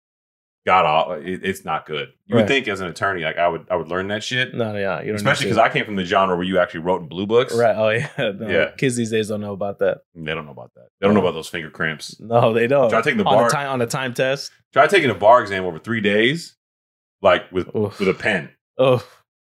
God. 0.68 0.86
aw- 0.86 1.12
uh, 1.14 1.16
It, 1.16 1.44
it's 1.44 1.64
not 1.66 1.86
good. 1.86 2.10
You 2.26 2.36
would 2.36 2.48
think 2.48 2.68
as 2.68 2.82
an 2.82 2.88
attorney, 2.88 3.24
like 3.24 3.38
I 3.38 3.48
would 3.48 3.66
I 3.72 3.76
would 3.78 3.88
learn 3.88 4.10
that 4.10 4.22
shit, 4.24 4.54
No, 4.54 4.76
yeah. 4.76 5.00
You 5.00 5.08
don't 5.08 5.16
especially 5.16 5.46
because 5.46 5.58
I 5.58 5.70
came 5.70 5.86
from 5.86 5.96
the 5.96 6.04
genre 6.06 6.36
where 6.36 6.44
you 6.46 6.60
actually 6.60 6.82
wrote 6.82 7.02
in 7.02 7.08
blue 7.08 7.26
books. 7.26 7.56
Right. 7.56 7.76
Oh 7.76 7.90
yeah. 7.90 8.10
No, 8.34 8.48
Yeah. 8.50 8.72
Kids 8.78 8.96
these 8.98 9.10
days 9.10 9.30
don't 9.30 9.42
know 9.42 9.54
about 9.54 9.80
that. 9.80 10.00
They 10.14 10.34
don't 10.36 10.46
know 10.46 10.52
about 10.52 10.74
that. 10.76 10.90
They 11.00 11.08
don't 11.08 11.14
know 11.16 11.22
about 11.22 11.34
those 11.34 11.48
finger 11.48 11.70
cramps. 11.70 12.20
No, 12.20 12.54
they 12.54 12.68
don't. 12.68 12.90
Try 12.90 13.02
taking 13.02 13.18
the 13.20 13.24
on 13.26 13.34
bar- 13.36 13.48
a 13.48 13.50
time 13.50 13.70
on 13.70 13.82
a 13.82 13.88
time 13.88 14.14
test. 14.14 14.52
Try 14.74 14.88
taking 14.88 15.10
a 15.10 15.16
bar 15.16 15.42
exam 15.42 15.64
over 15.64 15.80
three 15.80 16.02
days, 16.02 16.56
like 17.22 17.50
with 17.52 17.74
Oof. 17.76 17.98
with 18.00 18.10
a 18.10 18.14
pen. 18.14 18.50
Oh, 18.78 19.04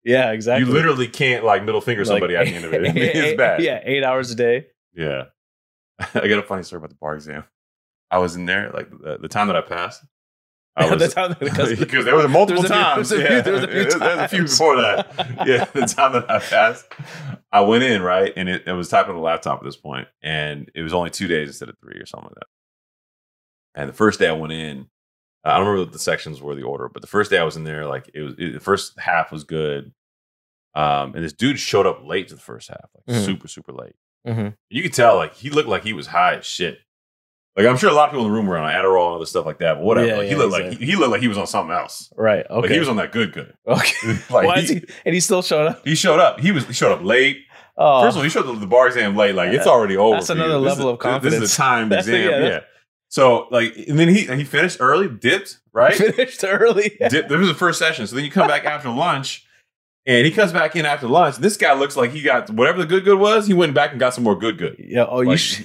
yeah, 0.03 0.31
exactly. 0.33 0.67
You 0.67 0.73
literally 0.73 1.07
can't 1.07 1.43
like 1.45 1.63
middle 1.63 1.81
finger 1.81 2.03
somebody 2.05 2.35
Like, 2.35 2.47
at 2.47 2.51
the 2.51 2.55
end 2.57 2.65
of 2.65 2.73
it. 2.73 2.95
It's 3.15 3.37
bad. 3.37 3.61
Yeah, 3.61 3.79
eight 3.85 4.03
hours 4.03 4.29
a 4.31 4.35
day. 4.35 4.67
Yeah. 4.93 5.25
I 5.99 6.27
got 6.27 6.39
a 6.39 6.43
funny 6.43 6.63
story 6.63 6.79
about 6.79 6.89
the 6.89 6.97
bar 6.99 7.15
exam. 7.15 7.45
I 8.11 8.17
was 8.19 8.35
in 8.35 8.45
there, 8.45 8.69
like 8.73 8.89
the, 8.91 9.17
the 9.19 9.27
time 9.29 9.47
that 9.47 9.55
I 9.55 9.61
passed. 9.61 10.03
I 10.77 10.89
was, 10.89 10.99
That's 10.99 11.13
how- 11.13 11.33
because- 11.33 11.79
because 11.79 12.03
there 12.05 12.15
was 12.15 12.27
multiple 12.27 12.61
There 12.63 12.97
was 12.97 13.11
a 13.11 13.15
few- 13.17 13.27
times. 13.27 13.43
there 13.43 13.53
was 13.53 13.63
a 13.63 13.67
few- 13.67 13.79
yeah. 13.81 13.85
there 13.87 13.93
was 13.93 13.97
a 13.97 13.97
few 13.97 13.99
There 13.99 14.15
was 14.15 14.19
a 14.19 14.27
few 14.27 14.37
times. 14.39 14.51
before 14.51 14.75
that. 14.81 15.47
Yeah, 15.47 15.63
the 15.73 15.85
time 15.85 16.13
that 16.13 16.29
I 16.29 16.39
passed, 16.39 16.85
I 17.51 17.61
went 17.61 17.83
in 17.83 18.01
right, 18.01 18.33
and 18.35 18.49
it, 18.49 18.63
it 18.67 18.73
was 18.73 18.89
typing 18.89 19.11
on 19.11 19.15
the 19.15 19.21
laptop 19.21 19.59
at 19.59 19.63
this 19.65 19.77
point, 19.77 20.07
and 20.21 20.69
it 20.75 20.81
was 20.81 20.93
only 20.93 21.09
two 21.11 21.27
days 21.27 21.47
instead 21.47 21.69
of 21.69 21.77
three 21.79 21.99
or 21.99 22.05
something 22.05 22.25
like 22.27 22.35
that. 22.35 22.47
And 23.81 23.89
the 23.89 23.93
first 23.93 24.19
day 24.19 24.27
I 24.27 24.33
went 24.33 24.53
in, 24.53 24.87
I 25.43 25.51
don't 25.57 25.59
remember 25.67 25.83
what 25.85 25.93
the 25.93 25.99
sections 25.99 26.41
were 26.41 26.55
the 26.55 26.63
order, 26.63 26.89
but 26.89 27.01
the 27.01 27.07
first 27.07 27.29
day 27.31 27.37
I 27.37 27.43
was 27.43 27.55
in 27.55 27.63
there, 27.63 27.85
like 27.85 28.09
it 28.13 28.21
was 28.21 28.33
it, 28.37 28.53
the 28.53 28.59
first 28.59 28.99
half 28.99 29.31
was 29.31 29.43
good. 29.43 29.93
Um, 30.73 31.15
and 31.15 31.23
this 31.23 31.31
dude 31.33 31.57
showed 31.59 31.85
up 31.85 32.01
late 32.03 32.27
to 32.29 32.35
the 32.35 32.41
first 32.41 32.67
half, 32.67 32.89
like 32.95 33.15
Mhm. 33.15 33.25
super 33.25 33.47
super 33.47 33.71
late. 33.71 33.95
hmm 34.25 34.49
You 34.69 34.81
could 34.83 34.93
tell, 34.93 35.15
like 35.15 35.35
he 35.35 35.49
looked 35.51 35.69
like 35.69 35.83
he 35.83 35.93
was 35.93 36.07
high 36.07 36.35
as 36.35 36.45
shit. 36.45 36.79
Like 37.57 37.67
I'm 37.67 37.77
sure 37.77 37.89
a 37.89 37.93
lot 37.93 38.09
of 38.09 38.11
people 38.11 38.25
in 38.25 38.31
the 38.31 38.35
room 38.35 38.47
were 38.47 38.57
on 38.57 38.69
Adderall 38.69 39.07
and 39.07 39.15
other 39.15 39.25
stuff 39.25 39.45
like 39.45 39.59
that, 39.59 39.75
but 39.75 39.83
whatever. 39.83 40.07
Yeah, 40.07 40.15
like, 40.17 40.25
he 40.25 40.31
yeah, 40.31 40.37
looked 40.37 40.51
like 40.51 40.71
he, 40.77 40.85
he 40.87 40.95
looked 40.97 41.11
like 41.11 41.21
he 41.21 41.29
was 41.29 41.37
on 41.37 41.47
something 41.47 41.73
else. 41.73 42.11
Right. 42.17 42.45
Okay. 42.49 42.61
Like 42.61 42.71
he 42.71 42.79
was 42.79 42.89
on 42.89 42.97
that 42.97 43.11
good 43.13 43.31
good. 43.31 43.53
okay. 43.67 43.93
like 44.29 44.47
Why 44.47 44.57
he, 44.59 44.63
is 44.63 44.69
he? 44.69 44.83
And 45.05 45.13
he 45.15 45.21
still 45.21 45.41
showed 45.41 45.67
up. 45.67 45.81
he 45.87 45.95
showed 45.95 46.19
up. 46.19 46.39
He 46.41 46.51
was 46.51 46.65
he 46.65 46.73
showed 46.73 46.91
up 46.91 47.01
late. 47.03 47.37
Oh, 47.77 48.03
First 48.03 48.15
of 48.15 48.17
all, 48.19 48.23
he 48.23 48.29
showed 48.29 48.45
up 48.45 48.59
the 48.59 48.67
bar 48.67 48.87
exam 48.87 49.15
late. 49.15 49.35
Like 49.35 49.53
it's 49.53 49.67
already 49.67 49.95
over. 49.97 50.15
That's 50.17 50.29
another 50.29 50.57
level 50.57 50.89
of 50.89 50.99
confidence. 50.99 51.39
This 51.41 51.51
is 51.51 51.55
a 51.55 51.57
timed 51.57 51.93
exam. 51.93 52.29
yeah, 52.29 52.47
Yeah, 52.47 52.59
So 53.09 53.47
like, 53.51 53.75
and 53.87 53.97
then 53.99 54.09
he 54.09 54.25
he 54.25 54.43
finished 54.43 54.77
early, 54.81 55.07
dipped 55.09 55.59
right. 55.73 55.93
finished 55.93 56.43
early. 56.43 56.95
This 56.99 57.29
was 57.29 57.47
the 57.47 57.53
first 57.53 57.79
session. 57.79 58.05
So 58.07 58.15
then 58.15 58.25
you 58.25 58.31
come 58.31 58.47
back 58.47 58.65
after 58.65 58.89
lunch, 58.89 59.45
and 60.05 60.25
he 60.25 60.31
comes 60.31 60.51
back 60.53 60.75
in 60.75 60.85
after 60.85 61.07
lunch. 61.07 61.37
This 61.37 61.57
guy 61.57 61.73
looks 61.73 61.95
like 61.97 62.11
he 62.11 62.21
got 62.21 62.49
whatever 62.49 62.79
the 62.79 62.85
good 62.85 63.03
good 63.05 63.19
was. 63.19 63.47
He 63.47 63.53
went 63.53 63.73
back 63.73 63.91
and 63.91 63.99
got 63.99 64.13
some 64.13 64.23
more 64.25 64.37
good 64.37 64.57
good. 64.57 64.75
Yeah. 64.79 65.05
Oh, 65.09 65.21
you. 65.21 65.29
Like, 65.29 65.39
Sh- 65.39 65.63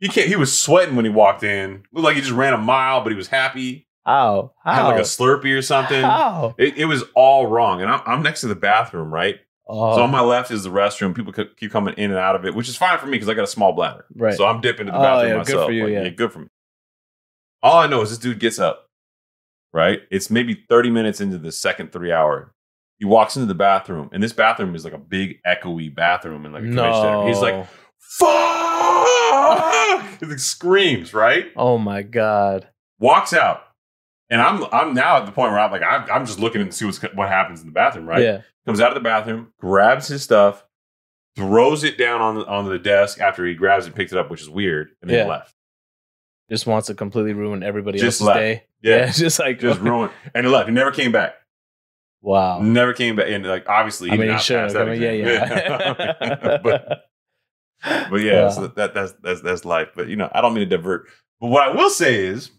He 0.00 0.08
can't. 0.08 0.28
He 0.28 0.36
was 0.36 0.56
sweating 0.56 0.94
when 0.96 1.04
he 1.04 1.10
walked 1.10 1.42
in. 1.42 1.82
Looked 1.92 2.04
like 2.04 2.14
he 2.16 2.20
just 2.22 2.32
ran 2.32 2.52
a 2.54 2.58
mile, 2.58 3.02
but 3.02 3.10
he 3.10 3.16
was 3.16 3.28
happy. 3.28 3.86
Oh, 4.06 4.52
how? 4.64 4.72
Had 4.74 4.84
like 4.84 4.98
a 5.00 5.02
Slurpee 5.02 5.56
or 5.56 5.60
something. 5.62 6.02
How? 6.02 6.54
It, 6.56 6.78
it 6.78 6.84
was 6.86 7.04
all 7.14 7.46
wrong. 7.46 7.82
And 7.82 7.90
I'm, 7.90 8.00
I'm 8.06 8.22
next 8.22 8.40
to 8.42 8.46
the 8.48 8.54
bathroom, 8.54 9.12
right? 9.12 9.36
Oh, 9.66 9.96
So 9.96 10.02
on 10.02 10.10
my 10.10 10.20
left 10.22 10.50
is 10.50 10.62
the 10.64 10.70
restroom. 10.70 11.14
People 11.14 11.32
keep 11.32 11.70
coming 11.70 11.92
in 11.98 12.10
and 12.10 12.18
out 12.18 12.34
of 12.36 12.46
it, 12.46 12.54
which 12.54 12.68
is 12.70 12.76
fine 12.76 12.98
for 12.98 13.04
me 13.06 13.12
because 13.12 13.28
I 13.28 13.34
got 13.34 13.44
a 13.44 13.48
small 13.48 13.72
bladder. 13.72 14.06
Right. 14.14 14.34
So 14.34 14.46
I'm 14.46 14.60
dipping 14.62 14.86
to 14.86 14.92
the 14.92 14.98
bathroom 14.98 15.32
Oh, 15.32 15.38
bathroom 15.40 15.58
yeah, 15.58 15.64
good 15.64 15.66
for 15.66 15.72
you, 15.72 15.84
Like, 15.84 15.92
yeah. 16.04 16.08
good 16.10 16.32
for 16.32 16.38
me. 16.38 16.46
All 17.62 17.76
I 17.78 17.86
know 17.86 18.00
is 18.02 18.08
this 18.10 18.18
dude 18.18 18.38
gets 18.38 18.58
up, 18.58 18.88
right? 19.72 20.00
It's 20.10 20.30
maybe 20.30 20.64
30 20.68 20.90
minutes 20.90 21.20
into 21.20 21.36
the 21.38 21.52
second 21.52 21.92
three 21.92 22.12
hour. 22.12 22.54
He 22.98 23.04
walks 23.04 23.36
into 23.36 23.46
the 23.46 23.54
bathroom, 23.54 24.08
and 24.12 24.22
this 24.22 24.32
bathroom 24.32 24.74
is 24.74 24.84
like 24.84 24.92
a 24.94 24.98
big 24.98 25.38
echoey 25.46 25.94
bathroom 25.94 26.46
in 26.46 26.52
like 26.52 26.62
a 26.62 26.66
convention 26.66 27.02
center. 27.02 27.26
He's 27.28 27.40
like, 27.40 27.66
fuck! 28.08 30.04
He 30.20 30.36
screams, 30.38 31.14
right? 31.14 31.46
oh 31.56 31.78
my 31.78 32.02
god. 32.02 32.68
Walks 32.98 33.32
out. 33.32 33.62
And 34.30 34.40
I'm 34.42 34.64
I'm 34.72 34.92
now 34.94 35.16
at 35.18 35.26
the 35.26 35.32
point 35.32 35.52
where 35.52 35.60
I'm 35.60 35.70
like 35.70 35.82
I'm, 35.82 36.10
I'm 36.10 36.26
just 36.26 36.38
looking 36.40 36.64
to 36.64 36.72
see 36.72 36.84
what's, 36.84 36.98
what 37.14 37.28
happens 37.28 37.60
in 37.60 37.66
the 37.66 37.72
bathroom, 37.72 38.06
right? 38.06 38.22
Yeah. 38.22 38.42
Comes 38.66 38.80
out 38.80 38.88
of 38.88 38.94
the 38.94 39.00
bathroom, 39.00 39.52
grabs 39.58 40.08
his 40.08 40.22
stuff, 40.22 40.64
throws 41.36 41.84
it 41.84 41.96
down 41.96 42.20
on 42.20 42.34
the, 42.36 42.46
on 42.46 42.66
the 42.68 42.78
desk 42.78 43.20
after 43.20 43.46
he 43.46 43.54
grabs 43.54 43.86
it 43.86 43.94
picks 43.94 44.12
it 44.12 44.18
up, 44.18 44.28
which 44.30 44.42
is 44.42 44.50
weird, 44.50 44.90
and 45.00 45.10
then 45.10 45.18
Yeah. 45.18 45.30
left. 45.30 45.54
Just 46.50 46.66
wants 46.66 46.88
to 46.88 46.94
completely 46.94 47.32
ruin 47.34 47.62
everybody 47.62 47.98
Just 47.98 48.20
else's 48.20 48.26
left. 48.26 48.38
day. 48.40 48.64
Yeah, 48.82 49.10
just 49.12 49.38
like 49.38 49.60
just 49.60 49.80
ruined, 49.82 50.12
and 50.34 50.44
he 50.46 50.52
left. 50.52 50.68
He 50.68 50.74
never 50.74 50.90
came 50.90 51.12
back. 51.12 51.34
Wow. 52.20 52.60
Never 52.60 52.92
came 52.92 53.16
back. 53.16 53.28
And 53.28 53.46
like 53.46 53.68
obviously, 53.68 54.10
I 54.10 54.14
he 54.14 54.18
mean, 54.18 54.30
pass 54.30 54.50
I 54.50 54.84
mean, 54.84 55.00
yeah, 55.00 55.12
yeah. 55.12 56.58
but 56.62 57.07
but 57.82 58.16
yeah, 58.16 58.44
Wow. 58.44 58.48
so 58.50 58.66
that 58.68 58.94
that's 58.94 59.14
that's 59.22 59.40
that's 59.42 59.64
life. 59.64 59.88
But 59.94 60.08
you 60.08 60.16
know, 60.16 60.28
I 60.32 60.40
don't 60.40 60.54
mean 60.54 60.68
to 60.68 60.76
divert. 60.76 61.08
But 61.40 61.48
what 61.48 61.62
I 61.68 61.74
will 61.74 61.90
say 61.90 62.24
is, 62.24 62.50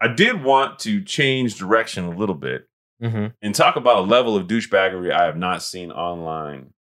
I 0.00 0.08
did 0.08 0.42
want 0.42 0.78
to 0.80 1.02
change 1.02 1.56
direction 1.56 2.04
a 2.04 2.10
little 2.10 2.34
bit 2.34 2.68
hmm 3.00 3.26
and 3.42 3.54
talk 3.54 3.76
about 3.76 3.98
a 3.98 4.02
level 4.02 4.36
of 4.36 4.46
douchebaggery 4.46 5.12
I 5.12 5.24
have 5.24 5.36
not 5.36 5.62
seen 5.62 5.90
online 5.90 6.72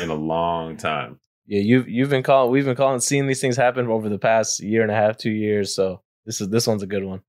in 0.00 0.08
a 0.10 0.14
long 0.14 0.76
time. 0.76 1.20
Yeah, 1.46 1.60
you've 1.60 1.88
you've 1.88 2.10
been 2.10 2.22
calling. 2.22 2.50
We've 2.52 2.64
been 2.64 2.76
calling, 2.76 3.00
seeing 3.00 3.26
these 3.26 3.40
things 3.40 3.56
happen 3.56 3.86
over 3.88 4.08
the 4.08 4.18
past 4.18 4.60
year 4.60 4.82
and 4.82 4.90
a 4.90 4.94
half, 4.94 5.16
two 5.16 5.30
years. 5.30 5.74
So 5.74 6.02
this 6.26 6.40
is 6.40 6.48
this 6.48 6.66
one's 6.66 6.82
a 6.82 6.86
good 6.86 7.04
one. 7.04 7.22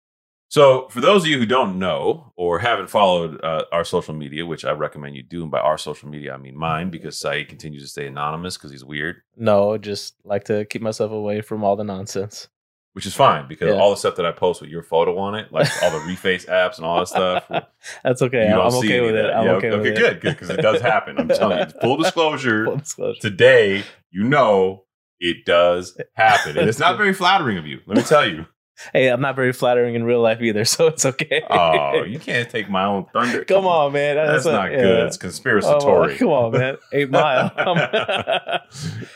So, 0.52 0.90
for 0.90 1.00
those 1.00 1.24
of 1.24 1.28
you 1.30 1.38
who 1.40 1.46
don't 1.46 1.80
know 1.80 2.34
or 2.36 2.60
haven't 2.60 2.90
followed 2.90 3.42
uh, 3.42 3.64
our 3.72 3.86
social 3.86 4.14
media, 4.14 4.46
which 4.46 4.66
I 4.66 4.72
recommend 4.72 5.16
you 5.16 5.24
do, 5.24 5.44
and 5.44 5.50
by 5.50 5.62
our 5.62 5.78
social 5.78 6.10
media 6.10 6.34
I 6.34 6.38
mean 6.38 6.58
mine, 6.58 6.90
because 6.90 7.18
Saeed 7.18 7.48
continues 7.48 7.84
to 7.84 7.88
stay 7.88 8.06
anonymous 8.06 8.58
because 8.58 8.70
he's 8.70 8.84
weird, 8.84 9.22
No, 9.38 9.78
just 9.78 10.16
like 10.26 10.44
to 10.46 10.66
keep 10.66 10.82
myself 10.82 11.10
away 11.14 11.40
from 11.40 11.64
all 11.64 11.78
the 11.78 11.86
nonsense. 11.86 12.50
which 12.92 13.06
is 13.06 13.16
fine 13.16 13.48
because 13.48 13.70
Yeah. 13.70 13.80
all 13.80 13.92
the 13.92 13.96
stuff 13.96 14.18
that 14.18 14.26
I 14.26 14.34
post 14.34 14.60
with 14.60 14.70
your 14.70 14.84
photo 14.84 15.18
on 15.20 15.36
it, 15.36 15.54
like 15.54 15.70
all 15.82 15.92
the 15.92 16.00
reface 16.00 16.46
apps 16.50 16.76
and 16.76 16.86
all 16.86 17.00
that 17.00 17.08
stuff, 17.08 17.46
That's 18.04 18.22
okay. 18.22 18.50
I'm 18.52 18.60
okay 18.60 19.00
with 19.00 19.16
it. 19.16 19.22
that. 19.22 19.34
I'm 19.34 19.46
Yeah, 19.46 19.52
okay, 19.54 19.70
with 19.70 19.80
okay, 19.80 19.90
it. 19.92 19.96
good, 19.98 20.20
good, 20.20 20.34
because 20.34 20.50
it 20.50 20.62
does 20.62 20.82
happen. 20.82 21.18
I'm 21.18 21.30
telling 21.30 21.60
you, 21.60 21.66
full 21.80 21.96
disclosure. 22.04 22.66
Full 22.66 22.76
disclosure. 22.76 23.22
Today, 23.22 23.84
you 24.10 24.26
know 24.26 24.84
it 25.22 25.46
does 25.46 25.98
happen, 26.16 26.58
and 26.58 26.68
it's 26.68 26.80
not 26.80 26.98
very 26.98 27.14
flattering 27.14 27.58
of 27.58 27.66
you. 27.66 27.80
Let 27.88 27.96
me 27.96 28.04
tell 28.04 28.28
you. 28.28 28.46
Hey, 28.94 29.08
I'm 29.10 29.22
not 29.22 29.36
very 29.36 29.54
flattering 29.54 29.96
in 29.96 30.04
real 30.04 30.22
life 30.22 30.41
either, 30.41 30.65
so 30.65 30.88
it's 30.88 31.06
okay. 31.06 31.44
Oh, 31.50 32.04
you 32.04 32.20
can't 32.20 32.50
take 32.50 32.70
my 32.70 32.86
own 32.86 33.06
thunder. 33.13 33.44
come 33.46 33.65
on, 33.65 33.94
man. 33.94 34.15
That's, 34.15 34.46
what- 34.46 34.52
not 34.52 34.70
good. 34.70 35.08
It's 35.08 35.17
Oh, 35.65 36.17
come 36.17 36.30
on, 36.30 36.52
man. 36.52 36.78
Eight 36.94 37.10
mile. 37.12 37.52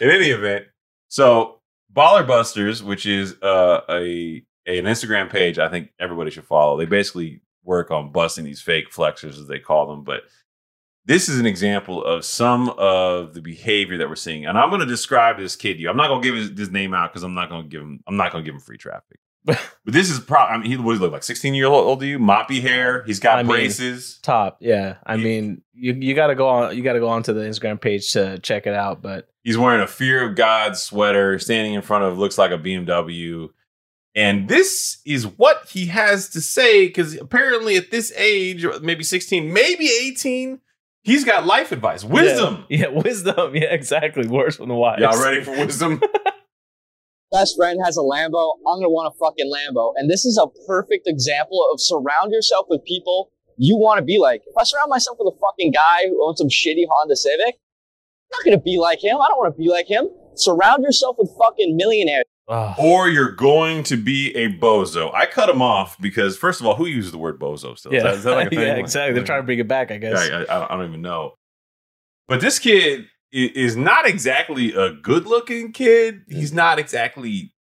In 0.02 0.10
any 0.10 0.30
event, 0.30 0.66
so 1.08 1.60
Baller 1.94 2.26
Busters, 2.28 2.84
which 2.84 3.06
is 3.06 3.36
uh, 3.42 3.82
a 3.90 4.44
an 4.68 4.86
Instagram 4.86 5.30
page, 5.30 5.60
I 5.60 5.70
think 5.70 5.90
everybody 6.00 6.32
should 6.32 6.46
follow. 6.46 6.78
They 6.78 6.86
basically 6.86 7.42
work 7.64 7.92
on 7.92 8.12
busting 8.12 8.46
these 8.46 8.62
fake 8.62 8.92
flexors, 8.92 9.40
as 9.40 9.48
they 9.48 9.60
call 9.60 9.88
them. 9.88 10.04
But 10.04 10.24
this 11.06 11.30
is 11.30 11.40
an 11.40 11.46
example 11.46 12.04
of 12.04 12.26
some 12.26 12.70
of 12.70 13.34
the 13.36 13.42
behavior 13.42 13.98
that 13.98 14.10
we're 14.10 14.16
seeing, 14.16 14.46
and 14.46 14.58
I'm 14.58 14.70
going 14.70 14.82
to 14.82 14.88
describe 14.88 15.38
this 15.38 15.56
kid 15.56 15.76
to 15.76 15.80
you. 15.80 15.90
I'm 15.90 15.98
not 15.98 16.08
going 16.08 16.22
to 16.22 16.28
give 16.28 16.36
his, 16.36 16.58
his 16.58 16.72
name 16.72 16.94
out 16.94 17.12
because 17.14 17.24
I'm 17.24 17.36
not 17.36 17.50
going 17.50 17.64
to 17.64 17.70
give 17.70 17.82
him. 17.82 18.00
I'm 18.08 18.18
not 18.18 18.32
going 18.32 18.44
to 18.44 18.48
give 18.48 18.56
him 18.56 18.62
free 18.62 18.78
traffic. 18.78 19.20
But 19.46 19.60
this 19.86 20.10
is 20.10 20.20
probably, 20.20 20.56
I 20.56 20.58
mean, 20.58 20.72
he 20.72 20.78
what 20.78 20.94
does 20.94 21.00
he 21.00 21.04
look 21.04 21.14
like? 21.14 21.24
16 21.24 21.54
year 21.54 21.68
old 21.68 22.00
to 22.00 22.06
you? 22.08 22.18
Moppy 22.20 22.62
hair. 22.62 23.04
He's 23.04 23.20
got 23.20 23.38
I 23.40 23.44
mean, 23.44 23.52
braces. 23.52 24.20
Top, 24.24 24.58
yeah. 24.60 24.96
I 25.06 25.16
Yeah. 25.16 25.24
mean, 25.24 25.62
you 25.74 25.94
you 25.94 26.16
got 26.16 26.28
to 26.28 26.36
go 26.36 26.48
on. 26.50 26.76
You 26.76 26.84
got 26.84 26.94
to 26.94 27.00
go 27.00 27.10
onto 27.10 27.32
the 27.34 27.42
Instagram 27.42 27.80
page 27.80 28.12
to 28.14 28.40
check 28.40 28.66
it 28.68 28.74
out. 28.74 29.02
But 29.02 29.28
He's 29.44 29.58
wearing 29.58 29.82
a 29.82 29.88
Fear 29.88 30.30
of 30.30 30.36
God 30.36 30.76
sweater, 30.78 31.38
standing 31.40 31.74
in 31.76 31.82
front 31.82 32.04
of 32.04 32.18
looks 32.18 32.38
like 32.38 32.52
a 32.52 32.58
BMW. 32.58 33.50
And 34.16 34.48
this 34.48 35.00
is 35.06 35.28
what 35.28 35.68
he 35.68 35.88
has 35.88 36.30
to 36.30 36.42
say 36.42 36.88
because 36.88 37.16
apparently 37.20 37.76
at 37.76 37.92
this 37.92 38.14
age, 38.16 38.66
maybe 38.82 39.04
16, 39.04 39.52
maybe 39.52 39.88
18, 39.88 40.62
he's 41.04 41.26
got 41.26 41.46
life 41.46 41.74
advice, 41.74 42.04
wisdom. 42.06 42.66
yeah, 42.70 42.78
yeah, 42.80 42.88
wisdom, 43.04 43.54
yeah, 43.56 43.66
exactly. 43.66 44.26
Worse 44.26 44.56
than 44.58 44.70
the 44.70 44.74
wise. 44.76 45.00
Y'all 45.02 45.22
ready 45.22 45.44
for 45.44 45.52
wisdom? 45.52 46.02
best 47.38 47.56
friend 47.58 47.80
has 47.84 47.98
a 47.98 48.02
Lambo, 48.02 48.54
I'm 48.68 48.78
gonna 48.80 48.90
want 48.90 49.14
a 49.14 49.18
fucking 49.18 49.52
Lambo. 49.52 49.94
And 49.98 50.10
this 50.10 50.26
is 50.26 50.38
a 50.42 50.48
perfect 50.68 51.08
example 51.08 51.60
of 51.74 51.80
surround 51.82 52.32
yourself 52.32 52.68
with 52.70 52.84
people 52.86 53.32
you 53.58 53.78
want 53.78 53.98
to 54.00 54.04
be 54.04 54.18
like. 54.20 54.42
If 54.48 54.56
I 54.58 54.64
surround 54.64 54.90
myself 54.90 55.18
with 55.20 55.34
a 55.34 55.38
fucking 55.40 55.72
guy 55.72 56.08
who 56.08 56.26
owns 56.28 56.38
some 56.40 56.50
shitty 56.50 56.86
Honda 56.92 57.16
Civic, 57.16 57.56
I'm 57.56 58.30
not 58.40 58.46
gonna 58.46 58.62
be 58.62 58.78
like 58.78 59.04
him. 59.04 59.18
I 59.18 59.28
don't 59.28 59.38
want 59.38 59.56
to 59.56 59.62
be 59.62 59.70
like 59.70 59.88
him. 59.88 60.10
Surround 60.36 60.84
yourself 60.84 61.16
with 61.20 61.30
fucking 61.40 61.76
millionaires. 61.78 62.26
Oh, 62.48 62.76
or 62.78 63.10
you're 63.10 63.32
going 63.32 63.82
to 63.86 63.98
be 63.98 64.36
a 64.36 64.50
bozo. 64.50 65.12
I 65.16 65.26
cut 65.26 65.50
him 65.50 65.64
off 65.64 65.98
because, 66.00 66.38
first 66.38 66.62
of 66.62 66.68
all, 66.68 66.76
who 66.76 66.86
uses 66.86 67.12
the 67.12 67.18
word 67.18 67.40
bozo 67.40 67.76
still? 67.76 67.92
yeah, 67.92 68.00
Is 68.00 68.04
that, 68.04 68.14
is 68.16 68.24
that 68.26 68.32
like 68.36 68.48
a 68.48 68.50
thing? 68.52 68.60
yeah, 68.60 68.72
Like- 68.74 68.80
exactly. 68.82 69.14
They're 69.16 69.24
trying 69.24 69.42
to 69.42 69.46
bring 69.48 69.58
it 69.58 69.68
back, 69.68 69.90
I 69.92 69.98
guess. 69.98 70.30
I, 70.30 70.44
I, 70.44 70.66
I 70.74 70.78
don't 70.78 70.86
even 70.88 71.02
know. 71.02 71.34
But 72.28 72.42
this 72.42 72.60
kid 72.60 73.02
i- 73.02 73.06
is 73.36 73.76
not 73.76 74.08
exactly 74.08 74.74
a 74.74 74.92
good-looking 74.94 75.72
kid. 75.74 76.22
He's 76.30 76.54
not 76.54 76.80
exactly. 76.80 77.54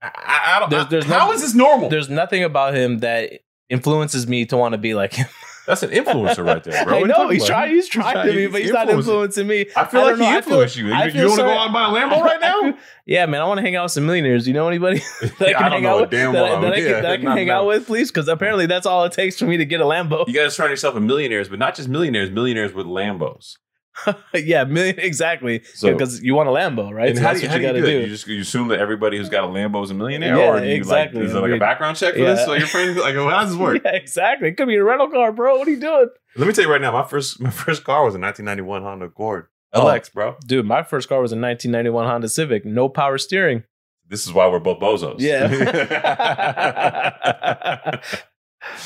I, 0.00 0.10
I, 0.14 0.56
I 0.56 0.60
don't. 0.60 0.70
There's- 0.70 0.88
there's 0.90 1.04
how 1.04 1.26
no- 1.26 1.32
is 1.32 1.42
this 1.42 1.54
normal? 1.54 1.88
There's 1.88 2.08
nothing 2.08 2.44
about 2.44 2.74
him 2.74 2.98
that 2.98 3.30
influences 3.68 4.26
me 4.26 4.44
to 4.46 4.56
want 4.56 4.72
to 4.72 4.78
be 4.78 4.94
like 4.94 5.14
him. 5.14 5.26
That's 5.64 5.84
an 5.84 5.90
influencer 5.90 6.44
right 6.44 6.62
there, 6.64 6.84
bro. 6.84 6.94
I 6.98 7.00
What 7.02 7.04
are 7.04 7.06
you 7.22 7.24
know 7.24 7.28
he's 7.28 7.42
about? 7.44 7.48
trying. 7.54 7.70
He's 7.74 7.88
trying 7.88 8.26
to 8.26 8.32
be, 8.32 8.48
but 8.48 8.62
he's 8.62 8.72
not 8.72 8.90
influencing 8.90 9.46
me. 9.46 9.66
I 9.76 9.84
feel 9.84 10.00
I 10.00 10.04
like 10.06 10.18
know, 10.18 10.24
he 10.24 10.30
I 10.30 10.32
feel- 10.32 10.36
influenced 10.38 10.76
you. 10.76 10.92
I 10.92 11.04
You, 11.06 11.20
you 11.20 11.26
want 11.28 11.38
to 11.38 11.44
go 11.46 11.50
out 11.50 11.64
and 11.66 11.72
buy 11.72 11.84
a 11.84 11.90
Lambo 11.92 12.20
right 12.24 12.40
now? 12.40 12.76
Yeah, 13.06 13.26
man, 13.26 13.40
I 13.40 13.44
want 13.44 13.58
to 13.58 13.62
hang 13.62 13.76
out 13.76 13.84
with 13.84 13.92
some 13.92 14.04
millionaires. 14.04 14.48
You 14.48 14.54
know 14.54 14.66
anybody 14.66 14.98
that 15.20 15.32
Yeah, 15.40 15.46
I 15.46 15.52
can 15.52 15.62
don't 15.62 15.70
hang 15.72 15.82
know 15.84 15.88
out 15.90 15.98
a 15.98 16.00
with? 16.02 16.10
damn 16.10 16.32
that, 16.32 16.60
that 16.62 16.72
I 16.72 16.76
can, 16.80 16.90
that 17.02 17.06
I 17.06 17.16
can 17.16 17.26
hang 17.28 17.50
out 17.50 17.66
with, 17.66 17.86
please? 17.86 18.10
Because 18.10 18.26
apparently 18.26 18.66
that's 18.66 18.86
all 18.86 19.04
it 19.04 19.12
takes 19.12 19.38
for 19.38 19.44
me 19.46 19.56
to 19.56 19.64
get 19.64 19.80
a 19.80 19.84
Lambo. 19.84 20.26
You 20.26 20.34
got 20.34 20.44
to 20.44 20.50
surround 20.50 20.70
yourself 20.70 20.94
with 20.94 21.04
millionaires, 21.04 21.48
but 21.48 21.60
not 21.60 21.76
just 21.76 21.88
millionaires. 21.88 22.30
Millionaires 22.32 22.72
with 22.74 22.86
Lambos. 22.86 23.54
yeah, 24.34 24.64
million 24.64 24.98
exactly. 24.98 25.62
So- 25.74 25.92
Because 25.92 26.22
you 26.22 26.34
want 26.34 26.48
a 26.48 26.52
Lambo, 26.52 26.90
right? 26.92 27.10
And 27.10 27.18
So 27.18 27.24
how 27.24 27.32
do 27.32 27.40
that's 27.40 27.42
you, 27.42 27.48
what 27.48 27.52
how 27.52 27.56
do 27.58 27.62
you 27.62 27.68
gotta 27.68 27.80
do 27.82 27.98
it? 27.98 28.02
You 28.02 28.08
just 28.08 28.26
you 28.26 28.40
assume 28.40 28.68
that 28.68 28.78
everybody 28.78 29.16
who's 29.18 29.28
got 29.28 29.44
a 29.44 29.46
Lambo 29.48 29.82
is 29.84 29.90
a 29.90 29.94
millionaire, 29.94 30.36
Yeah, 30.36 30.48
or 30.50 30.60
do 30.60 30.66
you 30.66 30.74
exactly. 30.74 31.20
like 31.20 31.26
is 31.26 31.32
there 31.32 31.42
like 31.42 31.52
a 31.52 31.58
background 31.58 31.96
check 31.96 32.14
for 32.14 32.20
Yeah. 32.20 32.34
this? 32.34 32.44
So 32.44 32.54
your 32.54 32.66
friend 32.66 32.96
like, 32.98 33.14
well, 33.14 33.28
how 33.28 33.40
does 33.40 33.50
this 33.50 33.58
work? 33.58 33.82
Yeah, 33.84 33.92
exactly. 33.92 34.48
It 34.48 34.56
could 34.56 34.68
be 34.68 34.76
a 34.76 34.84
rental 34.84 35.08
car, 35.10 35.32
bro. 35.32 35.58
What 35.58 35.68
are 35.68 35.70
you 35.70 35.80
doing? 35.80 36.06
Let 36.36 36.46
me 36.48 36.52
tell 36.54 36.64
you 36.64 36.70
right 36.70 36.80
now, 36.80 36.92
my 36.92 37.04
first 37.06 37.40
my 37.40 37.50
first 37.50 37.84
car 37.84 38.04
was 38.04 38.14
a 38.14 38.18
1991 38.18 38.82
Honda 38.82 39.06
Accord 39.06 39.46
Oh. 39.74 39.84
LX, 39.86 40.12
bro. 40.12 40.36
Dude, 40.46 40.66
my 40.66 40.82
first 40.82 41.08
car 41.08 41.20
was 41.20 41.32
a 41.32 41.36
1991 41.36 42.06
Honda 42.06 42.28
Civic, 42.28 42.64
no 42.66 42.88
power 42.90 43.16
steering. 43.18 43.64
This 44.08 44.26
is 44.26 44.32
why 44.32 44.46
we're 44.48 44.58
both 44.58 44.80
bozos. 44.80 45.16
Yeah. 45.20 45.48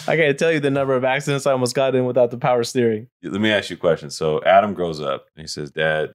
I 0.09 0.16
can't 0.16 0.38
tell 0.38 0.52
you 0.52 0.61
the 0.61 0.70
number 0.70 0.94
of 0.94 1.04
accidents 1.04 1.46
I 1.46 1.52
almost 1.52 1.74
got 1.74 1.94
in 1.94 2.04
without 2.04 2.30
the 2.30 2.38
power 2.38 2.62
steering. 2.64 3.09
Let 3.22 3.40
me 3.40 3.50
ask 3.50 3.70
you 3.70 3.76
a 3.76 3.78
question. 3.78 4.11
So 4.11 4.42
Adam 4.44 4.74
grows 4.74 5.00
up 5.00 5.26
and 5.37 5.42
he 5.42 5.46
says, 5.48 5.70
"Dad, 5.70 6.12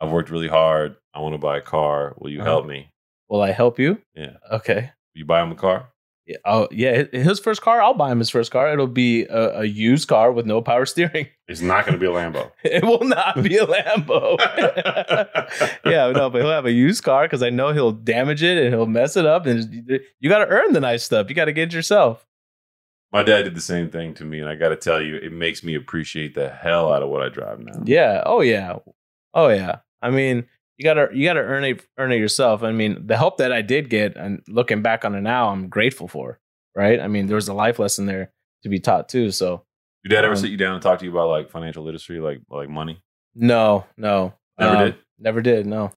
I've 0.00 0.10
worked 0.10 0.30
really 0.30 0.48
hard. 0.48 0.96
I 1.14 1.20
want 1.20 1.34
to 1.34 1.38
buy 1.38 1.58
a 1.58 1.62
car. 1.62 2.14
Will 2.18 2.30
you 2.30 2.40
Uh-huh. 2.40 2.50
help 2.50 2.66
me?" 2.66 2.90
Will 3.28 3.42
I 3.42 3.52
help 3.52 3.78
you? 3.78 4.00
Yeah. 4.14 4.36
Okay. 4.50 4.90
You 5.14 5.24
buy 5.24 5.42
him 5.42 5.52
a 5.52 5.54
car? 5.54 5.90
Yeah. 6.26 6.36
Oh, 6.44 6.68
yeah. 6.70 7.04
His 7.12 7.38
first 7.40 7.60
car, 7.62 7.80
I'll 7.82 7.94
buy 7.94 8.10
him 8.10 8.18
his 8.18 8.30
first 8.30 8.50
car. 8.52 8.72
It'll 8.72 8.86
be 8.86 9.22
a, 9.24 9.60
a 9.60 9.64
used 9.64 10.08
car 10.08 10.30
with 10.32 10.46
no 10.46 10.60
power 10.62 10.84
steering. 10.86 11.26
It's 11.48 11.60
not 11.60 11.84
going 11.84 11.94
to 11.94 11.98
be 11.98 12.06
a 12.06 12.10
Lambo. 12.10 12.52
It 12.62 12.84
will 12.84 13.02
not 13.02 13.42
be 13.42 13.56
a 13.56 13.66
Lambo. 13.66 14.36
yeah, 15.84 16.10
no, 16.12 16.30
but 16.30 16.40
he'll 16.42 16.50
have 16.50 16.66
a 16.66 16.70
used 16.72 17.02
car 17.02 17.24
because 17.24 17.42
I 17.42 17.50
know 17.50 17.72
he'll 17.72 17.90
damage 17.90 18.42
it 18.44 18.56
and 18.58 18.68
he'll 18.72 18.86
mess 18.86 19.16
it 19.16 19.26
up. 19.26 19.46
And 19.46 20.00
you 20.20 20.28
got 20.30 20.38
to 20.44 20.46
earn 20.48 20.72
the 20.72 20.78
nice 20.80 21.02
stuff. 21.02 21.28
You 21.28 21.34
got 21.34 21.46
to 21.46 21.52
get 21.52 21.68
it 21.68 21.74
yourself. 21.74 22.24
My 23.12 23.22
dad 23.24 23.42
did 23.42 23.54
the 23.56 23.60
same 23.60 23.90
thing 23.90 24.14
to 24.14 24.24
me, 24.24 24.38
and 24.40 24.48
I 24.48 24.54
got 24.54 24.68
to 24.68 24.76
tell 24.76 25.00
you, 25.02 25.16
it 25.16 25.32
makes 25.32 25.64
me 25.64 25.74
appreciate 25.74 26.34
the 26.34 26.48
hell 26.48 26.92
out 26.92 27.02
of 27.02 27.08
what 27.08 27.22
I 27.22 27.28
drive 27.28 27.58
now. 27.58 27.82
Yeah. 27.84 28.22
Oh 28.24 28.40
yeah. 28.40 28.76
Oh 29.34 29.48
yeah. 29.48 29.78
I 30.00 30.10
mean, 30.10 30.46
you 30.76 30.84
gotta 30.84 31.08
you 31.12 31.24
gotta 31.26 31.40
earn 31.40 31.64
it 31.64 31.84
earn 31.98 32.12
it 32.12 32.16
yourself. 32.18 32.62
I 32.62 32.70
mean, 32.72 33.06
the 33.06 33.16
help 33.16 33.38
that 33.38 33.52
I 33.52 33.62
did 33.62 33.90
get, 33.90 34.16
and 34.16 34.42
looking 34.48 34.80
back 34.82 35.04
on 35.04 35.14
it 35.14 35.20
now, 35.22 35.48
I'm 35.48 35.68
grateful 35.68 36.06
for. 36.08 36.38
Right. 36.76 37.00
I 37.00 37.08
mean, 37.08 37.26
there 37.26 37.34
was 37.34 37.48
a 37.48 37.54
life 37.54 37.78
lesson 37.80 38.06
there 38.06 38.32
to 38.62 38.68
be 38.68 38.78
taught 38.78 39.08
too. 39.08 39.32
So 39.32 39.64
Your 40.04 40.10
dad 40.10 40.24
ever 40.24 40.34
Um, 40.34 40.38
sit 40.40 40.50
you 40.50 40.56
down 40.56 40.74
and 40.74 40.82
talk 40.82 41.00
to 41.00 41.04
you 41.04 41.10
about 41.10 41.28
like 41.28 41.50
financial 41.50 41.82
literacy, 41.84 42.20
like 42.20 42.40
like 42.48 42.68
money? 42.68 43.02
no, 43.34 43.86
no, 43.96 44.34
Never 44.58 44.76
Um, 44.76 44.84
did. 44.84 44.94
Never 45.18 45.42
did. 45.42 45.66
No. 45.66 45.90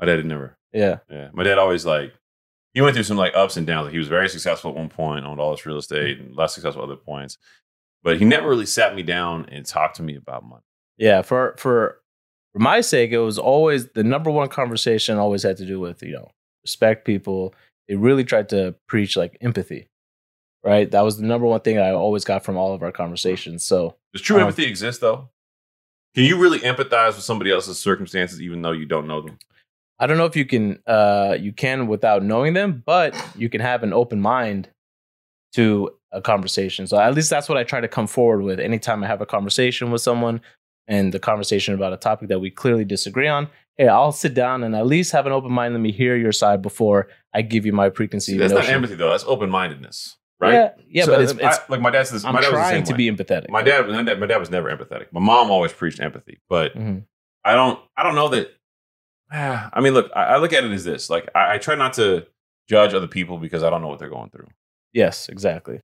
My 0.00 0.06
dad 0.06 0.16
did 0.16 0.26
never. 0.26 0.56
Yeah. 0.72 0.98
Yeah, 1.10 1.30
my 1.32 1.44
dad 1.44 1.56
always 1.58 1.86
like 1.86 2.12
he 2.74 2.80
went 2.80 2.94
through 2.94 3.04
some 3.04 3.16
like 3.16 3.34
ups 3.34 3.56
and 3.56 3.66
downs. 3.66 3.86
Like 3.86 3.92
he 3.92 3.98
was 3.98 4.08
very 4.08 4.28
successful 4.28 4.70
at 4.72 4.76
one 4.76 4.88
point, 4.88 5.24
owned 5.24 5.40
all 5.40 5.52
this 5.52 5.64
real 5.64 5.78
estate, 5.78 6.18
and 6.18 6.36
less 6.36 6.54
successful 6.54 6.82
at 6.82 6.90
other 6.90 6.96
points. 6.96 7.38
But 8.02 8.18
he 8.18 8.24
never 8.24 8.48
really 8.48 8.66
sat 8.66 8.94
me 8.94 9.02
down 9.02 9.46
and 9.50 9.64
talked 9.64 9.96
to 9.96 10.02
me 10.02 10.16
about 10.16 10.44
money. 10.44 10.62
Yeah. 10.98 11.22
For 11.22 11.54
for 11.56 12.00
for 12.52 12.58
my 12.58 12.80
sake, 12.82 13.12
it 13.12 13.18
was 13.18 13.38
always 13.38 13.88
the 13.92 14.04
number 14.04 14.30
one 14.30 14.48
conversation. 14.48 15.16
Always 15.16 15.44
had 15.44 15.56
to 15.58 15.66
do 15.66 15.80
with 15.80 16.02
you 16.02 16.12
know 16.12 16.30
respect 16.64 17.04
people. 17.06 17.54
They 17.88 17.94
really 17.96 18.24
tried 18.24 18.48
to 18.50 18.74
preach 18.88 19.16
like 19.16 19.38
empathy. 19.40 19.88
Right. 20.62 20.90
That 20.90 21.02
was 21.02 21.18
the 21.18 21.26
number 21.26 21.46
one 21.46 21.60
thing 21.60 21.78
I 21.78 21.90
always 21.90 22.24
got 22.24 22.42
from 22.44 22.56
all 22.56 22.72
of 22.74 22.82
our 22.82 22.92
conversations. 22.92 23.64
So 23.64 23.96
Does 24.12 24.22
true 24.22 24.36
Um, 24.36 24.42
empathy 24.42 24.64
exist 24.64 25.00
though? 25.00 25.28
Can 26.14 26.24
you 26.24 26.38
really 26.38 26.60
empathize 26.60 27.16
with 27.16 27.24
somebody 27.24 27.50
else's 27.50 27.78
circumstances 27.78 28.40
even 28.40 28.62
though 28.62 28.72
you 28.72 28.86
don't 28.86 29.06
know 29.06 29.20
them? 29.20 29.38
I 29.98 30.06
don't 30.06 30.16
know 30.18 30.24
if 30.26 30.36
you 30.36 30.44
can 30.44 30.80
uh 30.86 31.36
you 31.38 31.52
can 31.52 31.86
without 31.86 32.22
knowing 32.22 32.54
them, 32.54 32.82
but 32.84 33.14
you 33.36 33.48
can 33.48 33.60
have 33.60 33.82
an 33.82 33.92
open 33.92 34.20
mind 34.20 34.68
to 35.54 35.90
a 36.12 36.20
conversation. 36.20 36.86
So 36.86 36.98
at 36.98 37.14
least 37.14 37.30
that's 37.30 37.48
what 37.48 37.58
I 37.58 37.64
try 37.64 37.80
to 37.80 37.88
come 37.88 38.06
forward 38.06 38.42
with 38.42 38.60
anytime 38.60 39.02
I 39.04 39.06
have 39.06 39.20
a 39.20 39.26
conversation 39.26 39.90
with 39.90 40.02
someone 40.02 40.40
and 40.86 41.12
the 41.12 41.18
conversation 41.18 41.74
about 41.74 41.92
a 41.92 41.96
topic 41.96 42.28
that 42.28 42.40
we 42.40 42.50
clearly 42.50 42.84
disagree 42.84 43.28
on. 43.28 43.48
Hey, 43.76 43.88
I'll 43.88 44.12
sit 44.12 44.34
down 44.34 44.62
and 44.62 44.76
at 44.76 44.86
least 44.86 45.12
have 45.12 45.26
an 45.26 45.32
open 45.32 45.50
mind. 45.50 45.74
Let 45.74 45.80
me 45.80 45.90
hear 45.92 46.16
your 46.16 46.30
side 46.32 46.62
before 46.62 47.08
I 47.32 47.42
give 47.42 47.66
you 47.66 47.72
my 47.72 47.88
preconceived 47.88 48.36
See, 48.36 48.46
that's 48.46 48.52
not 48.52 48.68
empathy 48.68 48.94
though. 48.94 49.10
That's 49.10 49.24
open 49.24 49.50
mindedness. 49.50 50.16
right? 50.40 50.52
Yeah, 50.54 50.70
yeah, 50.88 51.04
So 51.04 51.12
but 51.12 51.20
it's, 51.22 51.32
I- 51.42 51.50
it's 51.56 51.70
like 51.70 51.80
my 51.80 51.90
dad's. 51.90 52.10
This, 52.10 52.24
I'm 52.24 52.34
my 52.34 52.40
dad 52.40 52.50
trying 52.50 52.84
to 52.84 52.92
way. 52.92 52.96
be 52.96 53.10
empathetic. 53.10 53.48
My 53.50 53.62
dad, 53.62 53.88
my 53.88 54.02
dad, 54.02 54.20
my 54.20 54.26
dad 54.26 54.38
was 54.38 54.50
never 54.50 54.70
empathetic. 54.76 55.06
My 55.12 55.20
mom 55.20 55.50
always 55.50 55.72
preached 55.72 56.00
empathy, 56.00 56.38
but 56.48 56.76
Mhm. 56.76 57.04
I 57.44 57.54
don't. 57.54 57.78
I 57.96 58.02
don't 58.04 58.14
know 58.14 58.28
that. 58.28 58.50
I 59.30 59.80
mean, 59.80 59.94
look, 59.94 60.10
I, 60.14 60.24
I 60.24 60.36
look 60.38 60.52
at 60.52 60.64
it 60.64 60.70
as 60.72 60.84
this: 60.84 61.10
like, 61.10 61.28
I, 61.34 61.54
I 61.54 61.58
try 61.58 61.74
not 61.74 61.94
to 61.94 62.26
judge 62.68 62.94
other 62.94 63.08
people 63.08 63.38
because 63.38 63.62
I 63.62 63.70
don't 63.70 63.82
know 63.82 63.88
what 63.88 63.98
they're 63.98 64.08
going 64.10 64.30
through. 64.30 64.46
Yes, 64.92 65.28
exactly. 65.28 65.80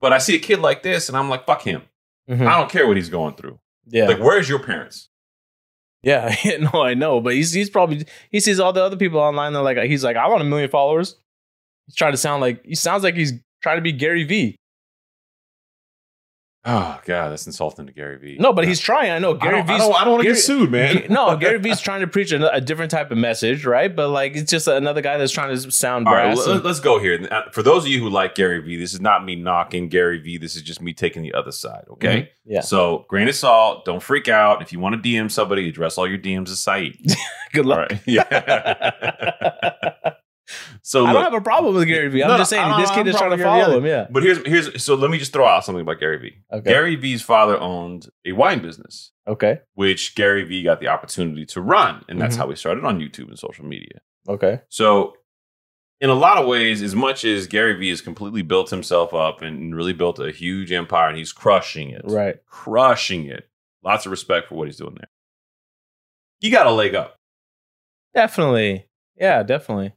But 0.00 0.12
I 0.12 0.18
see 0.18 0.36
a 0.36 0.38
kid 0.38 0.60
like 0.60 0.82
this, 0.82 1.08
and 1.08 1.16
I'm 1.16 1.28
like, 1.28 1.46
fuck 1.46 1.62
him. 1.62 1.82
Mhm. 2.28 2.46
I 2.46 2.58
don't 2.58 2.70
care 2.70 2.86
what 2.86 2.96
he's 2.96 3.08
going 3.08 3.34
through. 3.34 3.58
Yeah, 3.88 4.06
Like, 4.08 4.18
where's 4.18 4.48
your 4.48 4.58
parents? 4.58 5.08
yeah, 6.02 6.34
no, 6.72 6.82
I 6.82 6.94
know, 6.94 7.20
but 7.20 7.34
he's 7.34 7.52
he's 7.52 7.70
probably 7.70 8.04
he 8.30 8.38
sees 8.40 8.60
all 8.60 8.72
the 8.72 8.82
other 8.82 8.96
people 8.96 9.18
online. 9.20 9.52
They're 9.52 9.62
like, 9.62 9.78
he's 9.84 10.04
like, 10.04 10.16
I 10.16 10.28
want 10.28 10.42
a 10.42 10.44
million 10.44 10.68
followers. 10.70 11.16
He's 11.86 11.94
trying 11.96 12.12
to 12.12 12.16
sound 12.18 12.40
like 12.40 12.64
he 12.64 12.74
sounds 12.74 13.02
like 13.02 13.14
he's 13.16 13.32
trying 13.62 13.76
to 13.78 13.82
be 13.82 13.92
Gary 13.92 14.24
Vee. 14.24 14.56
Oh 16.68 16.98
god, 17.04 17.30
that's 17.30 17.46
insulting 17.46 17.86
to 17.86 17.92
Gary 17.92 18.18
Vee. 18.18 18.38
No, 18.40 18.52
but 18.52 18.66
he's 18.66 18.80
trying. 18.80 19.12
I 19.12 19.20
know 19.20 19.34
Gary 19.34 19.58
don't, 19.62 19.70
I 19.70 19.78
don't, 19.78 19.92
don't 19.92 20.10
want 20.10 20.22
to 20.24 20.28
get 20.28 20.36
sued, 20.36 20.72
man. 20.72 21.04
no, 21.10 21.36
Gary 21.40 21.58
Vee's 21.58 21.80
trying 21.80 22.00
to 22.00 22.08
preach 22.08 22.32
a, 22.32 22.52
a 22.52 22.60
different 22.60 22.90
type 22.90 23.12
of 23.12 23.18
message, 23.18 23.64
right? 23.64 23.94
But 23.94 24.08
like, 24.08 24.34
it's 24.34 24.50
just 24.50 24.66
another 24.66 25.00
guy 25.00 25.16
that's 25.16 25.30
trying 25.32 25.54
to 25.54 25.70
sound 25.70 26.08
All 26.08 26.14
right, 26.14 26.24
brass. 26.24 26.38
well, 26.38 26.46
and- 26.46 26.54
let- 26.56 26.64
let's 26.64 26.80
go 26.80 26.98
here. 26.98 27.20
For 27.52 27.62
those 27.62 27.84
of 27.84 27.88
you 27.90 28.00
who 28.00 28.10
like 28.10 28.34
Gary 28.34 28.60
Vee, 28.60 28.76
this 28.76 28.94
is 28.94 29.00
not 29.00 29.24
me 29.24 29.36
knocking 29.36 29.88
Gary 29.88 30.18
Vee. 30.18 30.38
This 30.38 30.56
is 30.56 30.62
just 30.62 30.82
me 30.82 30.92
taking 30.92 31.22
the 31.22 31.34
other 31.34 31.52
side. 31.52 31.84
Okay. 31.92 32.22
Mhm. 32.22 32.28
Yeah. 32.46 32.60
So, 32.62 33.04
grain 33.08 33.28
of 33.28 33.34
salt. 33.36 33.84
Don't 33.84 34.02
freak 34.02 34.26
out. 34.28 34.60
If 34.60 34.72
you 34.72 34.80
want 34.80 35.00
to 35.00 35.08
DM 35.08 35.30
somebody, 35.30 35.68
address 35.68 35.98
all 35.98 36.08
your 36.08 36.18
DMs 36.18 36.46
to 36.46 36.56
Saeed. 36.56 36.98
Good 37.52 37.66
luck. 37.66 37.90
right. 37.90 38.00
Yeah. 38.06 40.14
So 40.82 41.00
I 41.04 41.12
look, 41.12 41.22
don't 41.22 41.32
have 41.32 41.40
a 41.40 41.44
problem 41.44 41.74
with 41.74 41.86
Gary 41.88 42.08
Vee. 42.08 42.22
I'm 42.22 42.28
No, 42.30 42.36
just 42.38 42.50
saying 42.50 42.78
this 42.80 42.90
kid 42.90 43.06
a 43.06 43.10
is 43.10 43.16
trying 43.16 43.36
to 43.36 43.42
follow 43.42 43.78
him. 43.78 43.86
Yeah. 43.86 44.06
but 44.10 44.22
here's 44.22 44.38
here's 44.46 44.82
so 44.82 44.94
let 44.94 45.10
me 45.10 45.18
just 45.18 45.32
throw 45.32 45.46
out 45.46 45.64
something 45.64 45.82
about 45.82 45.98
Gary 46.00 46.18
Vee. 46.18 46.36
Okay. 46.52 46.70
Gary 46.70 46.96
Vee's 46.96 47.22
father 47.22 47.58
owned 47.58 48.08
a 48.24 48.32
wine 48.32 48.60
business, 48.62 49.12
Okay. 49.26 49.60
which 49.74 50.14
Gary 50.14 50.44
Vee 50.44 50.62
got 50.62 50.80
the 50.80 50.88
opportunity 50.88 51.44
to 51.46 51.60
run, 51.60 52.04
and 52.08 52.20
that's 52.20 52.36
Mhm. 52.36 52.38
how 52.38 52.46
we 52.46 52.56
started 52.56 52.84
on 52.84 52.98
YouTube 53.00 53.28
and 53.28 53.38
social 53.38 53.64
media. 53.64 54.00
Okay. 54.28 54.60
So, 54.68 55.14
in 56.00 56.10
a 56.10 56.14
lot 56.14 56.36
of 56.36 56.46
ways, 56.46 56.82
as 56.82 56.94
much 56.94 57.24
as 57.24 57.46
Gary 57.46 57.74
Vee 57.74 57.88
has 57.90 58.00
completely 58.00 58.42
built 58.42 58.70
himself 58.70 59.14
up 59.14 59.40
and 59.42 59.74
really 59.74 59.92
built 59.94 60.18
a 60.18 60.30
huge 60.30 60.70
empire, 60.72 61.08
and 61.08 61.16
he's 61.16 61.32
crushing 61.32 61.90
it, 61.90 62.02
Right. 62.04 62.36
crushing 62.46 63.26
it. 63.26 63.48
Lots 63.82 64.04
of 64.04 64.10
respect 64.10 64.48
for 64.48 64.56
what 64.56 64.66
he's 64.68 64.76
doing 64.76 64.94
there. 64.96 65.08
He 66.40 66.50
got 66.50 66.66
a 66.66 66.70
leg 66.70 66.94
up. 66.94 67.16
Definitely. 68.14 68.86
Yeah, 69.16 69.42
definitely. 69.42 69.94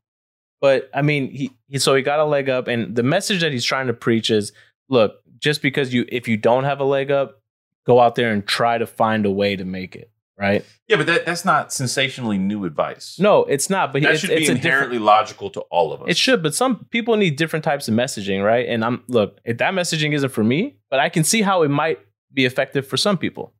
But 0.62 0.90
I 0.94 1.02
mean, 1.02 1.32
he, 1.32 1.52
he 1.68 1.80
so 1.80 1.96
he 1.96 2.02
got 2.02 2.20
a 2.20 2.26
leg 2.26 2.50
up, 2.50 2.68
and 2.68 2.96
the 2.96 3.04
message 3.04 3.42
that 3.42 3.52
he's 3.52 3.66
trying 3.66 3.88
to 3.88 3.94
preach 3.94 4.30
is: 4.30 4.52
look, 4.90 5.16
just 5.40 5.62
because 5.62 5.94
you 5.94 6.06
if 6.10 6.28
you 6.28 6.38
don't 6.38 6.66
have 6.66 6.80
a 6.80 6.84
leg 6.84 7.12
up, 7.12 7.42
go 7.86 8.00
out 8.00 8.16
there 8.16 8.32
and 8.32 8.46
try 8.46 8.78
to 8.78 8.86
find 8.86 9.26
a 9.26 9.32
way 9.32 9.56
to 9.56 9.66
make 9.66 9.96
it. 9.96 10.12
Right? 10.38 10.66
Yeah, 10.88 10.96
but 10.96 11.06
that, 11.08 11.26
that's 11.26 11.44
not 11.44 11.74
sensationally 11.74 12.38
new 12.38 12.64
advice. 12.64 13.20
No, 13.20 13.44
it's 13.44 13.70
not. 13.70 13.92
But 13.92 14.04
that 14.04 14.12
it's, 14.12 14.22
should 14.22 14.30
be 14.30 14.40
different. 14.40 14.64
inherently 14.64 14.98
logical 14.98 15.50
to 15.50 15.60
all 15.64 15.92
of 15.92 16.02
us. 16.02 16.08
It 16.08 16.16
should, 16.18 16.42
but 16.42 16.56
some 16.56 16.86
people 16.92 17.18
need 17.18 17.36
different 17.36 17.66
types 17.66 17.90
of 17.90 17.94
messaging, 17.94 18.42
right? 18.44 18.66
And 18.68 18.86
I'm 18.86 19.04
look, 19.08 19.40
if 19.44 19.58
that 19.58 19.74
messaging 19.74 20.14
isn't 20.14 20.30
for 20.30 20.44
me, 20.44 20.78
but 20.90 21.00
I 21.00 21.10
can 21.10 21.26
see 21.26 21.42
how 21.42 21.64
it 21.64 21.68
might 21.68 22.00
be 22.34 22.46
effective 22.46 22.88
for 22.88 22.96
some 22.96 23.18
people, 23.18 23.54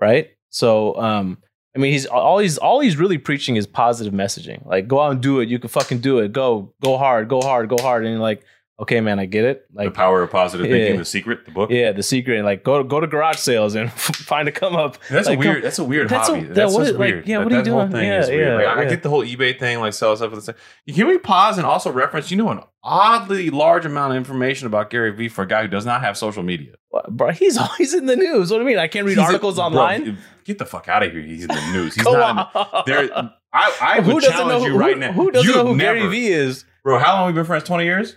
right? 0.00 0.30
So, 0.48 0.96
um, 0.96 1.38
I 1.74 1.80
mean, 1.80 1.92
he's 1.92 2.06
all 2.06 2.38
he's 2.38 2.56
all 2.56 2.80
he's 2.80 2.96
really 2.96 3.18
preaching 3.18 3.56
is 3.56 3.66
positive 3.66 4.12
messaging. 4.12 4.64
Like, 4.64 4.86
go 4.86 5.00
out 5.00 5.12
and 5.12 5.20
do 5.20 5.40
it. 5.40 5.48
You 5.48 5.58
can 5.58 5.68
fucking 5.68 5.98
do 5.98 6.20
it. 6.20 6.32
Go, 6.32 6.72
go 6.82 6.96
hard, 6.96 7.28
go 7.28 7.40
hard, 7.40 7.68
go 7.68 7.76
hard. 7.78 8.06
And 8.06 8.20
like, 8.20 8.44
okay, 8.80 9.00
man, 9.00 9.18
I 9.18 9.26
get 9.26 9.44
it. 9.44 9.64
Like 9.72 9.86
the 9.86 9.90
power 9.92 10.22
of 10.22 10.30
positive 10.30 10.66
thinking, 10.66 10.98
the 10.98 11.04
secret, 11.04 11.44
the 11.44 11.50
book. 11.52 11.70
yeah, 11.70 11.92
the 11.92 12.02
secret. 12.02 12.44
Like, 12.44 12.64
go 12.64 12.82
go 12.82 13.00
to 13.00 13.06
garage 13.06 13.36
sales 13.38 13.74
and 13.74 13.90
find 13.92 14.48
a 14.48 14.52
come 14.52 14.74
up. 14.76 14.98
That's 15.10 15.26
Like, 15.28 15.36
a 15.36 15.40
weird. 15.40 15.64
That's 15.64 15.78
a 15.78 15.84
weird 15.84 16.08
That's 16.08 16.28
a- 16.28 16.34
hobby. 16.34 16.46
that- 16.46 16.54
that's 16.54 16.74
what 16.74 16.82
is- 16.86 16.90
like, 16.92 16.98
weird. 16.98 17.28
yeah, 17.28 17.38
That- 17.38 17.44
what 17.44 17.52
are 17.52 17.56
you 17.58 17.62
doing? 17.64 17.90
Yeah, 17.92 18.26
weird. 18.26 18.60
yeah, 18.62 18.66
Like, 18.74 18.78
I 18.78 18.84
get 18.88 19.02
the 19.02 19.08
whole 19.10 19.24
eBay 19.24 19.58
thing, 19.58 19.80
like 19.80 19.92
sell 19.92 20.16
stuff 20.16 20.30
for 20.30 20.36
the 20.36 20.42
same. 20.42 20.54
Can 20.94 21.06
we 21.06 21.18
pause 21.18 21.58
and 21.58 21.66
also 21.66 21.90
reference? 21.92 22.30
You 22.30 22.36
know, 22.36 22.50
an 22.50 22.60
oddly 22.82 23.50
large 23.50 23.86
amount 23.86 24.12
of 24.12 24.16
information 24.16 24.66
about 24.66 24.90
Gary 24.90 25.10
Vee 25.12 25.28
for 25.28 25.42
a 25.42 25.46
guy 25.48 25.62
who 25.62 25.68
does 25.68 25.86
not 25.86 26.02
have 26.02 26.16
social 26.18 26.42
media. 26.42 26.74
What, 26.90 27.10
Bro, 27.16 27.30
he's 27.32 27.56
always 27.58 27.94
in 27.94 28.06
the 28.06 28.16
news. 28.16 28.50
What 28.50 28.58
do 28.58 28.62
you 28.64 28.68
mean? 28.68 28.78
I 28.78 28.88
can't 28.88 29.06
read 29.06 29.12
He's 29.12 29.18
a- 29.18 29.22
articles 29.26 29.54
bro, 29.56 29.64
online. 29.64 30.18
get 30.44 30.58
the 30.58 30.66
fuck 30.66 30.88
out 30.88 31.02
of 31.02 31.12
here. 31.12 31.22
He's 31.22 31.42
in 31.42 31.48
the 31.48 31.72
news. 31.72 31.94
He's 31.94 32.04
not. 32.04 32.50
In, 32.86 32.92
there. 32.92 33.30
I, 33.52 33.76
I 33.80 33.96
would 34.00 34.04
who 34.06 34.20
doesn't 34.20 34.32
challenge 34.32 34.62
know 34.62 34.66
you 34.66 34.72
who, 34.72 34.78
right 34.78 34.98
now. 34.98 35.12
Who 35.12 35.30
doesn't 35.30 35.46
You've 35.46 35.56
know 35.56 35.66
who 35.72 35.76
never, 35.76 35.96
Gary 35.98 36.10
Vee 36.10 36.26
is? 36.28 36.64
Bro, 36.82 36.98
how 36.98 37.14
long 37.14 37.26
have 37.26 37.34
we 37.34 37.38
been 37.38 37.46
friends? 37.46 37.62
Twenty 37.64 37.84
years. 37.84 38.16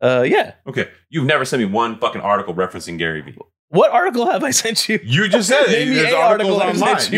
Uh, 0.00 0.24
yeah. 0.26 0.54
Okay, 0.66 0.88
you've 1.08 1.24
never 1.26 1.44
sent 1.44 1.60
me 1.60 1.66
one 1.66 1.98
fucking 1.98 2.20
article 2.20 2.54
referencing 2.54 2.98
Gary 2.98 3.20
Vee. 3.22 3.36
What 3.68 3.90
article 3.90 4.30
have 4.30 4.44
I 4.44 4.50
sent 4.50 4.88
you? 4.88 5.00
You 5.02 5.28
just 5.28 5.48
said 5.48 5.62
it. 5.64 5.70
Name 5.72 5.88
me 5.90 5.94
There's 5.96 6.12
articles 6.14 6.60
article 6.60 6.84
online. 6.84 7.12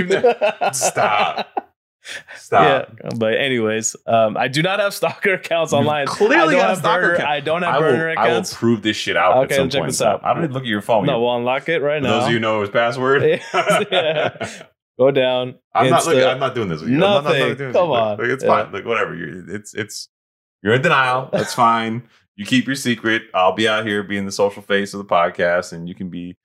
you. 0.64 0.72
Stop. 0.72 1.64
Stop. 2.36 2.92
Yeah, 3.02 3.10
but 3.18 3.34
anyways, 3.34 3.94
um, 4.06 4.36
I 4.36 4.48
do 4.48 4.62
not 4.62 4.80
have 4.80 4.94
stalker 4.94 5.34
accounts 5.34 5.72
You 5.72 5.78
online. 5.78 6.06
clearly 6.06 6.54
I 6.54 6.58
don't 6.58 6.68
have 6.70 6.78
stalker 6.78 7.16
burner. 7.16 7.26
I 7.26 7.40
don't 7.40 7.62
have 7.62 7.74
I 7.74 7.78
burner 7.80 8.08
accounts. 8.10 8.52
I 8.52 8.56
will 8.56 8.58
prove 8.58 8.82
this 8.82 8.96
shit 8.96 9.16
out 9.16 9.36
Okay, 9.44 9.54
at 9.54 9.58
some 9.58 9.68
check 9.68 9.80
point. 9.80 9.90
this 9.90 10.00
out. 10.00 10.24
I 10.24 10.32
don't 10.32 10.42
need 10.42 10.48
to 10.48 10.54
look 10.54 10.62
at 10.62 10.68
your 10.68 10.80
phone. 10.80 11.04
no, 11.04 11.20
we'll 11.20 11.36
unlock 11.36 11.68
it 11.68 11.80
right 11.82 12.00
For 12.00 12.08
now. 12.08 12.18
those 12.20 12.26
of 12.28 12.32
you 12.32 12.40
know 12.40 12.60
his 12.62 12.70
password. 12.70 13.22
Yeah. 13.90 14.48
Go 14.98 15.10
down. 15.12 15.54
I'm 15.74 15.90
not 15.90 16.06
looking, 16.06 16.24
I'm 16.24 16.40
not 16.40 16.54
doing 16.56 16.68
this 16.68 16.80
with 16.80 16.88
you. 16.90 16.96
I'm 16.96 17.00
not- 17.00 17.18
I'm 17.18 17.24
not 17.24 17.30
Nothing. 17.30 17.42
doing 17.56 17.56
this 17.72 17.76
Come 17.76 17.90
with 17.90 18.00
on. 18.00 18.16
Look, 18.18 18.26
it's 18.28 18.42
Yeah. 18.44 18.62
fine. 18.64 18.72
Like 18.72 18.84
whatever. 18.84 19.14
You're, 19.14 19.54
it's 19.54 19.74
it's 19.74 20.08
you're 20.62 20.72
in 20.74 20.82
denial. 20.82 21.28
That's 21.32 21.54
fine. 21.54 22.02
You 22.38 22.46
keep 22.46 22.66
your 22.66 22.76
secret. 22.76 23.24
I'll 23.34 23.52
be 23.52 23.66
out 23.66 23.84
here 23.84 24.04
being 24.04 24.24
the 24.24 24.30
social 24.30 24.62
face 24.62 24.94
of 24.94 24.98
the 24.98 25.04
podcast, 25.04 25.72
and 25.72 25.88
you 25.88 25.94
can 25.96 26.08
be 26.08 26.36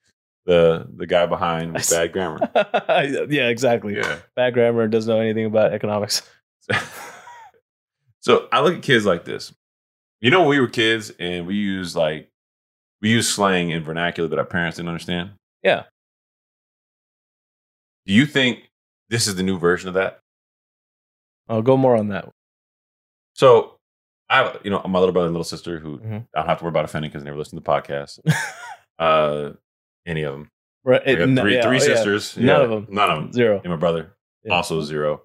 the 0.44 0.88
the 0.96 1.06
guy 1.06 1.24
behind 1.24 1.72
with 1.72 1.88
bad 1.88 2.12
grammar. 2.12 2.40
yeah, 3.30 3.46
exactly. 3.46 3.94
Yeah. 3.94 4.18
Bad 4.34 4.54
grammar 4.54 4.88
doesn't 4.88 5.08
know 5.08 5.20
anything 5.20 5.44
about 5.44 5.72
economics. 5.72 6.28
so 8.20 8.48
I 8.50 8.60
look 8.60 8.74
at 8.74 8.82
kids 8.82 9.06
like 9.06 9.24
this. 9.24 9.54
You 10.20 10.32
know, 10.32 10.40
when 10.40 10.48
we 10.48 10.58
were 10.58 10.66
kids 10.66 11.12
and 11.20 11.46
we 11.46 11.54
used 11.54 11.94
like 11.94 12.28
we 13.00 13.10
used 13.10 13.30
slang 13.30 13.72
and 13.72 13.84
vernacular 13.84 14.28
that 14.28 14.38
our 14.40 14.44
parents 14.44 14.78
didn't 14.78 14.88
understand. 14.88 15.30
Yeah. 15.62 15.84
Do 18.04 18.14
you 18.14 18.26
think 18.26 18.68
this 19.10 19.28
is 19.28 19.36
the 19.36 19.44
new 19.44 19.60
version 19.60 19.86
of 19.86 19.94
that? 19.94 20.18
I'll 21.48 21.62
go 21.62 21.76
more 21.76 21.94
on 21.94 22.08
that. 22.08 22.28
So 23.34 23.73
I 24.30 24.36
have, 24.38 24.58
you 24.64 24.70
know, 24.70 24.82
my 24.88 24.98
little 24.98 25.12
brother 25.12 25.26
and 25.26 25.34
little 25.34 25.44
sister 25.44 25.78
who 25.78 25.98
Mhm. 25.98 26.26
I 26.34 26.40
don't 26.40 26.48
have 26.48 26.58
to 26.58 26.64
worry 26.64 26.70
about 26.70 26.84
offending 26.84 27.10
because 27.10 27.22
they 27.22 27.26
never 27.28 27.38
listen 27.38 27.58
to 27.58 27.62
the 27.64 27.70
podcast. 27.70 28.18
uh, 28.98 29.50
any 30.06 30.22
of 30.22 30.32
them. 30.34 30.50
Right. 30.84 31.02
It- 31.06 31.16
three, 31.16 31.54
yeah, 31.56 31.62
three 31.62 31.70
oh, 31.70 31.72
yeah. 31.72 31.78
sisters. 31.78 32.36
None 32.36 32.46
Yeah, 32.46 32.56
of 32.62 32.70
them. 32.70 32.86
None 32.90 33.10
of 33.10 33.16
them. 33.22 33.32
Zero. 33.32 33.60
And 33.62 33.70
my 33.70 33.76
brother, 33.76 34.16
Yeah. 34.44 34.54
also 34.54 34.80
zero. 34.82 35.22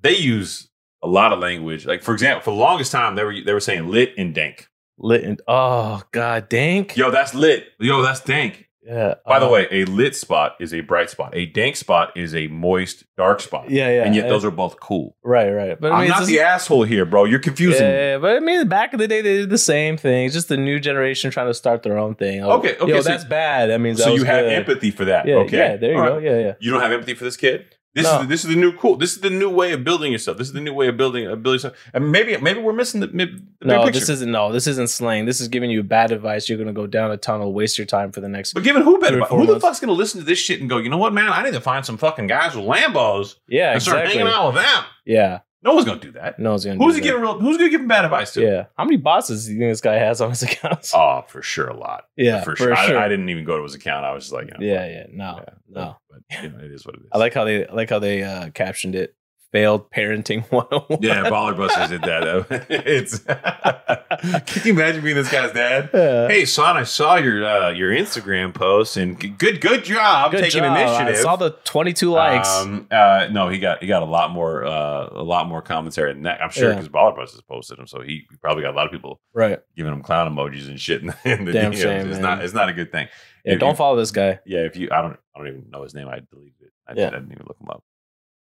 They 0.00 0.16
use 0.16 0.68
a 1.02 1.08
lot 1.08 1.32
of 1.32 1.38
language. 1.38 1.86
Like 1.86 2.02
for 2.02 2.12
example, 2.12 2.42
for 2.42 2.50
the 2.50 2.56
longest 2.60 2.92
time, 2.92 3.14
they 3.14 3.24
were 3.24 3.34
they 3.44 3.52
were 3.52 3.60
saying 3.60 3.88
lit 3.88 4.14
and 4.18 4.34
dank. 4.34 4.68
Lit 4.98 5.24
and 5.24 5.40
oh 5.48 6.02
god, 6.12 6.48
dank. 6.48 6.96
Yo, 6.96 7.10
that's 7.10 7.34
lit. 7.34 7.68
Yo, 7.80 8.02
that's 8.02 8.20
dank. 8.20 8.61
Yeah. 8.84 9.14
By 9.26 9.38
the 9.38 9.46
uh, 9.46 9.50
way, 9.50 9.68
a 9.70 9.84
lit 9.84 10.16
spot 10.16 10.56
is 10.58 10.74
a 10.74 10.80
bright 10.80 11.08
spot. 11.08 11.34
A 11.36 11.46
dank 11.46 11.76
spot 11.76 12.16
is 12.16 12.34
a 12.34 12.48
moist, 12.48 13.04
dark 13.16 13.40
spot. 13.40 13.70
Yeah, 13.70 13.88
yeah. 13.90 14.04
And 14.04 14.14
yet 14.14 14.28
those 14.28 14.44
are 14.44 14.50
both 14.50 14.80
cool. 14.80 15.16
right, 15.22 15.50
right. 15.50 15.80
But 15.80 15.92
I 15.92 15.94
I'm 15.96 16.00
mean, 16.02 16.10
not 16.10 16.20
it's 16.22 16.28
the 16.28 16.40
asshole 16.40 16.82
here, 16.84 17.04
bro. 17.04 17.24
You're 17.24 17.38
confusing 17.38 17.86
me. 17.86 17.92
Yeah, 17.92 18.18
but 18.18 18.36
I 18.36 18.40
mean, 18.40 18.66
back 18.68 18.92
in 18.92 18.98
the 18.98 19.06
day, 19.06 19.20
they 19.22 19.36
did 19.38 19.50
the 19.50 19.58
same 19.58 19.96
thing. 19.96 20.26
It's 20.26 20.34
just 20.34 20.48
the 20.48 20.56
new 20.56 20.80
generation 20.80 21.30
trying 21.30 21.46
to 21.46 21.54
start 21.54 21.82
their 21.84 21.96
own 21.98 22.14
thing. 22.16 22.42
Oh, 22.42 22.58
Okay, 22.58 22.76
okay, 22.76 22.90
Yo, 22.92 23.00
so- 23.00 23.08
that's 23.08 23.24
bad. 23.24 23.70
That 23.70 23.80
means 23.80 24.02
So 24.02 24.08
you 24.08 24.20
was 24.20 24.24
have 24.24 24.46
empathy 24.46 24.90
for 24.90 25.04
that. 25.04 25.26
Yeah, 25.26 25.36
okay. 25.36 25.56
yeah. 25.56 25.76
There 25.76 25.92
you 25.92 25.98
All 25.98 26.04
go. 26.04 26.14
right. 26.16 26.22
Yeah, 26.24 26.38
yeah. 26.38 26.52
You 26.60 26.70
don't 26.72 26.80
have 26.80 26.92
empathy 26.92 27.14
for 27.14 27.24
this 27.24 27.36
kid. 27.36 27.64
This 27.94 28.04
No. 28.04 28.14
is 28.14 28.20
the, 28.22 28.26
this 28.26 28.44
is 28.44 28.48
the 28.50 28.56
new 28.56 28.72
cool. 28.72 28.96
This 28.96 29.12
is 29.12 29.20
the 29.20 29.28
new 29.28 29.50
way 29.50 29.72
of 29.72 29.84
building 29.84 30.12
yourself. 30.12 30.38
This 30.38 30.46
is 30.46 30.54
the 30.54 30.62
new 30.62 30.72
way 30.72 30.88
of 30.88 30.96
building 30.96 31.26
uh, 31.26 31.34
building 31.36 31.56
yourself. 31.56 31.74
And 31.92 32.10
maybe 32.10 32.34
maybe 32.38 32.58
we're 32.60 32.72
missing 32.72 33.00
the, 33.00 33.08
the 33.08 33.42
No, 33.62 33.84
big 33.84 33.92
this 33.92 34.08
isn't. 34.08 34.30
No, 34.30 34.50
this 34.50 34.66
isn't 34.66 34.88
slang. 34.88 35.26
This 35.26 35.42
is 35.42 35.48
giving 35.48 35.70
you 35.70 35.82
bad 35.82 36.10
advice. 36.10 36.48
You're 36.48 36.56
gonna 36.58 36.72
go 36.72 36.86
down 36.86 37.10
a 37.10 37.18
tunnel, 37.18 37.52
waste 37.52 37.76
your 37.76 37.86
time 37.86 38.10
for 38.10 38.22
the 38.22 38.28
next. 38.30 38.54
But 38.54 38.62
given 38.64 38.80
who 38.80 38.98
better, 38.98 39.16
Three 39.16 39.22
or 39.22 39.26
four 39.26 39.38
who 39.40 39.46
the 39.54 39.60
fuck's 39.60 39.78
gonna 39.78 39.92
listen 39.92 40.20
to 40.20 40.26
this 40.26 40.38
shit 40.38 40.60
and 40.60 40.70
go? 40.70 40.78
You 40.78 40.88
know 40.88 40.96
what, 40.96 41.12
man? 41.12 41.28
I 41.28 41.42
need 41.42 41.52
to 41.52 41.60
find 41.60 41.84
some 41.84 41.98
fucking 41.98 42.28
guys 42.28 42.54
with 42.56 42.64
Lambos 42.64 43.34
Yeah, 43.46 43.72
and 43.72 43.82
start 43.82 43.98
exactly. 43.98 44.18
hanging 44.20 44.32
out 44.32 44.46
with 44.54 44.62
them. 44.62 44.84
Yeah, 45.04 45.40
No 45.64 45.74
one's 45.74 45.84
gonna 45.86 46.00
do 46.00 46.10
that. 46.12 46.38
no 46.38 46.50
one's 46.50 46.64
gonna. 46.64 46.76
Who's 46.82 46.94
he 46.94 47.00
that. 47.00 47.06
giving 47.06 47.22
real? 47.22 47.38
Who's 47.38 47.56
gonna 47.56 47.70
give 47.70 47.80
him 47.80 47.88
bad 47.88 48.04
advice 48.04 48.32
to? 48.32 48.42
Yeah, 48.42 48.66
how 48.76 48.84
many 48.84 48.96
bosses 48.96 49.46
do 49.46 49.52
you 49.52 49.58
think 49.58 49.70
this 49.70 49.80
guy 49.80 49.94
has 49.94 50.20
on 50.20 50.30
his 50.30 50.42
accounts? 50.48 50.92
Oh, 50.94 51.24
for 51.28 51.40
sure, 51.42 51.68
a 51.68 51.76
lot. 51.76 52.08
yeah, 52.16 52.42
for, 52.42 52.56
for 52.56 52.74
sure. 52.74 52.76
sure. 52.76 52.98
I, 52.98 53.04
I 53.04 53.08
didn't 53.08 53.28
even 53.28 53.44
go 53.44 53.56
to 53.58 53.62
his 53.62 53.74
account. 53.74 54.04
I 54.04 54.12
was 54.12 54.24
just 54.24 54.32
like, 54.32 54.46
you 54.46 54.52
know, 54.58 54.72
yeah, 54.74 54.86
yeah, 54.88 55.06
no, 55.12 55.36
yeah, 55.38 55.54
no. 55.68 55.96
But 56.10 56.42
you 56.42 56.48
know, 56.50 56.58
it 56.58 56.72
is 56.72 56.84
what 56.84 56.96
it 56.96 57.02
is. 57.02 57.08
I 57.12 57.18
like 57.18 57.34
how 57.34 57.44
they 57.44 57.66
I 57.66 57.72
like 57.72 57.90
how 57.90 58.00
they 58.00 58.22
uh, 58.24 58.50
captioned 58.50 58.94
it. 58.94 59.14
Failed 59.52 59.90
parenting 59.90 60.44
101. 60.50 61.02
Yeah, 61.02 61.24
Baller 61.30 61.56
Busters 61.56 61.90
did 61.90 62.02
that. 62.02 62.66
it's. 62.70 63.18
Can 64.46 64.62
you 64.66 64.72
imagine 64.72 65.02
being 65.02 65.16
this 65.16 65.30
guy's 65.30 65.52
dad? 65.52 65.90
Yeah. 65.92 66.28
Hey, 66.28 66.44
son, 66.44 66.76
I 66.76 66.82
saw 66.84 67.16
your 67.16 67.44
uh, 67.44 67.70
your 67.70 67.90
Instagram 67.92 68.54
post, 68.54 68.96
and 68.96 69.18
good 69.38 69.60
good 69.60 69.84
job 69.84 70.32
Good 70.32 70.44
taking 70.44 70.62
job. 70.62 70.76
initiative. 70.76 71.14
I 71.20 71.22
saw 71.22 71.36
the 71.36 71.50
22 71.64 72.10
likes. 72.10 72.48
Um, 72.48 72.86
uh, 72.90 73.28
no, 73.30 73.48
he 73.48 73.58
got 73.58 73.80
he 73.80 73.86
got 73.86 74.02
a 74.02 74.06
lot 74.06 74.30
more 74.30 74.64
uh, 74.64 75.08
a 75.12 75.22
lot 75.22 75.46
more 75.48 75.62
commentary 75.62 76.12
than 76.12 76.22
that. 76.22 76.42
I'm 76.42 76.50
sure 76.50 76.68
Yeah. 76.70 76.74
because 76.76 76.88
Baller 76.88 77.16
Busters 77.16 77.40
posted 77.42 77.78
him, 77.78 77.86
so 77.86 78.00
he 78.00 78.26
probably 78.40 78.62
got 78.62 78.74
a 78.74 78.76
lot 78.76 78.86
of 78.86 78.92
people 78.92 79.20
right. 79.34 79.58
giving 79.76 79.92
him 79.92 80.02
clown 80.02 80.34
emojis 80.34 80.68
and 80.68 80.80
shit 80.80 81.00
in 81.02 81.08
the, 81.08 81.16
in 81.24 81.44
the 81.44 81.52
Damn 81.52 81.72
DMs. 81.72 81.82
shame, 81.82 82.00
it's 82.08 82.12
man. 82.18 82.22
not 82.22 82.44
it's 82.44 82.54
not 82.54 82.68
a 82.68 82.72
good 82.72 82.92
thing. 82.92 83.08
Yeah, 83.44 83.54
If 83.54 83.60
don't 83.60 83.70
you- 83.70 83.76
follow 83.76 83.96
this 83.96 84.10
guy. 84.12 84.40
Yeah, 84.46 84.60
if 84.60 84.76
you 84.76 84.88
I 84.92 85.02
don't 85.02 85.16
I 85.34 85.38
don't 85.38 85.48
even 85.48 85.70
know 85.70 85.82
his 85.82 85.94
name. 85.94 86.08
I 86.08 86.20
deleted 86.30 86.54
it. 86.60 86.70
I, 86.86 86.92
Yeah. 86.94 87.08
I 87.08 87.10
didn't 87.10 87.32
even 87.32 87.44
look 87.46 87.58
him 87.60 87.68
up. 87.70 87.82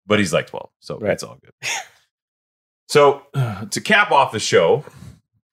But 0.08 0.20
he's 0.20 0.34
like 0.34 0.48
12, 0.48 0.70
so 0.80 0.98
Right. 1.00 1.12
it's 1.14 1.24
all 1.24 1.38
good. 1.42 1.54
so 2.88 3.24
to 3.70 3.82
cap 3.82 4.12
off 4.12 4.32
the 4.32 4.40
show, 4.40 4.84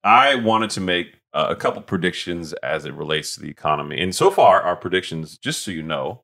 I 0.03 0.35
wanted 0.37 0.71
to 0.71 0.81
make 0.81 1.15
uh, 1.35 1.47
a 1.51 1.57
couple 1.57 1.83
predictions 1.83 2.53
as 2.55 2.85
it 2.87 2.95
relates 2.95 3.35
to 3.35 3.41
the 3.41 3.51
economy. 3.51 4.01
And 4.01 4.15
so 4.15 4.31
far, 4.31 4.63
our 4.63 4.75
predictions, 4.77 5.37
just 5.39 5.63
so 5.63 5.71
you 5.71 5.83
know, 5.83 6.23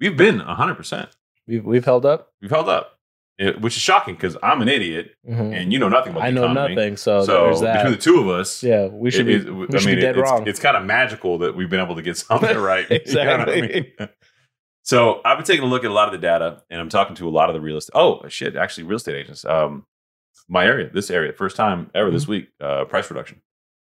we've 0.00 0.16
been 0.16 0.38
100%. 0.40 1.08
We've, 1.46 1.64
we've 1.64 1.84
held 1.84 2.04
up. 2.04 2.32
We've 2.42 2.50
held 2.50 2.68
up, 2.68 2.98
It- 3.38 3.60
which 3.62 3.74
is 3.76 3.82
shocking 3.82 4.14
because 4.14 4.36
I'm 4.42 4.60
an 4.60 4.68
idiot 4.68 5.14
Mhm. 5.26 5.54
and 5.58 5.72
you 5.72 5.78
know 5.78 5.88
nothing 5.88 6.12
about 6.12 6.24
I 6.24 6.30
know 6.30 6.44
economy. 6.44 6.74
nothing. 6.74 6.96
So, 6.98 7.24
So 7.24 7.44
there's 7.46 7.60
that. 7.62 7.76
between 7.76 7.92
the 7.94 7.98
two 8.02 8.20
of 8.20 8.28
us, 8.28 8.62
yeah, 8.62 8.86
we 8.88 9.10
should 9.10 9.26
it 9.28 9.44
be, 9.46 9.50
we 9.50 9.66
I 9.72 9.78
should 9.78 9.86
mean, 9.86 9.94
be 9.96 10.00
dead 10.02 10.18
it's, 10.18 10.30
wrong. 10.30 10.46
It's 10.46 10.60
kind 10.60 10.76
of 10.76 10.84
magical 10.84 11.38
that 11.38 11.56
we've 11.56 11.70
been 11.70 11.80
able 11.80 11.96
to 11.96 12.02
get 12.02 12.16
something 12.28 12.56
right. 12.58 12.86
You 12.90 13.14
know 13.14 13.38
what 13.38 13.48
I 13.48 13.52
Exactly. 13.52 13.94
mean? 13.98 14.08
So 14.88 15.20
I've 15.22 15.36
been 15.36 15.44
taking 15.44 15.64
a 15.64 15.68
look 15.68 15.84
at 15.84 15.90
a 15.90 15.92
lot 15.92 16.08
of 16.08 16.12
the 16.12 16.18
data, 16.26 16.62
and 16.70 16.80
I'm 16.80 16.88
talking 16.88 17.14
to 17.16 17.28
a 17.28 17.30
lot 17.30 17.50
of 17.50 17.54
the 17.54 17.60
real 17.60 17.76
estate. 17.76 17.92
Oh 17.94 18.26
shit! 18.28 18.56
Actually, 18.56 18.84
real 18.84 18.96
estate 18.96 19.16
agents. 19.16 19.44
Um, 19.44 19.84
my 20.48 20.64
area, 20.64 20.88
this 20.90 21.10
area, 21.10 21.32
first 21.34 21.56
time 21.56 21.90
ever 21.94 22.10
this 22.10 22.26
week. 22.26 22.48
Uh, 22.58 22.86
price 22.86 23.10
reduction. 23.10 23.42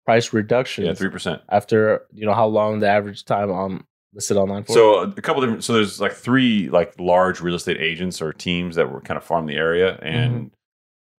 Price 0.05 0.33
reduction 0.33 0.85
Yeah, 0.85 0.93
three 0.93 1.09
percent. 1.09 1.41
after, 1.49 2.05
you 2.11 2.27
know, 2.27 2.33
how 2.35 2.45
long 2.45 2.79
the 2.79 2.87
average 2.89 3.25
time 3.25 3.49
on 3.51 3.83
listed 4.13 4.37
online 4.37 4.65
for? 4.65 4.73
So 4.73 4.99
a 5.01 5.11
couple 5.21 5.41
different. 5.41 5.63
So 5.63 5.73
there's 5.73 5.99
like 5.99 6.13
three 6.13 6.69
like 6.69 6.93
large 6.99 7.41
real 7.41 7.55
estate 7.55 7.81
agents 7.81 8.21
or 8.21 8.31
teams 8.31 8.75
that 8.75 8.91
were 8.91 9.01
kind 9.01 9.17
of 9.17 9.23
farm 9.23 9.47
the 9.47 9.55
area, 9.55 9.97
and 10.03 10.51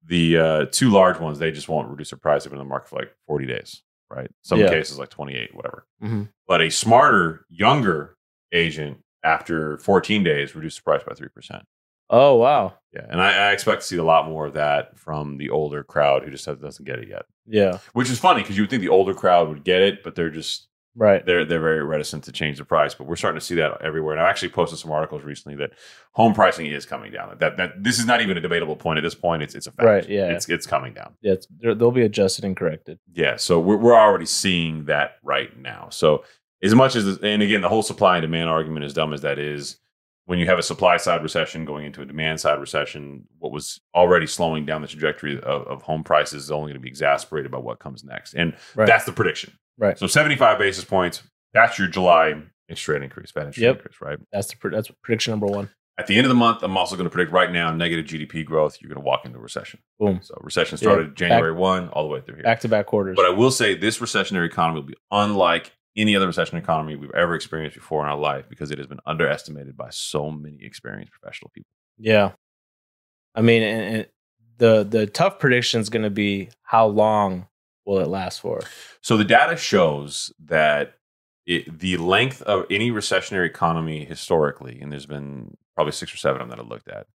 the 0.07 0.39
uh, 0.39 0.67
two 0.71 0.91
large 0.91 1.19
ones 1.19 1.39
they 1.41 1.51
just 1.51 1.69
won't 1.69 1.89
reduce 1.89 2.11
their 2.11 2.19
price. 2.19 2.45
They've 2.45 2.51
been 2.53 2.61
in 2.61 2.67
the 2.67 2.69
market 2.69 2.91
for 2.91 2.97
like 3.01 3.13
40 3.27 3.47
days, 3.47 3.83
right? 4.11 4.31
Some 4.43 4.61
Yeah. 4.61 4.69
cases 4.69 4.99
like 5.01 5.09
28, 5.09 5.55
whatever. 5.55 5.87
Mhm. 6.03 6.29
But 6.47 6.61
a 6.61 6.71
smarter, 6.71 7.47
younger 7.49 8.17
agent 8.53 8.99
after 9.25 9.79
14 9.79 10.23
days 10.23 10.55
reduced 10.55 10.79
the 10.79 10.83
price 10.83 11.03
by 11.07 11.15
three 11.15 11.29
percent. 11.29 11.65
oh, 12.11 12.35
wow. 12.37 12.75
Yeah, 12.93 13.07
and 13.09 13.21
I, 13.21 13.49
I 13.49 13.53
expect 13.53 13.81
to 13.81 13.87
see 13.89 13.97
a 13.97 14.05
lot 14.05 14.29
more 14.29 14.47
of 14.47 14.53
that 14.55 14.97
from 14.99 15.37
the 15.39 15.51
older 15.51 15.83
crowd 15.83 16.23
who 16.23 16.31
just 16.31 16.47
has, 16.47 16.59
doesn't 16.59 16.85
get 16.85 17.01
it 17.01 17.09
yet. 17.09 17.23
Yeah. 17.47 17.79
Which 17.93 18.09
is 18.11 18.21
funny 18.21 18.43
because 18.43 18.57
you 18.57 18.63
would 18.63 18.71
think 18.71 18.83
the 18.83 18.89
older 18.89 19.15
crowd 19.15 19.49
would 19.49 19.65
get 19.65 19.83
it, 19.83 20.05
but 20.05 20.15
they're 20.15 20.31
just 20.31 20.69
Right. 20.97 21.27
they're 21.27 21.45
they're 21.45 21.59
very 21.61 21.83
reticent 21.83 22.23
to 22.25 22.31
change 22.31 22.59
the 22.59 22.65
price. 22.65 22.95
But 22.95 23.09
we're 23.09 23.17
starting 23.17 23.41
to 23.41 23.45
see 23.45 23.57
that 23.57 23.83
everywhere. 23.83 24.15
And 24.15 24.23
I 24.25 24.31
actually 24.31 24.51
posted 24.51 24.79
some 24.79 24.93
articles 24.93 25.25
recently 25.25 25.57
that 25.57 25.73
home 26.13 26.35
pricing 26.35 26.67
is 26.67 26.87
coming 26.87 27.11
down. 27.11 27.37
That 27.41 27.57
that 27.57 27.83
this 27.83 27.99
is 27.99 28.07
not 28.07 28.21
even 28.21 28.37
a 28.37 28.41
debatable 28.41 28.77
point 28.77 28.99
at 28.99 29.03
this 29.03 29.17
point. 29.17 29.43
It's 29.43 29.57
it's 29.57 29.67
a 29.67 29.73
fact. 29.73 29.85
Right, 29.85 30.09
yeah. 30.09 30.29
it's 30.29 30.49
it's 30.49 30.69
coming 30.69 30.95
down. 30.95 31.15
Yeah. 31.21 31.35
They'll 31.61 31.91
be 31.91 32.03
adjusted 32.03 32.45
and 32.45 32.57
corrected. 32.57 33.01
Yeah, 33.13 33.35
so 33.39 33.59
we're 33.59 33.77
we're 33.77 33.97
already 33.99 34.27
seeing 34.27 34.85
that 34.85 35.17
right 35.25 35.59
now. 35.59 35.89
So 35.91 36.23
as 36.65 36.75
much 36.75 36.97
as 36.97 37.19
and 37.19 37.43
again 37.43 37.61
the 37.61 37.69
whole 37.69 37.83
supply 37.83 38.17
and 38.17 38.23
demand 38.23 38.49
argument, 38.51 38.85
as 38.85 38.93
dumb 38.95 39.13
as 39.13 39.21
that 39.23 39.39
is, 39.39 39.79
when 40.27 40.39
you 40.39 40.47
have 40.47 40.59
a 40.59 40.63
supply 40.63 40.97
side 40.97 41.23
recession 41.23 41.65
going 41.65 41.85
into 41.85 42.01
a 42.01 42.07
demand 42.07 42.41
side 42.41 42.59
recession, 42.59 43.25
what 43.39 43.53
was 43.53 43.81
already 43.95 44.27
slowing 44.27 44.65
down 44.65 44.81
the 44.81 44.89
trajectory 44.89 45.37
of, 45.41 45.67
of 45.67 45.83
home 45.83 46.03
prices 46.03 46.45
is 46.45 46.51
only 46.51 46.69
going 46.73 46.75
to 46.75 46.81
be 46.81 46.89
exacerbated 46.89 47.51
by 47.51 47.59
what 47.59 47.79
comes 47.79 48.03
next, 48.05 48.35
and 48.35 48.55
Right. 48.75 48.87
that's 48.87 49.05
the 49.05 49.13
prediction. 49.13 49.53
Right. 49.79 49.99
So 49.99 50.07
seventy 50.07 50.37
five 50.37 50.59
basis 50.59 50.85
points. 50.85 51.23
That's 51.53 51.79
your 51.79 51.89
July 51.89 52.35
interest 52.69 52.89
rate 52.89 53.03
increase, 53.03 53.31
Fed 53.31 53.47
interest 53.47 53.59
rate 53.59 53.67
Yep. 53.67 53.77
increase, 53.77 54.01
right? 54.01 54.19
That's 54.33 54.49
the 54.49 54.69
that's 54.71 54.91
prediction 55.03 55.33
number 55.33 55.47
one. 55.47 55.71
At 55.97 56.09
the 56.09 56.17
end 56.17 56.25
of 56.27 56.29
the 56.29 56.35
month, 56.35 56.65
I'm 56.65 56.77
also 56.77 56.97
going 56.97 57.05
to 57.05 57.11
predict 57.11 57.31
right 57.33 57.53
now 57.53 57.73
negative 57.73 58.07
GDP 58.07 58.45
growth. 58.45 58.79
You're 58.81 58.89
going 58.89 59.01
to 59.01 59.07
walk 59.07 59.25
into 59.25 59.39
a 59.39 59.41
recession. 59.41 59.79
Boom. 60.01 60.19
So 60.23 60.35
recession 60.41 60.77
Yeah. 60.77 60.89
started 60.91 61.15
January 61.15 61.53
one 61.53 61.89
all 61.91 62.03
the 62.03 62.09
way 62.09 62.21
through 62.21 62.35
here. 62.37 62.43
Back 62.43 62.59
to 62.61 62.69
back 62.69 62.87
quarters. 62.87 63.15
But 63.15 63.27
I 63.27 63.29
will 63.29 63.53
say 63.53 63.77
this 63.77 63.99
recessionary 63.99 64.47
economy 64.47 64.81
will 64.81 64.87
be 64.89 64.97
unlike 65.13 65.71
any 65.97 66.17
other 66.17 66.27
recession 66.27 66.59
economy 66.59 66.97
we've 66.97 67.15
ever 67.15 67.35
experienced 67.35 67.77
before 67.77 68.03
in 68.03 68.11
our 68.11 68.19
life 68.19 68.49
because 68.49 68.71
it 68.71 68.79
has 68.79 68.87
been 68.87 69.01
underestimated 69.07 69.77
by 69.77 69.89
so 69.91 70.31
many 70.31 70.59
experienced 70.63 71.13
professional 71.13 71.51
people. 71.55 71.71
Yeah. 71.99 72.33
I 73.35 73.43
mean, 73.43 73.63
and, 73.63 73.97
and 73.97 74.07
the 74.59 74.85
the 74.85 75.07
tough 75.07 75.39
prediction 75.39 75.81
is 75.81 75.89
going 75.89 76.03
to 76.03 76.11
be 76.11 76.51
how 76.63 76.87
long 76.87 77.49
will 77.85 78.01
it 78.01 78.09
last 78.09 78.41
for? 78.41 78.61
So 79.01 79.17
the 79.17 79.25
data 79.25 79.57
shows 79.57 80.33
that 80.45 80.95
it, 81.47 81.79
the 81.79 81.97
length 81.97 82.43
of 82.43 82.65
any 82.71 82.91
recessionary 82.91 83.47
economy 83.47 84.05
historically, 84.05 84.81
and 84.81 84.91
there's 84.91 85.07
been 85.07 85.57
probably 85.75 85.93
six 85.93 86.15
or 86.15 86.17
seven 86.17 86.41
of 86.41 86.49
them 86.49 86.57
that 86.57 86.65
I 86.65 86.67
looked 86.67 86.89
at, 86.89 87.07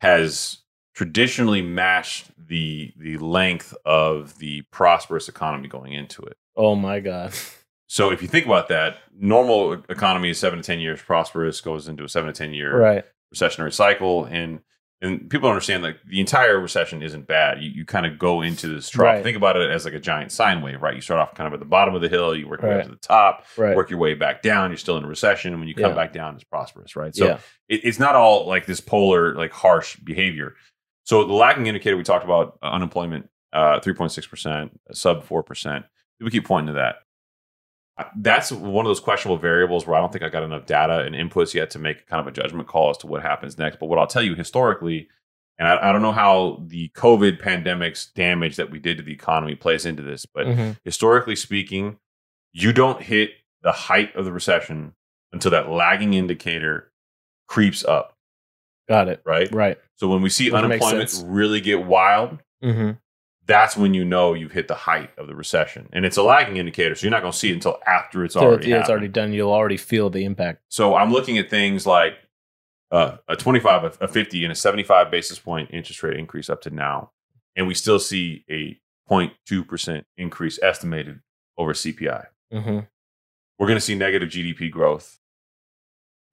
has 0.00 0.58
traditionally 0.94 1.62
matched 1.62 2.30
the 2.38 2.92
the 2.96 3.18
length 3.18 3.74
of 3.84 4.38
the 4.38 4.62
prosperous 4.70 5.28
economy 5.28 5.68
going 5.68 5.92
into 5.92 6.22
it. 6.22 6.36
Oh 6.56 6.74
my 6.74 7.00
god. 7.00 7.32
So 7.88 8.10
if 8.10 8.20
you 8.22 8.28
think 8.28 8.46
about 8.46 8.68
that, 8.68 8.98
normal 9.16 9.74
economy 9.88 10.30
is 10.30 10.38
seven 10.38 10.58
to 10.58 10.64
ten 10.64 10.80
years, 10.80 11.00
prosperous 11.00 11.60
goes 11.60 11.88
into 11.88 12.04
a 12.04 12.08
seven 12.08 12.32
to 12.32 12.36
ten 12.36 12.52
year 12.52 12.76
Right. 12.78 13.04
recessionary 13.34 13.72
cycle 13.72 14.24
and 14.24 14.60
and 15.02 15.28
people 15.28 15.46
understand 15.50 15.82
like 15.82 15.98
the 16.08 16.20
entire 16.20 16.58
recession 16.58 17.02
isn't 17.02 17.26
bad. 17.28 17.62
You, 17.62 17.68
you 17.68 17.84
kind 17.84 18.06
of 18.06 18.18
go 18.18 18.40
into 18.40 18.66
this 18.68 18.88
trough. 18.88 19.16
Right. 19.16 19.22
Think 19.22 19.36
about 19.36 19.54
it 19.56 19.70
as 19.70 19.84
like 19.84 19.92
a 19.92 20.00
giant 20.00 20.32
sine 20.32 20.62
wave, 20.62 20.80
right? 20.80 20.94
You 20.94 21.02
start 21.02 21.20
off 21.20 21.34
kind 21.34 21.46
of 21.46 21.52
at 21.52 21.60
the 21.60 21.66
bottom 21.66 21.94
of 21.94 22.00
the 22.00 22.08
hill, 22.08 22.34
you 22.34 22.48
work 22.48 22.62
your 22.62 22.70
way 22.70 22.76
up 22.76 22.78
Right. 22.80 22.86
to 22.86 22.92
the 22.92 22.96
top, 23.06 23.44
Right. 23.58 23.76
work 23.76 23.90
your 23.90 23.98
way 23.98 24.14
back 24.14 24.40
down. 24.40 24.70
You're 24.70 24.78
still 24.78 24.96
in 24.96 25.04
a 25.04 25.06
recession, 25.06 25.52
and 25.52 25.60
when 25.60 25.68
you 25.68 25.74
come 25.74 25.90
Yeah. 25.90 25.94
back 25.96 26.14
down, 26.14 26.34
it's 26.34 26.44
prosperous, 26.44 26.96
right? 26.96 27.14
So 27.14 27.26
yeah. 27.26 27.38
it, 27.68 27.82
it's 27.84 27.98
not 27.98 28.14
all 28.14 28.46
like 28.48 28.64
this 28.64 28.80
polar, 28.80 29.34
like 29.34 29.52
harsh 29.52 29.96
behavior. 29.96 30.54
So 31.04 31.24
the 31.26 31.34
lagging 31.34 31.66
indicator 31.66 31.96
we 31.98 32.02
talked 32.02 32.24
about 32.24 32.58
uh, 32.62 32.70
unemployment, 32.70 33.28
uh, 33.52 33.80
three 33.80 33.92
point 33.94 34.12
six 34.12 34.26
percent, 34.26 34.80
sub 34.92 35.24
four 35.24 35.42
percent. 35.42 35.84
People 36.18 36.30
keep 36.30 36.46
pointing 36.46 36.68
to 36.74 36.80
that. 36.80 36.96
That's 38.16 38.52
one 38.52 38.84
of 38.84 38.90
those 38.90 39.00
questionable 39.00 39.38
variables 39.38 39.86
where 39.86 39.96
I 39.96 40.00
don't 40.00 40.12
think 40.12 40.22
I 40.24 40.28
got 40.28 40.42
enough 40.42 40.66
data 40.66 41.00
and 41.00 41.14
inputs 41.14 41.54
yet 41.54 41.70
to 41.70 41.78
make 41.78 42.06
kind 42.06 42.20
of 42.20 42.26
a 42.26 42.30
judgment 42.30 42.68
call 42.68 42.90
as 42.90 42.98
to 42.98 43.06
what 43.06 43.22
happens 43.22 43.56
next. 43.56 43.78
But 43.78 43.86
what 43.86 43.98
I'll 43.98 44.06
tell 44.06 44.22
you 44.22 44.34
historically, 44.34 45.08
and 45.58 45.66
I, 45.66 45.88
I 45.88 45.92
don't 45.92 46.02
know 46.02 46.12
how 46.12 46.62
the 46.66 46.90
COVID 46.90 47.40
pandemic's 47.40 48.06
damage 48.06 48.56
that 48.56 48.70
we 48.70 48.78
did 48.78 48.98
to 48.98 49.02
the 49.02 49.12
economy 49.14 49.54
plays 49.54 49.86
into 49.86 50.02
this, 50.02 50.26
but 50.26 50.46
Mhm. 50.46 50.76
historically 50.84 51.36
speaking, 51.36 51.96
you 52.52 52.72
don't 52.74 53.00
hit 53.02 53.30
the 53.62 53.72
height 53.72 54.14
of 54.14 54.26
the 54.26 54.32
recession 54.32 54.92
until 55.32 55.50
that 55.52 55.70
lagging 55.70 56.12
indicator 56.12 56.92
creeps 57.48 57.82
up, 57.84 58.14
Got 58.88 59.08
it. 59.08 59.22
right? 59.24 59.50
Right. 59.52 59.78
So 59.96 60.06
when 60.08 60.20
we 60.20 60.28
see 60.28 60.50
Which 60.50 60.62
unemployment 60.62 61.14
really 61.24 61.62
get 61.62 61.84
wild, 61.86 62.40
hmm 62.62 62.92
that's 63.46 63.76
when 63.76 63.94
you 63.94 64.04
know 64.04 64.34
you've 64.34 64.52
hit 64.52 64.68
the 64.68 64.74
height 64.74 65.10
of 65.18 65.26
the 65.28 65.34
recession. 65.34 65.88
And 65.92 66.04
it's 66.04 66.16
a 66.16 66.22
lagging 66.22 66.56
indicator, 66.56 66.94
so 66.94 67.04
you're 67.04 67.10
not 67.12 67.20
going 67.22 67.32
to 67.32 67.38
see 67.38 67.50
it 67.50 67.54
until 67.54 67.78
after 67.86 68.24
it's 68.24 68.34
So 68.34 68.40
already 68.40 68.68
yeah, 68.68 68.76
it's 68.76 68.82
happened. 68.82 68.90
already 68.90 69.08
done. 69.08 69.32
You'll 69.32 69.52
already 69.52 69.76
feel 69.76 70.10
the 70.10 70.24
impact. 70.24 70.62
So 70.68 70.94
I'm 70.96 71.12
looking 71.12 71.38
at 71.38 71.48
things 71.48 71.86
like 71.86 72.14
uh, 72.90 73.16
a 73.28 73.36
25, 73.36 73.84
a, 74.00 74.04
a 74.04 74.08
50, 74.08 74.44
and 74.44 74.52
a 74.52 74.56
75 74.56 75.10
basis 75.10 75.38
point 75.38 75.70
interest 75.72 76.02
rate 76.02 76.16
increase 76.18 76.50
up 76.50 76.60
to 76.62 76.70
now. 76.70 77.12
And 77.54 77.66
we 77.66 77.74
still 77.74 77.98
see 77.98 78.44
a 78.50 78.78
0.2% 79.10 80.04
increase 80.16 80.58
estimated 80.62 81.20
over 81.56 81.72
CPI. 81.72 82.26
hmm 82.52 82.80
We're 83.58 83.66
going 83.66 83.76
to 83.76 83.80
see 83.80 83.94
negative 83.94 84.28
GDP 84.28 84.70
growth. 84.70 85.18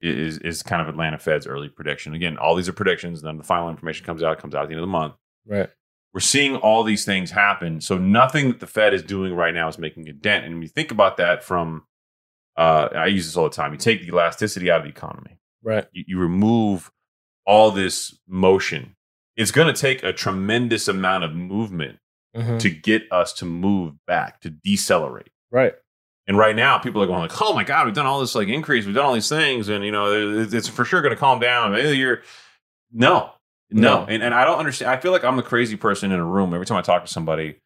Is 0.00 0.36
is 0.38 0.62
kind 0.62 0.82
of 0.82 0.88
Atlanta 0.88 1.18
Fed's 1.18 1.46
early 1.46 1.70
prediction. 1.70 2.12
Again, 2.12 2.36
all 2.36 2.54
these 2.56 2.68
are 2.68 2.74
predictions. 2.74 3.20
And 3.22 3.28
then 3.28 3.38
the 3.38 3.44
final 3.44 3.70
information 3.70 4.04
comes 4.04 4.22
out. 4.22 4.38
Comes 4.38 4.54
out 4.54 4.64
at 4.64 4.68
the 4.68 4.74
end 4.74 4.80
of 4.80 4.86
the 4.88 4.92
month. 4.92 5.14
Right. 5.46 5.70
We're 6.14 6.20
seeing 6.20 6.56
all 6.56 6.84
these 6.84 7.04
things 7.04 7.32
happen. 7.32 7.80
So 7.80 7.98
nothing 7.98 8.48
that 8.48 8.60
the 8.60 8.68
Fed 8.68 8.94
is 8.94 9.02
doing 9.02 9.34
right 9.34 9.52
now 9.52 9.68
is 9.68 9.78
making 9.78 10.08
a 10.08 10.12
dent. 10.12 10.44
And 10.44 10.54
when 10.54 10.62
you 10.62 10.68
think 10.68 10.92
about 10.92 11.16
that 11.16 11.42
from, 11.42 11.84
uh, 12.56 12.88
I 12.94 13.06
use 13.06 13.26
this 13.26 13.36
all 13.36 13.48
the 13.48 13.54
time. 13.54 13.72
You 13.72 13.78
take 13.78 14.00
the 14.00 14.08
elasticity 14.08 14.70
out 14.70 14.78
of 14.78 14.84
the 14.84 14.90
economy. 14.90 15.38
Right. 15.62 15.86
You, 15.92 16.04
you 16.06 16.18
remove 16.20 16.92
all 17.44 17.72
this 17.72 18.16
motion. 18.28 18.94
It's 19.36 19.50
going 19.50 19.66
to 19.66 19.78
take 19.78 20.04
a 20.04 20.12
tremendous 20.12 20.86
amount 20.88 21.24
of 21.24 21.34
movement 21.34 21.98
hmm 22.34 22.58
to 22.58 22.68
get 22.68 23.04
us 23.12 23.32
to 23.34 23.44
move 23.44 23.94
back, 24.06 24.40
to 24.40 24.50
decelerate. 24.50 25.30
Right. 25.52 25.74
And 26.26 26.36
right 26.36 26.56
now, 26.56 26.78
people 26.78 27.00
are 27.02 27.06
going 27.06 27.20
like, 27.20 27.40
"Oh 27.40 27.54
my 27.54 27.62
god, 27.62 27.86
we've 27.86 27.94
done 27.94 28.06
all 28.06 28.18
this 28.18 28.34
like 28.34 28.48
increase, 28.48 28.86
we've 28.86 28.94
done 28.94 29.04
all 29.04 29.14
these 29.14 29.28
things, 29.28 29.68
and 29.68 29.84
you 29.84 29.92
know, 29.92 30.10
it's 30.40 30.66
for 30.66 30.84
sure 30.84 31.00
going 31.00 31.14
to 31.14 31.20
calm 31.20 31.38
down." 31.38 31.74
Eh, 31.76 31.90
You're 31.90 32.22
no, 32.92 33.30
no, 33.70 34.00
No. 34.00 34.06
and 34.08 34.22
and 34.22 34.34
I 34.34 34.44
don't 34.44 34.58
understand. 34.58 34.90
I 34.90 34.96
feel 34.96 35.12
like 35.12 35.24
I'm 35.24 35.36
the 35.36 35.42
crazy 35.42 35.76
person 35.76 36.12
in 36.12 36.18
a 36.20 36.24
room 36.24 36.52
every 36.54 36.66
time 36.66 36.78
I 36.78 36.82
talk 36.82 37.04
to 37.04 37.10
somebody 37.10 37.56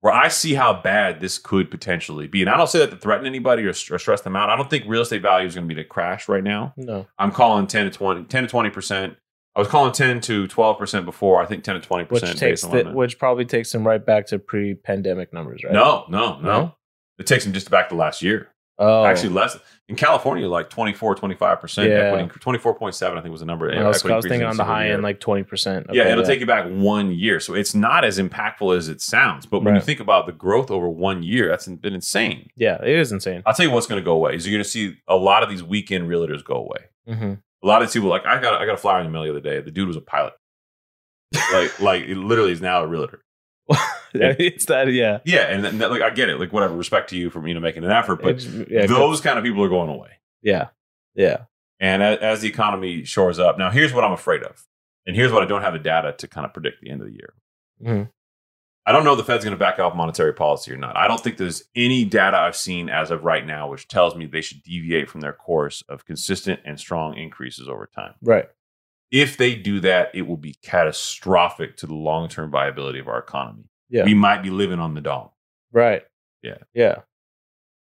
where 0.00 0.12
I 0.12 0.28
see 0.28 0.54
how 0.54 0.72
bad 0.80 1.20
this 1.20 1.38
could 1.38 1.70
potentially 1.72 2.28
be. 2.28 2.40
And 2.42 2.48
I 2.48 2.56
don't 2.56 2.68
say 2.68 2.78
that 2.78 2.90
to 2.92 2.96
threaten 2.96 3.26
anybody 3.26 3.64
or, 3.64 3.70
or 3.70 3.98
stress 3.98 4.20
them 4.20 4.36
out. 4.36 4.48
I 4.48 4.54
don't 4.56 4.70
think 4.70 4.84
real 4.86 5.02
estate 5.02 5.22
value 5.22 5.46
is 5.48 5.56
going 5.56 5.68
to 5.68 5.74
be 5.74 5.80
to 5.82 5.88
crash 5.88 6.28
right 6.28 6.44
now. 6.44 6.72
No. 6.76 7.06
I'm 7.18 7.32
calling 7.32 7.66
10 7.66 7.86
to 7.86 7.90
20, 7.90 8.24
10 8.24 8.42
to 8.44 8.48
20 8.48 8.70
percent 8.70 9.16
I 9.56 9.60
was 9.60 9.66
calling 9.66 9.90
10 9.90 10.20
to 10.20 10.46
12% 10.46 11.04
before. 11.04 11.42
I 11.42 11.46
think 11.46 11.64
10 11.64 11.80
to 11.80 11.88
20% 11.88 12.10
which 12.12 12.22
based 12.22 12.38
takes 12.38 12.62
on 12.64 12.70
the, 12.70 12.76
what 12.76 12.80
I 12.80 12.84
meant. 12.84 12.96
which 12.96 13.18
probably 13.18 13.44
takes 13.44 13.72
them 13.72 13.84
right 13.84 14.04
back 14.04 14.26
to 14.28 14.38
pre-pandemic 14.38 15.32
numbers, 15.32 15.64
right? 15.64 15.72
No, 15.72 16.04
no, 16.08 16.38
no, 16.38 16.42
No? 16.42 16.74
It 17.18 17.26
takes 17.26 17.42
them 17.42 17.52
just 17.52 17.68
back 17.68 17.88
to 17.88 17.96
last 17.96 18.22
year. 18.22 18.50
Oh, 18.78 19.04
Actually, 19.04 19.30
less 19.30 19.58
in 19.88 19.96
California, 19.96 20.46
like 20.48 20.68
24, 20.68 21.14
25% 21.16 21.88
Yeah. 21.88 21.94
equity, 21.94 22.28
24.7, 22.40 23.16
I 23.16 23.20
think 23.22 23.30
was 23.32 23.40
the 23.40 23.46
number. 23.46 23.72
I 23.72 23.88
was, 23.88 24.04
I 24.04 24.16
was 24.16 24.26
thinking 24.26 24.46
on 24.46 24.56
the 24.58 24.64
high 24.64 24.84
year. 24.86 24.94
end, 24.94 25.02
like 25.02 25.18
twenty 25.18 25.44
percent. 25.44 25.86
yeah, 25.92 26.10
it'll 26.12 26.24
take 26.24 26.40
you 26.40 26.46
back 26.46 26.66
one 26.68 27.10
year. 27.12 27.40
So 27.40 27.54
it's 27.54 27.74
not 27.74 28.04
as 28.04 28.18
impactful 28.18 28.76
as 28.76 28.88
it 28.88 29.00
sounds. 29.00 29.46
But 29.46 29.62
when 29.62 29.74
you 29.74 29.80
think 29.80 30.00
about 30.00 30.26
the 30.26 30.32
growth 30.32 30.70
over 30.70 30.88
one 30.88 31.22
year, 31.22 31.48
that's 31.48 31.66
been 31.66 31.94
insane. 31.94 32.50
Yeah, 32.54 32.76
it 32.82 32.88
is 32.98 33.12
insane. 33.12 33.42
I'll 33.46 33.54
tell 33.54 33.64
you 33.66 33.72
what's 33.72 33.86
going 33.86 34.00
to 34.00 34.04
go 34.04 34.12
away 34.12 34.34
is 34.34 34.46
you're 34.46 34.54
going 34.56 34.64
to 34.64 34.68
see 34.68 34.96
a 35.08 35.16
lot 35.16 35.42
of 35.42 35.48
these 35.48 35.62
weekend 35.62 36.08
realtors 36.08 36.44
go 36.44 36.54
away. 36.54 36.84
hmm 37.06 37.34
A 37.62 37.66
lot 37.66 37.82
of 37.82 37.90
people, 37.90 38.10
like 38.10 38.26
I 38.26 38.40
got, 38.42 38.60
I 38.60 38.66
got 38.66 38.74
a 38.74 38.78
flyer 38.78 39.00
in 39.00 39.06
the 39.06 39.10
mail 39.12 39.22
the 39.24 39.30
other 39.30 39.40
day. 39.40 39.60
The 39.62 39.70
dude 39.70 39.88
was 39.88 39.96
a 39.96 40.02
pilot. 40.02 40.34
like, 41.52 41.80
like 41.80 42.02
it 42.02 42.16
literally 42.18 42.52
is 42.52 42.60
now 42.60 42.82
a 42.82 42.86
realtor. 42.86 43.22
it's 44.14 44.66
that, 44.66 44.92
yeah. 44.92 45.18
Yeah, 45.24 45.42
and, 45.42 45.64
then 45.64 45.78
like 45.78 46.02
I 46.02 46.10
get 46.10 46.28
it. 46.28 46.38
Like 46.40 46.52
whatever, 46.52 46.76
respect 46.76 47.10
to 47.10 47.16
you 47.16 47.30
for 47.30 47.46
you 47.46 47.54
know 47.54 47.60
making 47.60 47.84
an 47.84 47.90
effort, 47.90 48.22
but 48.22 48.42
yeah, 48.70 48.86
those 48.86 49.20
kind 49.20 49.38
of 49.38 49.44
people 49.44 49.62
are 49.64 49.68
going 49.68 49.90
away. 49.90 50.10
yeah, 50.42 50.68
yeah. 51.14 51.44
And 51.80 52.02
as, 52.02 52.18
as 52.18 52.40
the 52.40 52.48
economy 52.48 53.04
shores 53.04 53.38
up, 53.38 53.58
now 53.58 53.70
here's 53.70 53.92
what 53.92 54.04
I'm 54.04 54.12
afraid 54.12 54.42
of, 54.42 54.66
and 55.06 55.14
here's 55.14 55.32
what 55.32 55.42
I 55.42 55.46
don't 55.46 55.62
have 55.62 55.74
the 55.74 55.78
data 55.78 56.14
to 56.18 56.28
kind 56.28 56.44
of 56.44 56.52
predict 56.52 56.80
the 56.80 56.90
end 56.90 57.02
of 57.02 57.08
the 57.08 57.12
year. 57.12 57.34
Mhm. 57.82 58.10
I 58.88 58.92
don't 58.92 59.04
know 59.04 59.12
if 59.12 59.18
the 59.18 59.24
Fed's 59.24 59.44
going 59.44 59.54
to 59.54 59.58
back 59.58 59.78
off 59.78 59.94
monetary 59.94 60.32
policy 60.32 60.72
or 60.72 60.78
not. 60.78 60.96
I 60.96 61.06
don't 61.08 61.20
think 61.22 61.36
there's 61.36 61.64
any 61.76 62.06
data 62.06 62.38
I've 62.38 62.56
seen 62.56 62.88
as 62.88 63.10
of 63.10 63.22
right 63.22 63.44
now 63.46 63.68
which 63.68 63.86
tells 63.86 64.16
me 64.16 64.24
they 64.24 64.40
should 64.40 64.62
deviate 64.62 65.10
from 65.10 65.20
their 65.20 65.34
course 65.34 65.84
of 65.90 66.06
consistent 66.06 66.60
and 66.64 66.80
strong 66.80 67.14
increases 67.14 67.68
over 67.68 67.86
time. 67.94 68.14
Right. 68.22 68.48
If 69.10 69.36
they 69.36 69.54
do 69.54 69.80
that, 69.80 70.10
it 70.14 70.22
will 70.22 70.36
be 70.36 70.54
catastrophic 70.62 71.76
to 71.78 71.86
the 71.86 71.94
long 71.94 72.28
term 72.28 72.50
viability 72.50 72.98
of 72.98 73.08
our 73.08 73.18
economy. 73.18 73.64
Yeah. 73.88 74.04
We 74.04 74.14
might 74.14 74.42
be 74.42 74.50
living 74.50 74.80
on 74.80 74.94
the 74.94 75.00
dog. 75.00 75.30
Right. 75.72 76.02
Yeah. 76.42 76.58
Yeah. 76.74 76.96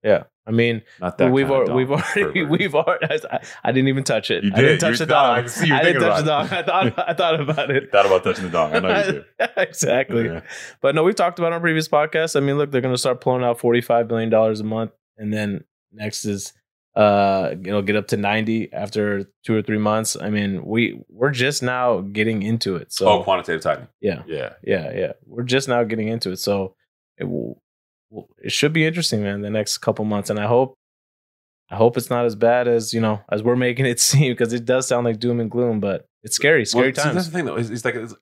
Yeah. 0.04 0.24
I 0.48 0.52
mean, 0.52 0.82
Not 1.00 1.18
that 1.18 1.32
we've 1.32 1.48
kind 1.48 1.62
of 1.64 1.68
al- 1.70 1.74
we've 1.76 1.90
already 1.90 2.44
we've 2.44 2.74
already. 2.76 3.06
I, 3.28 3.40
I 3.64 3.72
didn't 3.72 3.88
even 3.88 4.04
touch 4.04 4.30
it. 4.30 4.44
You 4.44 4.52
I 4.54 4.60
didn't 4.60 4.78
touch 4.78 4.90
You're- 4.90 4.98
the 4.98 5.06
dog. 5.06 5.48
I 5.48 5.64
you 5.64 5.74
I 5.74 5.82
didn't 5.82 6.02
touch 6.02 6.18
the 6.20 6.26
dog. 6.26 6.52
I 6.52 6.62
thought 6.62 7.08
I 7.08 7.14
thought 7.14 7.40
about 7.40 7.70
it. 7.72 7.90
thought 7.92 8.06
about 8.06 8.22
touching 8.22 8.44
the 8.44 8.50
dog. 8.50 8.72
I 8.72 8.78
know 8.78 8.96
you 8.96 9.12
did. 9.12 9.24
exactly. 9.56 10.26
Yeah. 10.26 10.42
But 10.80 10.94
no, 10.94 11.02
we've 11.02 11.16
talked 11.16 11.40
about 11.40 11.52
on 11.52 11.60
previous 11.60 11.88
podcasts. 11.88 12.36
I 12.36 12.40
mean, 12.40 12.56
look, 12.58 12.70
they're 12.70 12.80
going 12.80 12.94
to 12.94 12.98
start 12.98 13.20
pulling 13.20 13.42
out 13.42 13.58
forty-five 13.58 14.06
billion 14.06 14.30
dollars 14.30 14.60
a 14.60 14.64
month, 14.64 14.92
and 15.18 15.32
then 15.32 15.64
next 15.92 16.24
is 16.24 16.52
uh, 16.96 17.54
it'll 17.64 17.82
get 17.82 17.94
up 17.96 18.08
to 18.08 18.16
ninety 18.16 18.72
after 18.72 19.30
two 19.44 19.54
or 19.54 19.62
three 19.62 19.78
months. 19.78 20.16
I 20.20 20.30
mean, 20.30 20.64
we 20.64 20.98
we're 21.08 21.30
just 21.30 21.62
now 21.62 22.00
getting 22.00 22.42
into 22.42 22.76
it. 22.76 22.92
So 22.92 23.06
oh, 23.08 23.22
quantitative 23.22 23.60
tightening. 23.62 23.88
yeah, 24.00 24.22
Yeah. 24.26 24.54
yeah, 24.64 24.92
yeah, 24.96 25.12
we're 25.26 25.42
just 25.42 25.68
now 25.68 25.84
getting 25.84 26.08
into 26.08 26.30
it. 26.30 26.38
So 26.38 26.74
it 27.18 27.24
will, 27.24 27.60
it 28.42 28.50
should 28.52 28.72
be 28.72 28.86
interesting, 28.86 29.22
man. 29.22 29.42
The 29.42 29.50
next 29.50 29.78
couple 29.78 30.04
months, 30.04 30.30
and 30.30 30.38
I 30.40 30.46
hope. 30.46 30.74
I 31.68 31.74
hope 31.74 31.96
it's 31.96 32.10
not 32.10 32.24
as 32.26 32.36
bad 32.36 32.68
as 32.68 32.94
you 32.94 33.00
know 33.00 33.20
as 33.28 33.42
we're 33.42 33.56
making 33.68 33.86
it 33.86 33.98
seem 33.98 34.32
because 34.32 34.52
it 34.52 34.64
does 34.64 34.86
sound 34.86 35.04
like 35.04 35.18
doom 35.18 35.40
and 35.40 35.50
gloom, 35.50 35.80
but 35.80 36.06
it's 36.22 36.36
scary, 36.36 36.64
scary 36.64 36.86
Well, 36.88 36.94
see, 36.94 37.02
times. 37.02 37.14
that's 37.16 37.26
the 37.26 37.32
thing, 37.32 37.44
though. 37.44 37.56
It's, 37.56 37.70
is 37.70 37.84
like, 37.84 37.96
it's, 37.96 38.14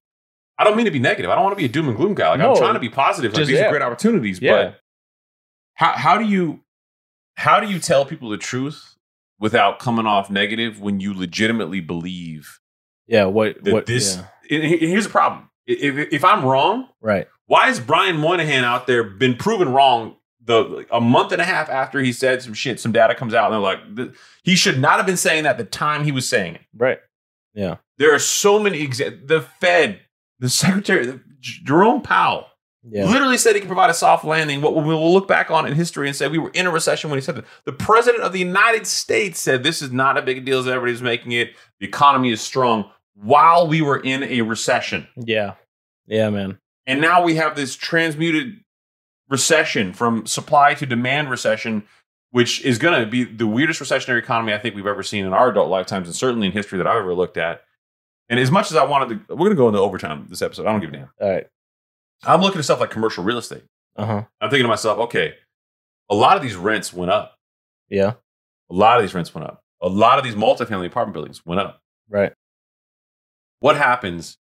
I 0.59 0.65
don't 0.65 0.77
mean 0.79 0.87
to 0.87 0.91
be 0.91 0.99
negative. 0.99 1.31
I 1.31 1.35
don't 1.35 1.45
want 1.45 1.53
to 1.55 1.61
be 1.61 1.67
a 1.67 1.69
doom 1.69 1.89
and 1.89 1.97
gloom 1.97 2.15
guy. 2.15 2.31
Like, 2.31 2.39
No. 2.39 2.53
I'm 2.53 2.57
trying 2.57 2.73
to 2.75 2.81
be 2.81 2.89
positive. 2.89 3.33
Like, 3.33 3.41
Just- 3.41 3.49
these 3.51 3.59
yeah. 3.59 3.67
are 3.67 3.71
great 3.71 3.83
opportunities. 3.83 4.41
Yeah. 4.41 4.53
But 4.55 4.81
how 5.75 5.93
how 5.93 6.17
do 6.17 6.25
you 6.25 6.61
how 7.37 7.61
do 7.61 7.69
you 7.69 7.79
tell 7.79 8.05
people 8.05 8.31
the 8.31 8.37
truth 8.37 8.97
without 9.39 9.79
coming 9.79 10.07
off 10.07 10.31
negative 10.31 10.81
when 10.81 11.01
you 11.01 11.13
legitimately 11.15 11.81
believe 11.81 12.61
yeah, 13.07 13.27
what 13.27 13.63
that 13.65 13.73
what 13.73 13.87
this? 13.87 14.17
yeah, 14.49 14.59
here's 14.61 15.05
the 15.05 15.11
problem. 15.11 15.51
If 15.67 16.13
if 16.13 16.25
I'm 16.25 16.45
wrong, 16.45 16.89
right? 17.01 17.27
why 17.47 17.67
has 17.67 17.81
Brian 17.81 18.17
Moynihan 18.17 18.65
out 18.65 18.87
there 18.87 19.05
been 19.05 19.37
proven 19.37 19.71
wrong? 19.71 20.17
The 20.47 20.87
a 20.91 21.01
month 21.01 21.33
and 21.33 21.41
a 21.41 21.45
half 21.45 21.71
after 21.71 22.01
he 22.01 22.13
said 22.13 22.43
some 22.43 22.53
shit, 22.53 22.79
some 22.79 22.93
data 22.93 23.15
comes 23.15 23.33
out, 23.33 23.51
and 23.51 23.55
they're 23.55 24.09
like, 24.09 24.15
he 24.43 24.57
should 24.57 24.79
not 24.79 24.97
have 24.99 25.07
been 25.07 25.17
saying 25.17 25.45
that 25.45 25.57
the 25.57 25.65
time 25.65 26.05
he 26.05 26.13
was 26.13 26.29
saying 26.29 26.57
it. 26.57 26.61
Right. 26.77 26.99
Yeah. 27.55 27.77
There 27.97 28.15
are 28.15 28.19
so 28.19 28.59
many 28.59 28.87
exa- 28.87 29.27
The 29.27 29.41
Fed, 29.41 30.01
the 30.39 30.51
Secretary, 30.51 31.07
the, 31.07 31.21
Jerome 31.41 32.03
Powell, 32.03 32.47
Yeah. 32.87 33.07
literally 33.07 33.39
said 33.39 33.55
he 33.55 33.61
could 33.61 33.69
provide 33.69 33.91
a 33.91 33.95
soft 33.95 34.25
landing. 34.25 34.61
What 34.61 34.75
we 34.75 34.83
will 34.83 35.13
look 35.13 35.27
back 35.27 35.51
on 35.51 35.67
in 35.67 35.75
history 35.75 36.07
and 36.07 36.15
say 36.17 36.29
we 36.29 36.39
were 36.39 36.51
in 36.51 36.67
a 36.67 36.71
recession 36.71 37.11
when 37.11 37.19
he 37.19 37.25
said 37.25 37.37
that. 37.37 37.45
The 37.65 37.73
President 37.73 38.23
of 38.23 38.33
the 38.33 38.39
United 38.39 38.87
States 38.87 39.41
said 39.41 39.63
this 39.63 39.81
is 39.81 39.91
not 39.91 40.19
a 40.19 40.23
big 40.23 40.45
deal 40.45 40.59
as 40.59 40.69
everybody's 40.69 41.03
making 41.03 41.33
it. 41.33 41.55
The 41.81 41.87
economy 41.87 42.31
is 42.31 42.41
strong 42.41 42.91
while 43.15 43.67
we 43.67 43.81
were 43.81 43.99
in 43.99 44.23
a 44.23 44.43
recession. 44.43 45.07
Yeah. 45.17 45.55
Yeah, 46.07 46.29
man. 46.31 46.59
And 46.87 47.01
now 47.01 47.23
we 47.23 47.37
have 47.37 47.57
this 47.57 47.75
transmuted 47.75 48.61
recession 49.29 49.93
from 49.95 50.27
supply 50.27 50.75
to 50.75 50.85
demand 50.85 51.31
recession, 51.31 51.85
which 52.31 52.63
is 52.65 52.79
going 52.79 53.01
to 53.01 53.07
be 53.11 53.25
the 53.25 53.47
weirdest 53.47 53.81
recessionary 53.81 54.19
economy 54.19 54.53
I 54.53 54.59
think 54.59 54.75
we've 54.75 54.87
ever 54.87 55.03
seen 55.03 55.25
in 55.25 55.33
our 55.33 55.51
adult 55.51 55.71
lifetimes, 55.71 56.09
and 56.09 56.15
certainly 56.15 56.49
in 56.49 56.53
history 56.53 56.77
that 56.79 56.87
I've 56.87 56.99
ever 56.99 57.15
looked 57.15 57.39
at. 57.39 57.63
And 58.29 58.39
as 58.39 58.51
much 58.51 58.71
as 58.71 58.77
I 58.77 58.85
wanted 58.85 59.29
to, 59.29 59.35
we're 59.35 59.47
going 59.47 59.51
to 59.51 59.57
go 59.57 59.69
into 59.69 59.81
overtime 59.81 60.27
this 60.29 60.43
episode. 60.43 60.67
I 60.67 60.73
don't 60.73 60.81
give 60.81 60.91
a 60.91 60.97
damn. 60.97 61.11
All 61.21 61.31
right. 61.31 61.47
I'm 62.27 62.41
looking 62.41 62.59
at 62.59 62.65
stuff 62.65 62.81
like 62.81 62.91
commercial 62.91 63.25
real 63.25 63.39
estate. 63.39 63.65
Uh 63.97 64.07
huh. 64.07 64.25
I'm 64.41 64.51
thinking 64.51 64.65
to 64.65 64.69
myself, 64.69 64.99
okay, 64.99 65.35
a 66.11 66.15
lot 66.15 66.37
of 66.37 66.43
these 66.43 66.57
rents 66.57 66.93
went 66.93 67.11
up. 67.11 67.37
Yeah. 67.89 68.15
A 68.71 68.75
lot 68.75 68.97
of 68.97 69.03
these 69.03 69.15
rents 69.15 69.35
went 69.35 69.47
up. 69.47 69.61
A 69.83 69.89
lot 69.89 70.19
of 70.19 70.25
these 70.25 70.35
multifamily 70.35 70.87
apartment 70.87 71.15
buildings 71.15 71.45
went 71.45 71.61
up. 71.61 71.81
Right. 72.09 72.33
What 73.61 73.77
happens 73.77 74.37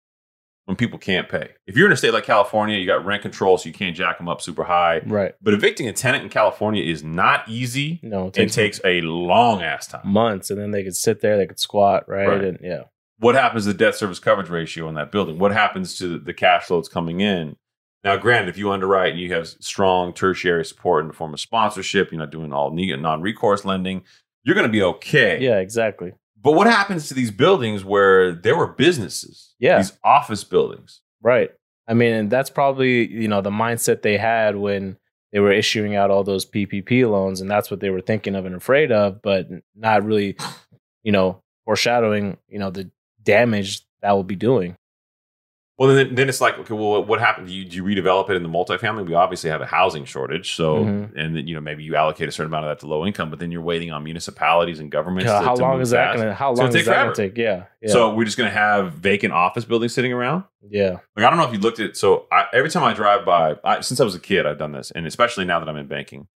when 0.66 0.78
people 0.78 1.00
can't 1.00 1.28
pay? 1.30 1.50
If 1.68 1.76
you're 1.76 1.88
in 1.88 1.92
a 1.92 1.98
state 1.98 2.14
like 2.14 2.24
California, 2.24 2.78
you 2.78 2.86
got 2.86 3.04
rent 3.06 3.22
control, 3.24 3.58
so 3.58 3.68
you 3.68 3.74
can't 3.74 3.96
jack 3.96 4.18
them 4.18 4.30
up 4.30 4.42
super 4.42 4.64
high. 4.64 5.02
Right. 5.06 5.34
But 5.42 5.54
evicting 5.54 5.88
a 5.88 5.94
tenant 5.94 6.24
in 6.24 6.30
California 6.30 6.84
is 6.84 7.04
not 7.04 7.48
easy. 7.48 8.00
No, 8.04 8.28
it 8.28 8.38
It 8.38 8.52
takes, 8.52 8.56
takes 8.56 8.82
a 8.86 9.02
long 9.02 9.62
ass 9.62 9.88
time. 9.88 10.02
months, 10.06 10.50
and 10.50 10.60
then 10.60 10.72
they 10.72 10.84
could 10.84 10.96
sit 10.96 11.22
there, 11.22 11.38
they 11.38 11.48
could 11.48 11.60
squat, 11.60 12.08
right? 12.08 12.28
Right. 12.28 12.44
And 12.44 12.60
yeah. 12.62 12.84
What 13.18 13.36
happens 13.36 13.66
to 13.66 13.74
the 13.74 13.78
debt 13.78 13.96
service 13.96 14.18
coverage 14.20 14.50
ratio 14.50 14.88
in 14.90 14.96
that 14.96 15.12
building? 15.12 15.38
What 15.38 15.52
happens 15.52 15.96
to 16.00 16.18
the 16.18 16.34
cash 16.34 16.64
flows 16.66 16.90
coming 16.90 17.20
in? 17.22 17.56
Now, 18.04 18.18
granted, 18.18 18.50
if 18.50 18.58
you 18.58 18.72
underwrite 18.72 19.12
and 19.12 19.22
you 19.22 19.34
have 19.34 19.48
strong 19.48 20.14
tertiary 20.14 20.66
support 20.66 21.04
in 21.04 21.08
the 21.08 21.14
form 21.14 21.34
of 21.34 21.40
sponsorship, 21.40 22.12
you're 22.12 22.20
not 22.20 22.32
doing 22.32 22.52
all 22.52 22.72
non 22.72 23.22
recourse 23.22 23.64
lending, 23.64 24.04
you're 24.44 24.56
going 24.56 24.68
to 24.68 24.72
be 24.72 24.82
okay. 24.82 25.40
Yeah. 25.40 25.60
Exactly. 25.60 26.14
But 26.42 26.54
what 26.54 26.68
happens 26.68 27.08
to 27.08 27.14
these 27.14 27.30
buildings 27.30 27.86
where 27.86 28.34
there 28.34 28.56
were 28.56 28.68
businesses? 28.68 29.54
Yeah. 29.60 29.78
These 29.78 29.94
office 30.04 30.44
buildings. 30.44 31.02
Right. 31.22 31.52
I 31.88 31.94
mean, 31.94 32.14
and 32.14 32.30
that's 32.30 32.50
probably 32.50 33.08
you 33.08 33.28
know 33.28 33.42
the 33.42 33.50
mindset 33.50 34.02
they 34.02 34.18
had 34.18 34.56
when 34.56 34.98
they 35.32 35.40
were 35.40 35.52
issuing 35.52 35.96
out 35.96 36.12
all 36.12 36.24
those 36.24 36.46
PPP 36.46 37.10
loans, 37.10 37.42
and 37.42 37.50
that's 37.50 37.70
what 37.70 37.80
they 37.80 37.90
were 37.90 38.02
thinking 38.02 38.36
of 38.36 38.46
and 38.46 38.56
afraid 38.56 38.92
of, 38.92 39.22
but 39.22 39.48
not 39.76 40.04
really, 40.04 40.38
you 41.04 41.12
know, 41.12 41.42
foreshadowing 41.66 42.38
you 42.48 42.60
know 42.60 42.70
the 42.70 42.90
damage 43.22 43.82
that 44.02 44.12
will 44.12 44.24
be 44.24 44.36
doing. 44.36 44.76
Well, 45.82 45.96
then, 45.96 46.14
then 46.14 46.30
it's 46.30 46.40
like, 46.40 46.60
okay, 46.60 46.76
well, 46.76 47.04
what 47.04 47.20
happened? 47.20 47.48
Do 47.48 47.54
you, 47.56 47.66
do 47.66 47.76
you 47.76 47.84
redevelop 47.84 48.30
it 48.30 48.36
in 48.36 48.44
the 48.44 48.50
multifamily? 48.50 49.04
We 49.08 49.16
obviously 49.16 49.50
have 49.50 49.62
a 49.62 49.66
housing 49.66 50.06
shortage, 50.06 50.54
so 50.54 50.76
Mhm. 50.86 51.16
and 51.18 51.36
then 51.36 51.48
you 51.48 51.56
know 51.56 51.62
maybe 51.62 51.84
you 51.84 51.96
allocate 51.96 52.30
a 52.30 52.32
certain 52.32 52.52
amount 52.54 52.66
of 52.66 52.70
that 52.70 52.80
to 52.82 52.88
low 52.88 53.04
income, 53.04 53.32
but 53.32 53.40
then 53.40 53.52
you're 53.52 53.64
waiting 53.64 53.92
on 53.92 54.04
municipalities 54.04 54.80
and 54.80 54.92
governments. 54.92 55.28
Yeah, 55.32 55.40
to, 55.40 55.46
how 55.46 55.56
to 55.56 55.62
long 55.64 55.82
is 55.82 55.90
that 55.90 56.16
going 56.16 56.28
to? 56.28 56.34
How 56.36 56.52
long 56.54 56.70
take 56.72 56.82
is 56.82 56.86
that 56.86 57.04
going 57.04 57.16
to 57.16 57.30
take? 57.30 57.36
Yeah. 57.38 57.64
Yeah. 57.82 57.92
So 57.94 58.14
we're 58.14 58.26
just 58.26 58.38
going 58.38 58.50
to 58.52 58.56
have 58.56 58.94
vacant 58.94 59.34
office 59.34 59.66
buildings 59.66 59.94
sitting 59.96 60.14
around. 60.14 60.44
yeah. 60.70 60.98
Like 61.18 61.26
I 61.26 61.30
don't 61.32 61.40
know 61.40 61.46
if 61.48 61.54
you 61.54 61.58
looked 61.60 61.80
at. 61.80 61.98
So 61.98 62.28
I, 62.32 62.46
every 62.54 62.70
time 62.70 62.84
I 62.84 62.94
drive 62.94 63.26
by, 63.26 63.56
I, 63.64 63.82
since 63.82 64.00
I 64.00 64.04
was 64.04 64.14
a 64.14 64.20
kid, 64.20 64.46
I've 64.46 64.60
done 64.60 64.74
this, 64.74 64.92
and 64.92 65.08
especially 65.08 65.46
now 65.46 65.60
that 65.60 65.68
I'm 65.68 65.78
in 65.78 65.88
banking. 65.88 66.28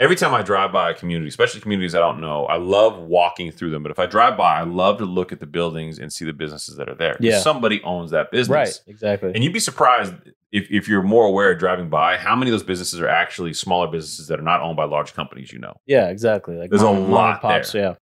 Every 0.00 0.16
time 0.16 0.34
I 0.34 0.42
drive 0.42 0.72
by 0.72 0.90
a 0.90 0.94
community, 0.94 1.28
especially 1.28 1.60
communities 1.60 1.94
I 1.94 2.00
don't 2.00 2.20
know, 2.20 2.46
I 2.46 2.56
love 2.56 2.98
walking 2.98 3.52
through 3.52 3.70
them. 3.70 3.84
But 3.84 3.92
if 3.92 3.98
I 4.00 4.06
drive 4.06 4.36
by, 4.36 4.58
I 4.58 4.64
love 4.64 4.98
to 4.98 5.04
look 5.04 5.30
at 5.30 5.38
the 5.38 5.46
buildings 5.46 6.00
and 6.00 6.12
see 6.12 6.24
the 6.24 6.32
businesses 6.32 6.76
that 6.76 6.88
are 6.88 6.96
there. 6.96 7.16
Yeah. 7.20 7.38
somebody 7.38 7.80
owns 7.84 8.10
that 8.10 8.32
business, 8.32 8.54
Right. 8.54 8.80
Exactly. 8.88 9.32
And 9.32 9.44
you'd 9.44 9.52
be 9.52 9.60
surprised 9.60 10.14
if, 10.50 10.68
if 10.68 10.88
you're 10.88 11.02
more 11.02 11.26
aware 11.26 11.52
of 11.52 11.60
driving 11.60 11.90
by 11.90 12.16
how 12.16 12.34
many 12.34 12.50
of 12.50 12.54
those 12.54 12.64
businesses 12.64 13.00
are 13.00 13.08
actually 13.08 13.52
smaller 13.54 13.86
businesses 13.86 14.26
that 14.28 14.40
are 14.40 14.42
not 14.42 14.62
owned 14.62 14.76
by 14.76 14.84
large 14.84 15.14
companies. 15.14 15.52
You 15.52 15.60
know, 15.60 15.76
yeah. 15.86 16.08
Exactly. 16.08 16.56
Like 16.56 16.70
There's 16.70 16.82
a 16.82 16.86
mom- 16.86 16.96
and 16.96 17.12
lot 17.12 17.40
pops, 17.40 17.72
Yeah. 17.72 17.94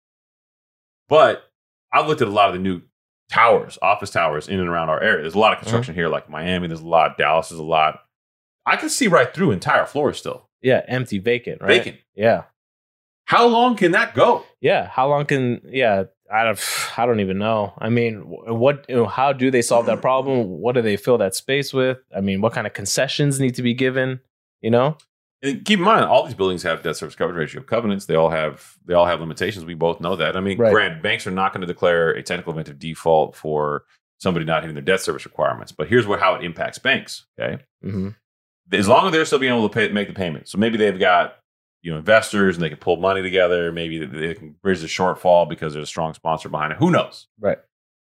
But 1.10 1.44
I've 1.92 2.06
looked 2.06 2.22
at 2.22 2.28
a 2.28 2.30
lot 2.30 2.48
of 2.48 2.54
the 2.54 2.60
new 2.60 2.80
towers, 3.30 3.78
office 3.82 4.08
towers 4.08 4.48
in 4.48 4.60
and 4.60 4.68
around 4.68 4.88
our 4.88 5.02
area. 5.02 5.20
There's 5.20 5.34
a 5.34 5.38
lot 5.38 5.52
of 5.52 5.58
mm-hmm. 5.58 5.64
construction 5.64 5.94
here, 5.94 6.08
like 6.08 6.30
Miami. 6.30 6.68
There's 6.68 6.80
a 6.80 6.86
lot. 6.86 7.18
Dallas 7.18 7.52
is 7.52 7.58
a 7.58 7.62
lot. 7.62 8.00
I 8.64 8.76
can 8.76 8.88
see 8.88 9.08
right 9.08 9.32
through 9.34 9.50
entire 9.50 9.84
floors 9.84 10.18
still 10.18 10.48
Yeah. 10.62 10.82
Empty, 10.88 11.18
vacant. 11.18 11.60
Right. 11.60 11.78
vacant. 11.78 11.96
Yeah. 12.14 12.44
How 13.24 13.46
long 13.46 13.76
can 13.76 13.92
that 13.92 14.14
go? 14.14 14.44
Yeah. 14.60 14.86
How 14.88 15.08
long 15.08 15.26
can? 15.26 15.60
Yeah. 15.68 16.04
I 16.32 16.44
don't. 16.44 16.58
I 16.98 17.06
don't 17.06 17.20
even 17.20 17.38
know. 17.38 17.72
I 17.78 17.88
mean, 17.88 18.20
what? 18.20 18.86
You 18.88 18.96
know, 18.96 19.06
how 19.06 19.32
do 19.32 19.50
they 19.50 19.62
solve 19.62 19.86
that 19.86 20.00
problem? 20.02 20.48
What 20.48 20.74
do 20.74 20.82
they 20.82 20.96
fill 20.96 21.18
that 21.18 21.34
space 21.34 21.72
with? 21.72 21.98
I 22.16 22.20
mean, 22.20 22.40
what 22.40 22.52
kind 22.52 22.66
of 22.66 22.72
concessions 22.72 23.38
need 23.40 23.54
to 23.56 23.62
be 23.62 23.74
given? 23.74 24.20
You 24.60 24.70
know. 24.70 24.96
And 25.44 25.64
keep 25.64 25.80
in 25.80 25.84
mind, 25.84 26.04
all 26.04 26.24
these 26.24 26.34
buildings 26.36 26.62
have 26.62 26.84
debt 26.84 26.96
service 26.96 27.16
coverage 27.16 27.36
ratio 27.36 27.62
covenants. 27.62 28.06
They 28.06 28.14
all 28.14 28.30
have 28.30 28.76
they 28.86 28.94
all 28.94 29.06
have 29.06 29.18
limitations. 29.20 29.64
We 29.64 29.74
both 29.74 30.00
know 30.00 30.14
that. 30.16 30.36
I 30.36 30.40
mean, 30.40 30.56
Right. 30.58 30.72
granted, 30.72 31.02
banks 31.02 31.26
are 31.26 31.32
not 31.32 31.52
going 31.52 31.62
to 31.62 31.66
declare 31.66 32.10
a 32.10 32.22
technical 32.22 32.52
event 32.52 32.68
of 32.68 32.78
default 32.78 33.34
for 33.34 33.84
somebody 34.18 34.44
not 34.46 34.62
hitting 34.62 34.74
their 34.76 34.84
debt 34.84 35.00
service 35.00 35.24
requirements. 35.24 35.72
But 35.72 35.88
here's 35.88 36.06
where 36.06 36.18
how 36.18 36.36
it 36.36 36.44
impacts 36.44 36.78
banks. 36.78 37.26
Okay, 37.40 37.60
hmm 37.82 38.10
as 38.70 38.88
long 38.88 39.06
as 39.06 39.12
they're 39.12 39.24
still 39.24 39.38
being 39.38 39.52
able 39.52 39.68
to 39.68 39.72
pay, 39.74 39.88
make 39.88 40.08
the 40.08 40.14
payment. 40.14 40.48
So 40.48 40.58
maybe 40.58 40.76
they've 40.76 40.98
got 40.98 41.36
you 41.82 41.90
know 41.90 41.98
investors 41.98 42.56
and 42.56 42.62
they 42.62 42.68
can 42.68 42.78
pull 42.78 42.96
money 42.96 43.22
together. 43.22 43.72
Maybe 43.72 44.04
they- 44.04 44.34
can 44.34 44.54
bridge 44.62 44.80
the 44.80 44.86
shortfall 44.86 45.48
because 45.48 45.72
there's 45.74 45.84
a 45.84 45.86
strong 45.86 46.14
sponsor 46.14 46.48
behind 46.48 46.72
it. 46.72 46.78
Who 46.78 46.90
knows? 46.90 47.26
Right. 47.40 47.58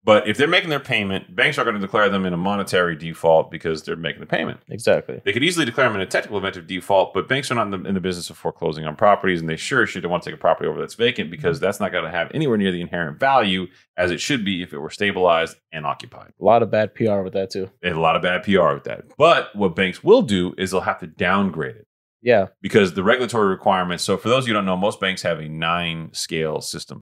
But 0.06 0.28
if 0.28 0.36
they're 0.38 0.46
making 0.46 0.70
their 0.70 0.78
payment, 0.80 1.34
banks 1.34 1.58
are 1.58 1.64
going 1.64 1.74
to 1.74 1.80
declare 1.80 2.08
them 2.08 2.24
in 2.24 2.32
a 2.32 2.36
monetary 2.36 2.94
default 2.94 3.50
because 3.50 3.82
they're 3.82 3.96
making 3.96 4.20
the 4.20 4.26
payment. 4.26 4.60
Exactly. 4.68 5.20
They 5.24 5.32
could 5.32 5.42
easily 5.42 5.66
declare 5.66 5.88
them 5.88 5.96
in 5.96 6.00
a 6.00 6.06
technical 6.06 6.38
event 6.38 6.56
of 6.56 6.68
default, 6.68 7.12
but 7.12 7.26
banks 7.28 7.50
are 7.50 7.56
not 7.56 7.66
in 7.74 7.82
the, 7.82 7.88
in 7.88 7.94
the 7.94 8.00
business 8.00 8.30
of 8.30 8.38
foreclosing 8.38 8.84
on 8.86 8.94
properties, 8.94 9.40
and 9.40 9.50
they 9.50 9.56
sure 9.56 9.84
shouldn't 9.84 10.08
want 10.08 10.22
to 10.22 10.30
take 10.30 10.38
a 10.38 10.40
property 10.40 10.68
over 10.68 10.78
that's 10.78 10.94
vacant 10.94 11.28
because 11.28 11.58
that's 11.58 11.80
not 11.80 11.90
going 11.90 12.04
to 12.04 12.10
have 12.12 12.30
anywhere 12.32 12.56
near 12.56 12.70
the 12.70 12.80
inherent 12.80 13.18
value 13.18 13.66
as 13.96 14.12
it 14.12 14.20
should 14.20 14.44
be 14.44 14.62
if 14.62 14.72
it 14.72 14.78
were 14.78 14.90
stabilized 14.90 15.56
and 15.72 15.84
occupied. 15.84 16.32
A 16.40 16.44
lot 16.44 16.62
of 16.62 16.70
bad 16.70 16.94
PR 16.94 17.22
with 17.22 17.32
that 17.32 17.50
too. 17.50 17.68
Have 17.82 17.96
a 17.96 18.00
lot 18.00 18.14
of 18.14 18.22
bad 18.22 18.44
PR 18.44 18.74
with 18.74 18.84
that. 18.84 19.06
But 19.18 19.54
what 19.56 19.74
banks 19.74 20.04
will 20.04 20.22
do 20.22 20.54
is 20.56 20.70
they'll 20.70 20.82
have 20.82 21.00
to 21.00 21.08
downgrade 21.08 21.74
it 21.74 21.86
Yeah. 22.22 22.46
because 22.62 22.94
the 22.94 23.02
regulatory 23.02 23.48
requirements. 23.48 24.04
So, 24.04 24.16
for 24.16 24.28
those 24.28 24.44
of 24.44 24.48
you 24.48 24.54
who 24.54 24.58
don't 24.58 24.66
know, 24.66 24.76
most 24.76 25.00
banks 25.00 25.22
have 25.22 25.40
a 25.40 25.48
nine 25.48 26.10
scale 26.12 26.60
system 26.60 27.00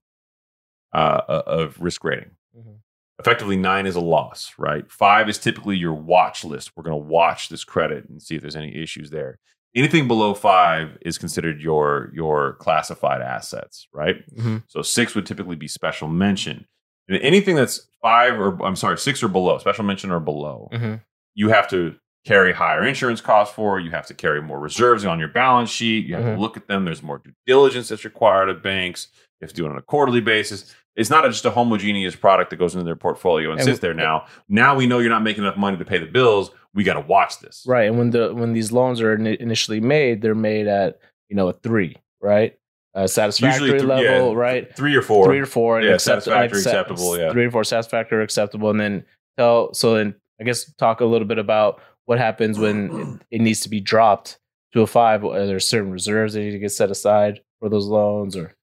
uh, 0.95 1.21
of 1.29 1.79
risk 1.81 2.03
rating. 2.03 2.31
Mhm. 2.57 2.77
Effectively, 3.21 3.57
nine 3.57 3.87
is 3.87 3.95
a 3.97 4.01
loss, 4.01 4.53
right? 4.59 4.91
Five 4.91 5.29
is 5.29 5.39
typically 5.39 5.77
your 5.77 5.95
watch 5.95 6.45
list. 6.45 6.73
We're 6.77 6.83
going 6.83 7.01
to 7.01 7.09
watch 7.09 7.49
this 7.49 7.63
credit 7.63 8.09
and 8.09 8.21
see 8.21 8.35
if 8.35 8.43
there's 8.43 8.57
any 8.57 8.75
issues 8.75 9.11
there. 9.11 9.39
Anything 9.77 10.09
below 10.09 10.35
five 10.35 10.99
is 11.01 11.19
considered 11.19 11.61
your 11.61 12.11
your 12.15 12.55
classified 12.55 13.21
assets, 13.23 13.89
right? 13.93 14.17
Mhm. 14.37 14.63
So 14.69 14.83
six 14.83 15.15
would 15.15 15.27
typically 15.27 15.57
be 15.57 15.67
special 15.69 16.07
mention. 16.09 16.67
And 17.09 17.21
anything 17.23 17.57
that's 17.57 17.89
five 18.01 18.39
or 18.39 18.57
I'm 18.65 18.77
sorry, 18.77 18.99
six 18.99 19.23
or 19.23 19.29
below, 19.29 19.59
special 19.59 19.85
mention 19.85 20.11
or 20.13 20.21
below, 20.21 20.69
Mhm. 20.73 21.01
you 21.35 21.49
have 21.51 21.69
to 21.71 21.97
carry 22.25 22.53
higher 22.53 22.85
insurance 22.87 23.21
costs 23.21 23.55
for. 23.55 23.79
You 23.81 23.91
have 23.91 24.07
to 24.07 24.15
carry 24.15 24.41
more 24.41 24.59
reserves 24.61 25.05
on 25.05 25.19
your 25.19 25.29
balance 25.29 25.71
sheet. 25.71 26.07
You 26.07 26.15
have 26.15 26.25
Mhm. 26.25 26.35
to 26.37 26.41
look 26.41 26.57
at 26.57 26.69
them. 26.69 26.85
There's 26.85 27.03
more 27.03 27.19
due 27.19 27.33
diligence 27.47 27.89
that's 27.89 28.05
required 28.05 28.49
of 28.49 28.63
banks. 28.63 29.09
You 29.41 29.45
have 29.47 29.51
to 29.51 29.57
do 29.57 29.67
it 29.67 29.71
on 29.71 29.77
a 29.77 29.83
quarterly 29.83 30.21
basis. 30.21 30.75
It's 30.97 31.11
not 31.11 31.25
just 31.25 31.45
a 31.45 31.51
homogeneous 31.51 32.15
product 32.15 32.51
that 32.51 32.57
goes 32.57 32.75
into 32.75 32.85
their 32.85 32.95
portfolio 32.97 33.51
and, 33.51 33.59
And- 33.61 33.67
sits 33.69 33.81
there 33.81 33.95
now. 33.95 34.27
Now 34.49 34.77
we 34.77 34.87
know 34.87 35.01
you're 35.01 35.11
not 35.11 35.23
making 35.25 35.43
enough 35.45 35.57
money 35.57 35.77
to 35.77 35.85
pay 35.85 35.99
the 35.99 36.07
bills. 36.07 36.51
We 36.73 36.85
got 36.85 36.95
to 36.95 37.01
watch 37.01 37.41
this. 37.41 37.65
Right. 37.67 37.89
And 37.89 37.99
when 37.99 38.11
the 38.11 38.33
when 38.35 38.53
these 38.53 38.73
loans 38.73 39.01
are 39.01 39.17
ini- 39.17 39.37
initially 39.37 39.81
made, 39.81 40.23
they're 40.23 40.35
made 40.35 40.67
at 40.67 40.99
you 41.29 41.37
know 41.37 41.49
a 41.49 41.53
three, 41.53 41.97
right? 42.21 42.57
A 42.97 43.09
satisfactory 43.09 43.71
th- 43.71 43.83
level, 43.83 44.05
yeah, 44.05 44.33
right? 44.39 44.77
Three 44.77 44.95
or 44.95 45.03
four. 45.03 45.27
Three 45.27 45.41
or 45.41 45.47
four, 45.47 45.79
and 45.79 45.87
Yeah, 45.89 45.95
accept- 45.95 46.23
satisfactory, 46.25 46.59
accept- 46.59 46.91
acceptable, 46.91 47.19
yeah. 47.19 47.33
Three 47.33 47.47
or 47.47 47.51
four 47.51 47.65
satisfactory, 47.65 48.23
acceptable, 48.23 48.71
and 48.71 48.79
then 48.79 49.05
tell. 49.37 49.75
So 49.75 49.95
then, 49.95 50.15
I 50.41 50.45
guess 50.45 50.73
talk 50.75 51.01
a 51.01 51.05
little 51.05 51.27
bit 51.27 51.39
about 51.39 51.81
what 52.05 52.19
happens 52.19 52.57
when 52.57 53.19
it, 53.19 53.27
it 53.39 53.41
needs 53.41 53.61
to 53.61 53.69
be 53.69 53.81
dropped 53.81 54.39
to 54.75 54.83
a 54.83 54.87
five. 54.87 55.25
Are 55.25 55.45
there 55.47 55.59
certain 55.59 55.91
reserves 55.91 56.35
that 56.35 56.41
need 56.41 56.53
to 56.53 56.59
get 56.61 56.71
set 56.71 56.91
aside 56.91 57.41
for 57.59 57.69
those 57.69 57.87
loans, 57.87 58.37
or 58.37 58.55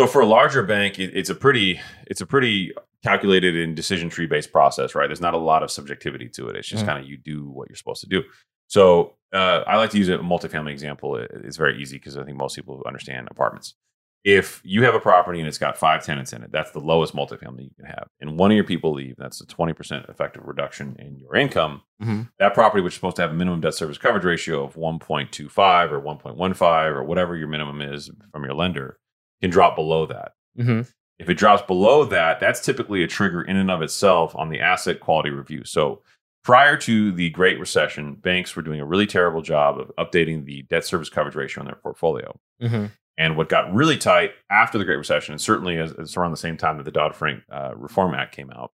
So 0.00 0.06
for 0.06 0.22
a 0.22 0.26
larger 0.26 0.62
bank, 0.62 0.98
it, 0.98 1.10
it's 1.14 1.28
a 1.28 1.34
pretty 1.34 1.78
it's 2.06 2.22
a 2.22 2.26
pretty 2.26 2.72
calculated 3.02 3.54
and 3.56 3.76
decision 3.76 4.08
tree 4.08 4.26
based 4.26 4.50
process, 4.50 4.94
right? 4.94 5.06
There's 5.08 5.20
not 5.20 5.34
a 5.34 5.38
lot 5.38 5.62
of 5.62 5.70
subjectivity 5.70 6.26
to 6.30 6.48
it. 6.48 6.56
It's 6.56 6.68
just 6.68 6.84
Mhm. 6.84 6.88
kind 6.88 6.98
of 7.04 7.08
you 7.10 7.18
do 7.18 7.48
what 7.50 7.68
you're 7.68 7.76
supposed 7.76 8.00
to 8.02 8.08
do. 8.08 8.22
So 8.68 9.16
uh, 9.34 9.62
I 9.66 9.76
like 9.76 9.90
to 9.90 9.98
use 9.98 10.08
a 10.08 10.16
multifamily 10.18 10.70
example. 10.70 11.16
It- 11.16 11.30
It's 11.44 11.58
very 11.58 11.80
easy 11.82 11.98
because 11.98 12.16
I 12.16 12.24
think 12.24 12.38
most 12.38 12.56
people 12.56 12.82
understand 12.86 13.28
apartments. 13.30 13.74
If 14.24 14.60
you 14.64 14.84
have 14.84 14.94
a 14.94 15.00
property 15.00 15.38
and 15.38 15.48
it's 15.48 15.58
got 15.58 15.76
five 15.78 16.04
tenants 16.04 16.32
in 16.34 16.42
it, 16.42 16.50
that's 16.52 16.70
the 16.72 16.78
lowest 16.80 17.14
multifamily 17.14 17.64
you 17.64 17.70
can 17.76 17.86
have. 17.86 18.06
And 18.20 18.38
one 18.38 18.50
of 18.50 18.54
your 18.54 18.64
people 18.64 18.92
leave, 18.92 19.16
that's 19.18 19.40
a 19.42 19.46
20% 19.46 20.08
effective 20.10 20.42
reduction 20.46 20.96
in 20.98 21.18
your 21.18 21.36
income. 21.36 21.82
Mhm. 22.02 22.30
That 22.38 22.54
property, 22.54 22.82
which 22.82 22.92
is 22.92 22.96
supposed 22.96 23.16
to 23.16 23.22
have 23.22 23.30
a 23.32 23.34
minimum 23.34 23.60
debt 23.60 23.74
service 23.74 23.98
coverage 23.98 24.24
ratio 24.24 24.64
of 24.64 24.76
1.25 24.76 25.90
or 25.92 26.00
1.15 26.00 26.92
or 26.94 27.02
whatever 27.04 27.36
your 27.36 27.48
minimum 27.48 27.80
is 27.82 28.10
from 28.32 28.44
your 28.44 28.54
lender, 28.54 28.98
can 29.40 29.50
drop 29.50 29.76
below 29.76 30.06
that. 30.06 30.32
Mhm. 30.58 30.90
If 31.18 31.28
it 31.28 31.34
drops 31.34 31.62
below 31.66 32.04
that, 32.06 32.40
that's 32.40 32.64
typically 32.64 33.02
a 33.02 33.06
trigger 33.06 33.42
in 33.42 33.56
and 33.56 33.70
of 33.70 33.82
itself 33.82 34.34
on 34.36 34.48
the 34.48 34.60
asset 34.60 35.00
quality 35.00 35.30
review. 35.30 35.64
So 35.64 36.02
prior 36.44 36.76
to 36.78 37.12
the 37.12 37.28
Great 37.30 37.60
Recession, 37.60 38.14
banks 38.14 38.56
were 38.56 38.62
doing 38.62 38.80
a 38.80 38.86
really 38.86 39.06
terrible 39.06 39.42
job 39.42 39.78
of 39.78 39.92
updating 39.98 40.46
the 40.46 40.62
debt 40.62 40.84
service 40.84 41.10
coverage 41.10 41.34
ratio 41.34 41.60
in 41.62 41.66
their 41.66 41.76
portfolio. 41.76 42.38
Mhm. 42.62 42.90
And 43.18 43.36
what 43.36 43.50
got 43.50 43.70
really 43.74 43.98
tight 43.98 44.32
after 44.48 44.78
the 44.78 44.84
Great 44.86 44.96
Recession, 44.96 45.32
and 45.32 45.40
certainly 45.40 45.76
as, 45.76 45.90
it's 45.92 46.16
around 46.16 46.30
the 46.30 46.38
same 46.38 46.56
time 46.56 46.78
that 46.78 46.84
the 46.84 46.90
Dodd 46.90 47.14
Frank 47.14 47.42
uh, 47.52 47.72
Reform 47.76 48.14
Act 48.14 48.34
came 48.34 48.50
out, 48.50 48.72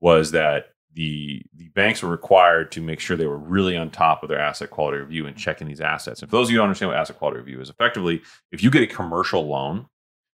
was 0.00 0.32
that 0.32 0.72
the 0.92 1.42
the 1.54 1.68
banks 1.70 2.02
were 2.02 2.10
required 2.10 2.72
to 2.72 2.82
make 2.82 2.98
sure 3.00 3.16
they 3.16 3.26
were 3.26 3.38
really 3.38 3.76
on 3.76 3.90
top 3.90 4.22
of 4.22 4.28
their 4.28 4.40
asset 4.40 4.70
quality 4.70 4.98
review 4.98 5.24
and 5.26 5.36
checking 5.36 5.66
these 5.68 5.80
assets. 5.80 6.20
And 6.20 6.28
for 6.30 6.36
those 6.36 6.48
of 6.48 6.50
you 6.50 6.56
who 6.56 6.60
don't 6.62 6.64
understand 6.68 6.90
what 6.90 6.98
asset 6.98 7.16
quality 7.16 7.38
review 7.38 7.60
is, 7.60 7.70
effectively, 7.70 8.20
if 8.50 8.62
you 8.62 8.70
get 8.70 8.82
a 8.82 8.86
commercial 8.88 9.46
loan, 9.46 9.86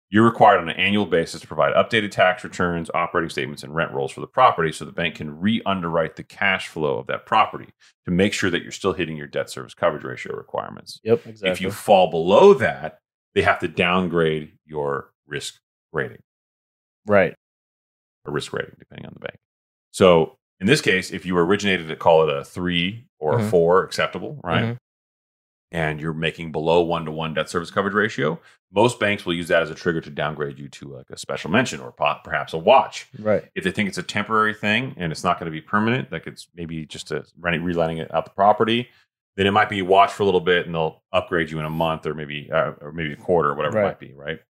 you're 0.08 0.24
required 0.24 0.60
on 0.60 0.68
an 0.68 0.76
annual 0.76 1.06
basis 1.06 1.40
to 1.40 1.46
provide 1.46 1.74
updated 1.74 2.10
tax 2.12 2.44
returns, 2.44 2.90
operating 2.94 3.28
statements, 3.30 3.62
and 3.64 3.74
rent 3.74 3.92
rolls 3.92 4.12
for 4.12 4.20
the 4.20 4.26
property 4.26 4.70
so 4.70 4.84
the 4.84 4.92
bank 4.92 5.16
can 5.16 5.40
re 5.40 5.60
underwrite 5.66 6.16
the 6.16 6.22
cash 6.22 6.68
flow 6.68 6.98
of 6.98 7.06
that 7.08 7.26
property 7.26 7.68
to 8.04 8.10
make 8.10 8.32
sure 8.32 8.50
that 8.50 8.62
you're 8.62 8.70
still 8.72 8.92
hitting 8.92 9.16
your 9.16 9.26
debt 9.26 9.50
service 9.50 9.74
coverage 9.74 10.04
ratio 10.04 10.36
requirements. 10.36 11.00
Yep, 11.02 11.26
exactly. 11.26 11.50
If 11.50 11.60
you 11.60 11.70
fall 11.70 12.10
below 12.10 12.54
that, 12.54 13.00
they 13.34 13.42
have 13.42 13.58
to 13.60 13.68
downgrade 13.68 14.52
your 14.64 15.10
risk 15.26 15.60
rating 15.92 16.22
right. 17.06 17.34
or 18.24 18.32
risk 18.32 18.52
rating, 18.52 18.76
depending 18.78 19.06
on 19.06 19.12
the 19.14 19.20
bank. 19.20 19.38
So 19.90 20.36
in 20.60 20.66
this 20.66 20.80
case, 20.80 21.10
if 21.10 21.26
you 21.26 21.36
originated 21.36 21.88
to 21.88 21.96
call 21.96 22.28
it 22.28 22.34
a 22.34 22.44
three 22.44 23.06
or 23.18 23.38
a 23.38 23.42
Mhm. 23.42 23.50
four 23.50 23.82
acceptable, 23.84 24.40
right? 24.44 24.64
Mhm. 24.64 24.76
And 25.72 26.00
you're 26.00 26.14
making 26.14 26.52
below 26.52 26.80
one 26.82 27.04
to 27.06 27.10
one 27.10 27.34
debt 27.34 27.50
service 27.50 27.70
coverage 27.70 27.94
ratio, 27.94 28.40
most 28.72 29.00
banks 29.00 29.26
will 29.26 29.34
use 29.34 29.48
that 29.48 29.62
as 29.62 29.70
a 29.70 29.74
trigger 29.74 30.00
to 30.00 30.10
downgrade 30.10 30.58
you 30.58 30.68
to 30.68 30.96
like 30.96 31.10
a 31.10 31.18
special 31.18 31.50
mention 31.50 31.80
or 31.80 31.92
perhaps 31.92 32.52
a 32.52 32.58
watch. 32.58 33.08
Right. 33.18 33.44
If 33.54 33.64
they 33.64 33.72
think 33.72 33.88
it's 33.88 33.98
a 33.98 34.02
temporary 34.02 34.54
thing 34.54 34.94
and 34.96 35.10
it's 35.10 35.24
not 35.24 35.38
going 35.38 35.46
to 35.46 35.54
be 35.54 35.60
permanent, 35.60 36.12
like 36.12 36.26
it's 36.26 36.48
maybe 36.54 36.86
just 36.86 37.10
a 37.10 37.24
running, 37.38 37.62
reletting 37.62 37.98
it 37.98 38.14
out 38.14 38.24
the 38.24 38.30
property, 38.30 38.88
then 39.36 39.46
it 39.46 39.50
might 39.50 39.68
be 39.68 39.82
watch 39.82 40.12
for 40.12 40.22
a 40.22 40.26
little 40.26 40.40
bit 40.40 40.66
and 40.66 40.74
they'll 40.74 41.02
upgrade 41.12 41.50
you 41.50 41.58
in 41.58 41.64
a 41.64 41.70
month 41.70 42.06
or 42.06 42.14
maybe 42.14 42.50
uh, 42.50 42.72
or 42.80 42.92
maybe 42.92 43.12
a 43.12 43.16
quarter 43.16 43.50
or 43.50 43.54
whatever 43.54 43.80
it 43.80 43.84
might 43.84 44.00
be, 44.00 44.14
right? 44.14 44.40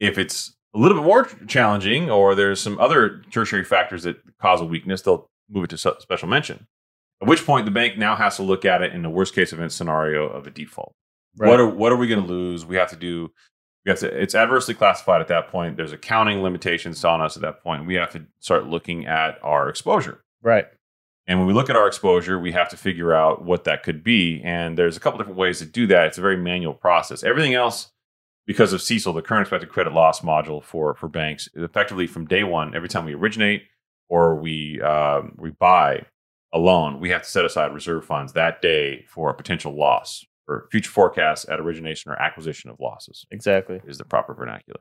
If 0.00 0.16
it's 0.16 0.54
a 0.74 0.78
little 0.78 0.96
bit 0.98 1.04
more 1.04 1.24
challenging 1.46 2.10
or 2.10 2.34
there's 2.34 2.60
some 2.60 2.78
other 2.78 3.22
tertiary 3.30 3.64
factors 3.64 4.04
that 4.04 4.16
cause 4.40 4.60
a 4.60 4.64
weakness, 4.64 5.02
they'll 5.02 5.30
move 5.48 5.64
it 5.64 5.70
to 5.70 5.78
special 5.78 6.28
mention. 6.28 6.66
At 7.22 7.28
which 7.28 7.44
point 7.46 7.64
the 7.64 7.70
bank 7.70 7.96
now 7.96 8.14
has 8.16 8.36
to 8.36 8.42
look 8.42 8.64
at 8.64 8.82
it 8.82 8.92
in 8.92 9.02
the 9.02 9.10
worst 9.10 9.34
case 9.34 9.52
event 9.52 9.72
scenario 9.72 10.26
of 10.26 10.46
a 10.46 10.50
default. 10.50 10.94
Right. 11.36 11.48
What 11.48 11.60
are 11.60 11.68
what 11.68 11.92
are 11.92 11.96
we 11.96 12.08
going 12.08 12.22
to 12.22 12.28
lose? 12.28 12.64
We 12.64 12.76
have 12.76 12.90
to 12.90 12.96
do. 12.96 13.30
We 13.84 13.90
have 13.90 13.98
to. 14.00 14.06
It's 14.06 14.34
adversely 14.34 14.74
classified 14.74 15.20
at 15.20 15.28
that 15.28 15.48
point. 15.48 15.76
There's 15.76 15.92
accounting 15.92 16.42
limitations 16.42 17.04
on 17.04 17.20
us 17.20 17.36
at 17.36 17.42
that 17.42 17.62
point. 17.62 17.86
We 17.86 17.94
have 17.94 18.10
to 18.10 18.26
start 18.40 18.66
looking 18.66 19.06
at 19.06 19.38
our 19.42 19.68
exposure. 19.68 20.24
right. 20.42 20.66
And 21.28 21.40
when 21.40 21.48
we 21.48 21.54
look 21.54 21.68
at 21.68 21.74
our 21.74 21.88
exposure, 21.88 22.38
we 22.38 22.52
have 22.52 22.68
to 22.68 22.76
figure 22.76 23.12
out 23.12 23.44
what 23.44 23.64
that 23.64 23.82
could 23.82 24.04
be. 24.04 24.40
And 24.44 24.78
there's 24.78 24.96
a 24.96 25.00
couple 25.00 25.18
different 25.18 25.38
ways 25.38 25.58
to 25.58 25.66
do 25.66 25.88
that. 25.88 26.06
It's 26.06 26.18
a 26.18 26.20
very 26.20 26.36
manual 26.36 26.72
process. 26.72 27.24
Everything 27.24 27.52
else, 27.52 27.90
because 28.46 28.72
of 28.72 28.80
CECL, 28.80 29.12
the 29.12 29.22
current 29.22 29.42
expected 29.42 29.70
credit 29.70 29.92
loss 29.92 30.20
module 30.20 30.62
for 30.62 30.94
for 30.94 31.08
banks, 31.08 31.48
is 31.54 31.64
effectively 31.64 32.06
from 32.06 32.26
day 32.26 32.44
one, 32.44 32.76
every 32.76 32.88
time 32.88 33.04
we 33.04 33.14
originate 33.14 33.64
or 34.08 34.36
we 34.36 34.80
um, 34.82 35.34
we 35.36 35.50
buy 35.50 36.06
a 36.56 36.58
loan, 36.58 37.00
we 37.00 37.10
have 37.10 37.22
to 37.22 37.28
set 37.28 37.44
aside 37.44 37.72
reserve 37.74 38.04
funds 38.04 38.32
that 38.32 38.62
day 38.62 39.04
for 39.08 39.30
a 39.30 39.34
potential 39.34 39.76
loss 39.76 40.24
or 40.48 40.68
future 40.70 40.90
forecasts 40.90 41.44
at 41.48 41.60
origination 41.60 42.10
or 42.10 42.20
acquisition 42.22 42.70
of 42.70 42.78
losses 42.80 43.26
Exactly. 43.30 43.80
is 43.86 43.98
the 43.98 44.04
proper 44.04 44.32
vernacular. 44.34 44.80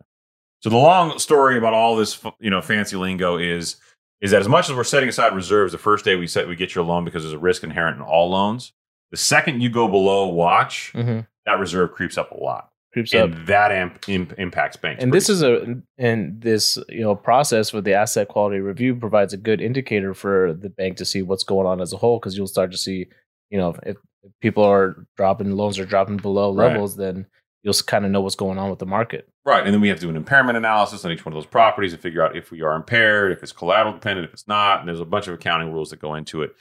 So 0.62 0.70
the 0.70 0.78
long 0.78 1.20
story 1.20 1.58
about 1.58 1.74
all 1.74 1.96
this, 1.96 2.20
you 2.40 2.50
know, 2.50 2.62
fancy 2.62 2.96
lingo 2.96 3.38
is 3.38 3.76
is 4.22 4.32
that 4.32 4.40
as 4.42 4.48
much 4.48 4.70
as 4.70 4.76
we're 4.76 4.84
setting 4.86 5.10
aside 5.10 5.36
reserves 5.36 5.72
the 5.74 5.78
first 5.78 6.06
day 6.06 6.16
we 6.16 6.26
set 6.28 6.48
we 6.48 6.56
get 6.56 6.74
your 6.74 6.84
loan 6.86 7.04
because 7.06 7.24
there's 7.24 7.34
a 7.34 7.38
risk 7.40 7.64
inherent 7.64 7.98
in 7.98 8.02
all 8.04 8.30
loans, 8.30 8.72
the 9.12 9.18
second 9.18 9.62
you 9.62 9.70
go 9.70 9.88
below 9.88 10.28
watch, 10.28 10.92
Mm-hmm. 10.96 11.20
that 11.46 11.60
reserve 11.60 11.92
creeps 11.92 12.18
up 12.18 12.32
a 12.32 12.38
lot, 12.38 12.70
Creeps 12.96 13.14
up. 13.14 13.30
and 13.32 13.48
that 13.48 13.72
amp, 13.74 14.08
imp, 14.08 14.34
impacts 14.38 14.78
banks. 14.78 15.04
and 15.04 15.14
this 15.14 15.30
is 15.30 15.44
a 15.44 15.76
and 15.98 16.42
this 16.42 16.78
you 16.88 17.02
know 17.02 17.14
process 17.14 17.74
with 17.74 17.84
the 17.84 17.94
asset 17.94 18.30
quality 18.30 18.60
review 18.60 18.96
provides 18.96 19.34
a 19.34 19.38
good 19.38 19.60
indicator 19.60 20.14
for 20.14 20.54
the 20.54 20.70
bank 20.70 20.96
to 20.98 21.04
see 21.06 21.22
what's 21.22 21.44
going 21.44 21.68
on 21.68 21.82
as 21.82 21.92
a 21.92 21.98
whole 21.98 22.20
because 22.20 22.38
you'll 22.38 22.48
start 22.48 22.72
to 22.72 22.78
see 22.78 23.08
you 23.50 23.58
know 23.58 23.72
if, 23.72 23.80
if 23.86 23.98
people 24.42 24.64
are 24.64 25.06
dropping 25.18 25.52
loans 25.52 25.78
are 25.78 25.86
dropping 25.86 26.16
below 26.18 26.54
Right. 26.54 26.70
levels 26.72 26.96
then 26.96 27.26
you'll 27.64 27.74
kind 27.86 28.06
of 28.06 28.12
know 28.12 28.22
what's 28.22 28.36
going 28.36 28.58
on 28.58 28.70
with 28.70 28.80
the 28.80 28.86
market 28.86 29.28
Right. 29.44 29.64
And 29.64 29.72
then 29.72 29.80
we 29.82 29.90
have 29.90 29.98
to 30.00 30.06
do 30.06 30.10
an 30.10 30.16
impairment 30.16 30.58
analysis 30.58 31.06
on 31.06 31.12
each 31.12 31.24
one 31.24 31.32
of 31.32 31.36
those 31.38 31.46
properties 31.46 31.94
and 31.94 32.02
figure 32.02 32.24
out 32.24 32.36
if 32.36 32.50
we 32.50 32.64
are 32.64 32.76
impaired, 32.76 33.32
if 33.32 33.44
it's 33.44 33.52
collateral 33.52 33.94
dependent, 33.94 34.26
if 34.28 34.34
it's 34.34 34.48
not. 34.48 34.80
And 34.80 34.88
there's 34.88 35.00
a 35.00 35.06
bunch 35.06 35.28
of 35.28 35.36
accounting 35.36 35.72
rules 35.72 35.92
that 35.92 36.00
go 36.00 36.16
into 36.16 36.42
it. 36.42 36.56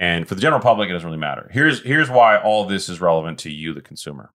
And 0.00 0.26
for 0.26 0.34
the 0.34 0.40
general 0.40 0.60
public, 0.60 0.88
it 0.90 0.94
doesn't 0.94 1.06
really 1.06 1.16
matter. 1.20 1.48
Here's 1.52 1.84
here's 1.84 2.10
why 2.10 2.36
all 2.36 2.64
this 2.66 2.88
is 2.88 3.00
relevant 3.00 3.38
to 3.40 3.52
you, 3.52 3.72
the 3.72 3.80
consumer. 3.80 4.32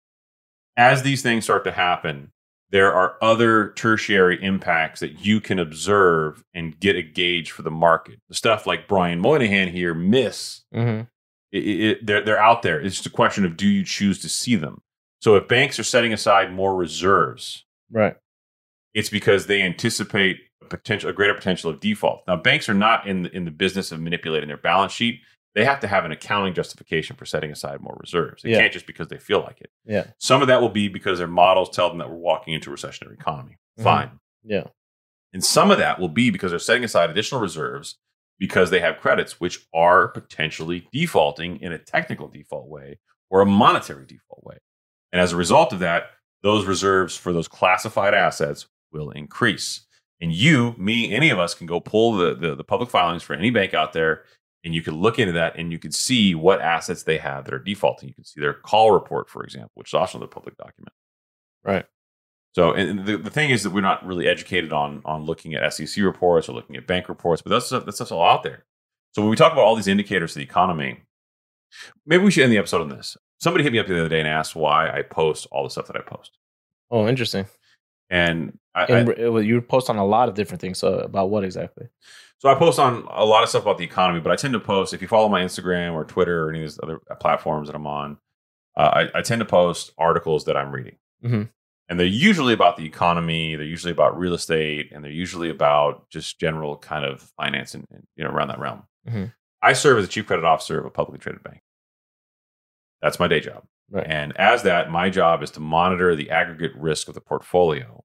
As 0.80 1.04
these 1.04 1.22
things 1.22 1.44
start 1.44 1.66
to 1.66 1.72
happen, 1.72 2.32
there 2.70 2.94
are 2.94 3.18
other 3.22 3.72
tertiary 3.72 4.42
impacts 4.42 5.02
that 5.02 5.26
you 5.26 5.42
can 5.42 5.60
observe 5.60 6.44
and 6.54 6.80
get 6.80 6.96
a 6.96 7.02
gauge 7.02 7.52
for 7.52 7.64
the 7.64 7.72
market. 7.72 8.20
The 8.30 8.36
stuff 8.36 8.66
like 8.66 8.88
Brian 8.88 9.20
Moynihan 9.20 9.68
here 9.68 9.94
miss, 9.94 10.62
hmm 10.74 11.02
it, 11.52 11.58
it, 11.58 12.06
they're, 12.06 12.24
they're 12.24 12.40
out 12.40 12.62
there. 12.62 12.80
It's 12.80 12.96
just 12.98 13.08
a 13.08 13.10
question 13.10 13.44
of 13.44 13.58
do 13.58 13.68
you 13.68 13.84
choose 13.84 14.20
to 14.20 14.30
see 14.30 14.56
them? 14.56 14.82
So 15.20 15.36
if 15.36 15.48
banks 15.48 15.80
are 15.80 15.84
setting 15.84 16.14
aside 16.14 16.54
more 16.54 16.76
reserves, 16.76 17.66
Right. 17.92 18.16
it's 18.94 19.10
because 19.10 19.48
they 19.48 19.64
anticipate 19.64 20.38
a 20.62 20.66
potential, 20.66 21.10
a 21.10 21.14
greater 21.14 21.34
potential 21.34 21.72
of 21.72 21.80
default. 21.80 22.22
Now, 22.28 22.36
banks 22.38 22.70
are 22.70 22.76
not 22.76 23.08
in 23.08 23.24
the, 23.24 23.36
in 23.36 23.46
the 23.46 23.52
business 23.52 23.92
of 23.92 24.00
manipulating 24.00 24.48
their 24.48 24.58
balance 24.58 24.94
sheet. 24.94 25.22
They 25.60 25.66
have 25.66 25.82
to 25.82 25.88
have 25.88 26.06
an 26.06 26.12
accounting 26.14 26.54
justification 26.54 27.18
for 27.18 27.26
setting 27.26 27.52
aside 27.52 27.82
more 27.82 27.98
reserves. 28.00 28.46
It 28.46 28.52
Yeah. 28.52 28.60
can't 28.62 28.72
just 28.72 28.88
because 28.88 29.10
they 29.10 29.18
feel 29.18 29.42
like 29.42 29.60
it. 29.60 29.70
Yeah. 29.86 30.08
Some 30.18 30.42
of 30.42 30.48
that 30.48 30.62
will 30.62 30.70
be 30.70 30.88
because 30.88 31.18
their 31.18 31.28
models 31.28 31.70
tell 31.70 31.90
them 31.90 31.98
that 31.98 32.10
we're 32.10 32.16
walking 32.16 32.54
into 32.54 32.72
a 32.72 32.74
recessionary 32.76 33.16
economy. 33.16 33.58
Mhm. 33.78 33.84
Fine. 33.84 34.20
Yeah. 34.44 34.68
And 35.34 35.44
some 35.44 35.70
of 35.70 35.78
that 35.80 36.00
will 36.00 36.08
be 36.10 36.30
because 36.30 36.52
they're 36.52 36.60
setting 36.60 36.86
aside 36.86 37.10
additional 37.10 37.42
reserves 37.42 37.98
because 38.40 38.70
they 38.70 38.80
have 38.80 39.00
credits 39.00 39.42
which 39.42 39.60
are 39.74 40.08
potentially 40.08 40.88
defaulting 40.94 41.60
in 41.62 41.74
a 41.74 41.78
technical 41.78 42.30
default 42.30 42.68
way 42.70 42.98
or 43.30 43.42
a 43.42 43.46
monetary 43.46 44.06
default 44.06 44.44
way. 44.46 44.60
And 45.12 45.20
as 45.22 45.34
a 45.34 45.36
result 45.36 45.74
of 45.74 45.80
that, 45.80 46.12
those 46.42 46.66
reserves 46.66 47.18
for 47.18 47.34
those 47.34 47.50
classified 47.50 48.14
assets 48.14 48.68
will 48.94 49.12
increase. 49.12 49.86
And 50.22 50.32
you, 50.34 50.74
me, 50.78 51.14
any 51.14 51.30
of 51.30 51.40
us 51.40 51.54
can 51.54 51.68
go 51.68 51.80
pull 51.80 52.14
the, 52.14 52.34
the, 52.36 52.56
the 52.56 52.64
public 52.64 52.90
filings 52.90 53.24
for 53.24 53.34
any 53.34 53.50
bank 53.52 53.74
out 53.74 53.94
there 53.94 54.24
and 54.64 54.76
you 54.76 54.82
can 54.82 54.96
look 54.96 55.20
into 55.20 55.34
that 55.34 55.58
and 55.58 55.72
you 55.72 55.80
can 55.80 55.92
see 55.92 56.36
what 56.36 56.62
assets 56.62 57.04
they 57.04 57.18
have 57.18 57.46
that 57.46 57.54
are 57.54 57.60
defaulting. 57.60 58.10
You 58.10 58.16
can 58.16 58.26
see 58.26 58.42
their 58.42 58.54
call 58.54 58.92
report, 58.92 59.30
for 59.30 59.44
example, 59.44 59.72
which 59.76 59.90
is 59.90 59.94
also 59.94 60.18
another 60.18 60.30
public 60.30 60.58
document. 60.58 60.94
Right. 61.64 61.86
So, 62.54 62.74
and 62.74 63.06
the, 63.06 63.18
the 63.18 63.30
thing 63.30 63.52
is 63.52 63.64
that 63.64 63.70
we're 63.70 63.82
not 63.82 64.06
really 64.06 64.28
educated 64.28 64.74
on 64.74 65.02
on 65.06 65.26
looking 65.26 65.54
at 65.54 65.74
SEC 65.74 66.04
reports 66.04 66.50
or 66.50 66.54
looking 66.54 66.76
at 66.76 66.88
bank 66.88 67.08
reports, 67.08 67.42
but 67.42 67.52
that's 67.52 67.68
stuff- 67.68 67.90
stuff's 67.94 68.12
all 68.12 68.24
out 68.24 68.44
there. 68.44 68.66
So 69.14 69.22
when 69.22 69.30
we 69.30 69.36
talk 69.36 69.54
about 69.54 69.64
all 69.66 69.76
these 69.76 69.88
indicators 69.88 70.32
of 70.32 70.36
the 70.36 70.44
economy, 70.44 71.02
maybe 72.06 72.24
we 72.24 72.32
should 72.32 72.44
end 72.44 72.54
the 72.54 72.58
episode 72.58 72.82
on 72.82 72.90
this. 72.90 73.18
Somebody 73.40 73.64
hit 73.64 73.74
me 73.74 73.80
up 73.80 73.88
the 73.88 74.00
other 74.00 74.10
day 74.10 74.20
and 74.20 74.28
asked 74.28 74.56
why 74.56 74.90
I 74.90 75.02
post 75.04 75.48
all 75.52 75.64
the 75.64 75.70
stuff 75.70 75.88
that 75.88 75.96
I 75.96 76.02
post, 76.02 76.38
Oh, 76.92 77.08
interesting. 77.08 77.46
And 78.10 78.58
I, 78.76 78.82
I, 78.84 78.86
And 79.00 79.10
it 79.10 79.30
was- 79.30 79.46
you 79.46 79.62
post 79.62 79.90
on 79.90 79.98
a 79.98 80.06
lot 80.06 80.30
of 80.30 80.36
different 80.36 80.62
things. 80.62 80.78
So 80.80 81.00
about 81.00 81.30
what 81.30 81.44
exactly? 81.44 81.88
so 82.40 82.48
I 82.50 82.56
post 82.56 82.80
on 82.80 83.06
a 83.10 83.26
lot 83.26 83.44
of 83.44 83.50
stuff 83.50 83.64
about 83.64 83.78
the 83.78 83.84
economy. 83.84 84.20
But 84.22 84.32
I 84.32 84.36
tend 84.38 84.54
to 84.54 84.60
post 84.60 84.94
if 84.94 85.02
you 85.02 85.08
follow 85.08 85.28
my 85.30 85.42
Instagram 85.42 85.94
or 85.94 86.06
Twitter 86.06 86.46
or 86.46 86.50
any 86.50 86.60
of 86.60 86.64
these 86.66 86.80
other 86.82 87.00
platforms 87.20 87.68
that 87.68 87.76
I'm 87.76 87.86
on, 87.88 88.18
uh, 88.78 89.08
I, 89.14 89.20
I 89.20 89.22
tend 89.22 89.40
to 89.42 89.46
post 89.46 89.92
articles 89.98 90.46
that 90.46 90.56
I'm 90.58 90.72
reading. 90.72 90.96
Mhm. 91.24 91.50
and 91.90 92.00
they're 92.00 92.06
usually 92.06 92.54
about 92.54 92.78
the 92.78 92.86
economy 92.86 93.56
they're 93.56 93.66
usually 93.66 93.92
about 93.92 94.18
real 94.18 94.34
estate 94.36 94.92
and 94.94 95.04
they're 95.04 95.12
usually 95.12 95.50
about 95.50 96.08
just 96.10 96.40
general 96.40 96.78
kind 96.78 97.04
of 97.04 97.20
finance 97.36 97.74
and, 97.74 97.86
and, 97.92 98.06
you 98.16 98.24
know 98.24 98.30
around 98.30 98.48
that 98.50 98.60
realm 98.60 98.84
Mhm. 99.10 99.34
i 99.62 99.74
serve 99.74 99.98
as 99.98 100.06
a 100.06 100.08
chief 100.08 100.28
credit 100.28 100.46
officer 100.46 100.80
of 100.80 100.86
a 100.86 100.90
publicly 100.92 101.20
traded 101.20 101.44
bank 101.44 101.62
that's 103.02 103.20
my 103.20 103.28
day 103.28 103.40
job 103.42 103.64
Right. 103.92 104.06
and 104.08 104.38
as 104.38 104.64
that 104.64 104.92
my 104.92 105.10
job 105.10 105.42
is 105.42 105.52
to 105.52 105.60
monitor 105.60 106.16
the 106.16 106.30
aggregate 106.30 106.76
risk 106.76 107.08
of 107.08 107.16
the 107.16 107.22
portfolio 107.22 108.04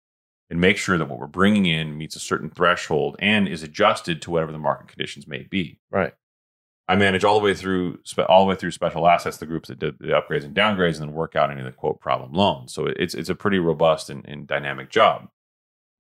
and 0.50 0.60
make 0.60 0.76
sure 0.76 0.98
that 0.98 1.08
what 1.08 1.18
we're 1.18 1.26
bringing 1.26 1.66
in 1.66 1.96
meets 1.96 2.16
a 2.16 2.20
certain 2.20 2.50
threshold 2.50 3.16
and 3.18 3.48
is 3.48 3.62
adjusted 3.62 4.22
to 4.22 4.30
whatever 4.30 4.52
the 4.52 4.58
market 4.58 4.88
conditions 4.88 5.26
may 5.26 5.42
be 5.42 5.80
Right. 5.90 6.12
I 6.86 6.96
manage 6.96 7.24
all 7.24 7.38
the 7.38 7.44
way 7.44 7.54
through 7.54 7.98
all 8.28 8.44
the 8.44 8.50
way 8.50 8.56
through 8.56 8.72
special 8.72 9.08
assets, 9.08 9.38
the 9.38 9.46
groups 9.46 9.68
that 9.68 9.78
did 9.78 9.98
the 9.98 10.08
upgrades 10.08 10.44
and 10.44 10.54
downgrades, 10.54 11.00
and 11.00 11.08
then 11.08 11.12
work 11.12 11.34
out 11.34 11.50
any 11.50 11.60
of 11.60 11.66
the 11.66 11.72
quote 11.72 12.00
problem 12.00 12.32
loans. 12.32 12.74
So 12.74 12.86
it's 12.86 13.14
it's 13.14 13.30
a 13.30 13.34
pretty 13.34 13.58
robust 13.58 14.10
and, 14.10 14.24
and 14.28 14.46
dynamic 14.46 14.90
job. 14.90 15.28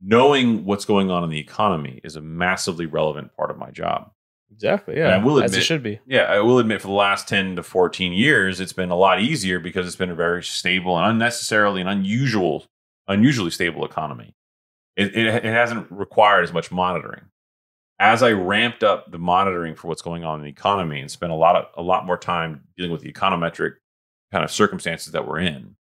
Knowing 0.02 0.66
what's 0.66 0.84
going 0.84 1.10
on 1.10 1.24
in 1.24 1.30
the 1.30 1.38
economy 1.38 2.00
is 2.04 2.16
a 2.16 2.20
massively 2.20 2.84
relevant 2.84 3.34
part 3.34 3.50
of 3.50 3.56
my 3.56 3.70
job. 3.70 4.10
Exactly. 4.54 4.94
And 4.94 5.04
Yeah. 5.04 5.14
I 5.14 5.18
will 5.18 5.42
As 5.42 5.54
it 5.54 5.62
should 5.62 5.82
be. 5.82 6.00
Yeah, 6.06 6.22
I 6.22 6.40
will 6.40 6.58
admit 6.58 6.80
for 6.80 6.88
the 6.88 6.94
last 6.94 7.28
10 7.28 7.56
to 7.56 7.62
14 7.62 8.12
years, 8.12 8.60
it's 8.60 8.72
been 8.72 8.90
a 8.90 8.96
lot 8.96 9.20
easier 9.20 9.58
because 9.58 9.86
it's 9.86 9.96
been 9.96 10.10
a 10.10 10.14
very 10.14 10.42
stable 10.42 10.96
and 10.96 11.06
unnecessarily 11.06 11.80
and 11.80 11.90
unusual, 11.90 12.66
unusually 13.08 13.50
stable 13.50 13.84
economy. 13.84 14.34
It, 14.96 15.16
it, 15.16 15.26
it 15.26 15.44
hasn't 15.44 15.90
required 15.90 16.44
as 16.44 16.52
much 16.52 16.70
monitoring. 16.70 17.22
As 17.98 18.22
I 18.22 18.32
ramped 18.32 18.82
up 18.82 19.10
the 19.10 19.18
monitoring 19.18 19.74
for 19.74 19.88
what's 19.88 20.02
going 20.02 20.24
on 20.24 20.38
in 20.38 20.44
the 20.44 20.50
economy 20.50 21.00
and 21.00 21.10
spent 21.10 21.32
a 21.32 21.36
lot 21.36 21.56
of 21.56 21.66
a 21.76 21.82
lot 21.82 22.06
more 22.06 22.16
time 22.18 22.64
dealing 22.76 22.90
with 22.90 23.02
the 23.02 23.12
econometric 23.12 23.74
kind 24.32 24.44
of 24.44 24.50
circumstances 24.50 25.12
that 25.12 25.28
we're 25.28 25.38
in. 25.38 25.76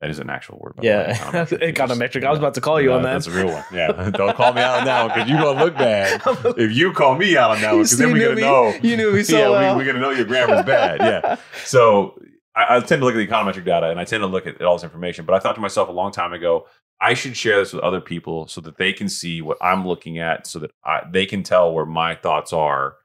That 0.00 0.10
is 0.10 0.18
an 0.18 0.28
actual 0.28 0.58
word. 0.60 0.76
By 0.76 0.82
the 0.82 0.88
way, 0.88 0.94
Yeah. 0.94 1.44
econometric. 1.72 2.22
I 2.24 2.30
was 2.30 2.38
about 2.38 2.54
to 2.54 2.60
call 2.60 2.80
you 2.80 2.90
Yeah, 2.90 2.96
on 2.96 3.02
that. 3.04 3.12
That's 3.14 3.26
a 3.28 3.30
real 3.30 3.46
one. 3.48 3.64
Yeah, 3.72 4.10
don't 4.10 4.36
call 4.36 4.52
me 4.52 4.60
out 4.60 4.80
on 4.80 4.84
that 4.84 5.06
one 5.06 5.14
because 5.14 5.30
you're 5.30 5.40
gonna 5.40 5.64
look 5.64 5.74
bad 5.74 6.20
if 6.58 6.72
you 6.72 6.92
call 6.92 7.16
me 7.16 7.36
out 7.36 7.52
on 7.52 7.60
that 7.62 7.72
one 7.72 7.78
because 7.82 7.96
then 7.96 8.12
we're 8.12 8.22
gonna 8.24 8.36
me- 8.36 8.42
know 8.42 8.74
You 8.82 8.96
knew 8.96 9.12
me 9.12 9.22
so 9.22 9.38
yeah, 9.38 9.48
well. 9.48 9.74
we, 9.74 9.78
we're 9.80 9.84
going 9.84 9.96
to 9.96 10.02
know 10.02 10.10
your 10.10 10.26
grammar's 10.26 10.64
bad. 10.66 11.00
Yeah. 11.00 11.36
So 11.64 12.18
I, 12.54 12.76
I 12.76 12.80
tend 12.80 13.00
to 13.00 13.06
look 13.06 13.14
at 13.14 13.18
the 13.18 13.26
econometric 13.26 13.64
data 13.64 13.88
and 13.90 13.98
I 13.98 14.04
tend 14.04 14.20
to 14.22 14.26
look 14.26 14.46
at 14.46 14.60
all 14.62 14.76
this 14.76 14.84
information. 14.84 15.24
But 15.24 15.34
I 15.34 15.38
thought 15.38 15.54
to 15.54 15.60
myself 15.62 15.88
a 15.88 15.92
long 15.92 16.12
time 16.12 16.32
ago, 16.34 16.66
I 17.00 17.14
should 17.14 17.36
share 17.36 17.58
this 17.58 17.72
with 17.72 17.82
other 17.82 18.00
people 18.00 18.48
so 18.48 18.60
that 18.62 18.76
they 18.78 18.92
can 18.92 19.08
see 19.08 19.40
what 19.42 19.56
I'm 19.62 19.86
looking 19.86 20.18
at, 20.18 20.46
so 20.46 20.58
that 20.60 20.70
I, 20.84 21.02
they 21.10 21.24
can 21.26 21.42
tell 21.42 21.72
where 21.72 21.84
my 21.86 22.14
thoughts 22.14 22.52
are. 22.52 22.96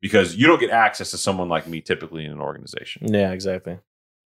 Because 0.00 0.34
you 0.34 0.48
don't 0.48 0.58
get 0.60 0.70
access 0.70 1.12
to 1.12 1.18
someone 1.18 1.48
like 1.48 1.68
me 1.68 1.80
typically 1.80 2.24
in 2.24 2.32
an 2.32 2.40
organization. 2.40 3.12
Yeah, 3.14 3.30
exactly. 3.32 3.78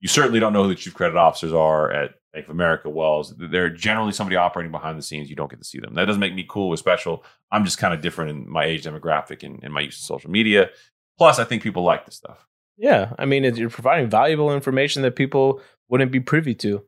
You 0.07 0.09
certainly 0.09 0.39
don't 0.39 0.53
know 0.53 0.63
who 0.63 0.69
the 0.69 0.77
chief 0.77 0.95
credit 0.95 1.17
officers 1.17 1.53
are 1.53 1.91
at 1.91 2.13
Bank 2.33 2.45
of 2.47 2.53
America, 2.53 2.89
Wells. 2.89 3.35
They're 3.37 3.69
generally 3.71 4.13
somebody 4.13 4.37
operating 4.37 4.71
behind 4.71 4.97
the 4.97 5.03
scenes. 5.03 5.29
You 5.29 5.35
don't 5.35 5.51
get 5.51 5.59
to 5.59 5.65
see 5.65 5.81
them. 5.81 5.95
That 5.95 6.05
doesn't 6.05 6.21
make 6.21 6.33
me 6.33 6.47
cool 6.49 6.69
or 6.73 6.77
special. 6.77 7.25
I'm 7.51 7.65
just 7.65 7.79
kind 7.79 7.93
of 7.93 8.03
different 8.03 8.31
in 8.31 8.49
my 8.49 8.65
age 8.67 8.85
demographic 8.85 9.43
and, 9.43 9.59
and 9.65 9.75
my 9.75 9.81
use 9.81 9.99
of 9.99 10.05
social 10.05 10.31
media. 10.31 10.71
Plus, 11.19 11.41
I 11.41 11.45
think 11.45 11.65
people 11.65 11.83
like 11.83 12.07
this 12.07 12.15
stuff. 12.15 12.47
Yeah. 12.77 13.15
I 13.19 13.25
mean, 13.25 13.43
you're 13.57 13.69
providing 13.69 14.09
valuable 14.09 14.55
information 14.55 15.03
that 15.03 15.17
people 15.17 15.61
wouldn't 15.89 16.13
be 16.13 16.21
privy 16.21 16.55
to. 16.55 16.85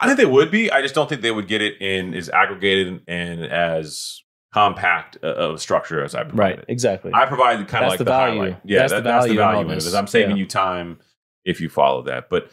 I 0.00 0.06
think 0.06 0.16
they 0.16 0.24
would 0.24 0.50
be. 0.50 0.72
I 0.72 0.80
just 0.80 0.94
don't 0.94 1.10
think 1.10 1.20
they 1.20 1.32
would 1.32 1.46
get 1.46 1.60
it 1.60 1.78
in 1.82 2.14
as 2.14 2.30
aggregated 2.30 3.02
and 3.06 3.44
as 3.44 4.22
compact 4.54 5.18
uh, 5.22 5.26
of 5.26 5.54
a 5.56 5.58
structure 5.58 6.02
as 6.02 6.14
I 6.14 6.22
provide 6.24 6.38
Right. 6.38 6.58
it. 6.58 6.64
Exactly. 6.68 7.10
I 7.12 7.26
provide 7.26 7.68
kind 7.68 7.84
of 7.84 7.90
like 7.90 7.98
the 7.98 8.04
the, 8.04 8.10
value. 8.10 8.40
highlight. 8.40 8.60
Yeah, 8.64 8.78
That's 8.78 8.92
that- 8.92 9.04
the 9.04 9.10
that's 9.10 9.26
the 9.26 9.34
value 9.34 9.40
in 9.42 9.46
all 9.46 9.52
value 9.52 9.66
in 9.66 9.72
it. 9.72 9.82
this. 9.82 9.92
I'm 9.94 10.06
saving 10.06 10.36
Yeah. 10.38 10.40
you 10.40 10.46
time 10.46 11.00
if 11.44 11.60
you 11.60 11.68
follow 11.68 12.02
that. 12.02 12.28
But 12.28 12.50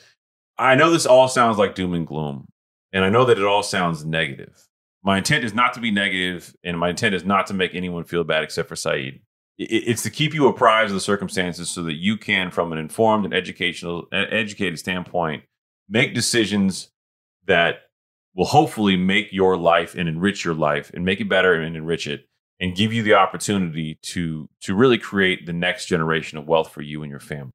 I 0.57 0.75
know 0.75 0.89
this 0.89 1.05
all 1.05 1.27
sounds 1.27 1.57
like 1.57 1.75
doom 1.75 1.93
and 1.93 2.07
gloom, 2.07 2.47
and 2.91 3.03
I 3.03 3.09
know 3.09 3.25
that 3.25 3.37
it 3.37 3.45
all 3.45 3.63
sounds 3.63 4.05
negative. 4.05 4.67
My 5.03 5.19
intent 5.19 5.45
is 5.45 5.53
not 5.53 5.73
to 5.73 5.79
be 5.79 5.91
negative, 5.91 6.55
and 6.63 6.79
my 6.79 6.89
intent 6.89 7.15
is 7.15 7.23
not 7.23 7.47
to 7.47 7.53
make 7.53 7.75
anyone 7.75 8.03
feel 8.03 8.23
bad 8.23 8.43
except 8.43 8.67
for 8.67 8.75
Saeed. 8.75 9.21
It's 9.57 10.03
to 10.03 10.09
keep 10.09 10.33
you 10.33 10.47
apprised 10.47 10.91
of 10.91 10.95
the 10.95 11.01
circumstances 11.01 11.69
so 11.69 11.83
that 11.83 11.95
you 11.95 12.17
can, 12.17 12.51
from 12.51 12.71
an 12.71 12.77
informed 12.77 13.25
and 13.25 13.33
educational, 13.33 14.05
educated 14.11 14.77
standpoint, 14.77 15.43
make 15.89 16.13
decisions 16.13 16.91
that 17.45 17.83
will 18.35 18.45
hopefully 18.45 18.95
make 18.95 19.33
your 19.33 19.57
life 19.57 19.95
and 19.95 20.07
enrich 20.07 20.45
your 20.45 20.53
life 20.53 20.91
and 20.93 21.03
make 21.03 21.19
it 21.19 21.27
better 21.27 21.53
and 21.53 21.75
enrich 21.75 22.05
it 22.05 22.27
and 22.59 22.75
give 22.75 22.93
you 22.93 23.01
the 23.01 23.13
opportunity 23.13 23.97
to 24.01 24.47
to 24.61 24.75
really 24.75 24.97
create 24.97 25.45
the 25.45 25.53
next 25.53 25.87
generation 25.87 26.37
of 26.37 26.47
wealth 26.47 26.71
for 26.71 26.81
you 26.81 27.01
and 27.01 27.09
your 27.09 27.19
family. 27.19 27.51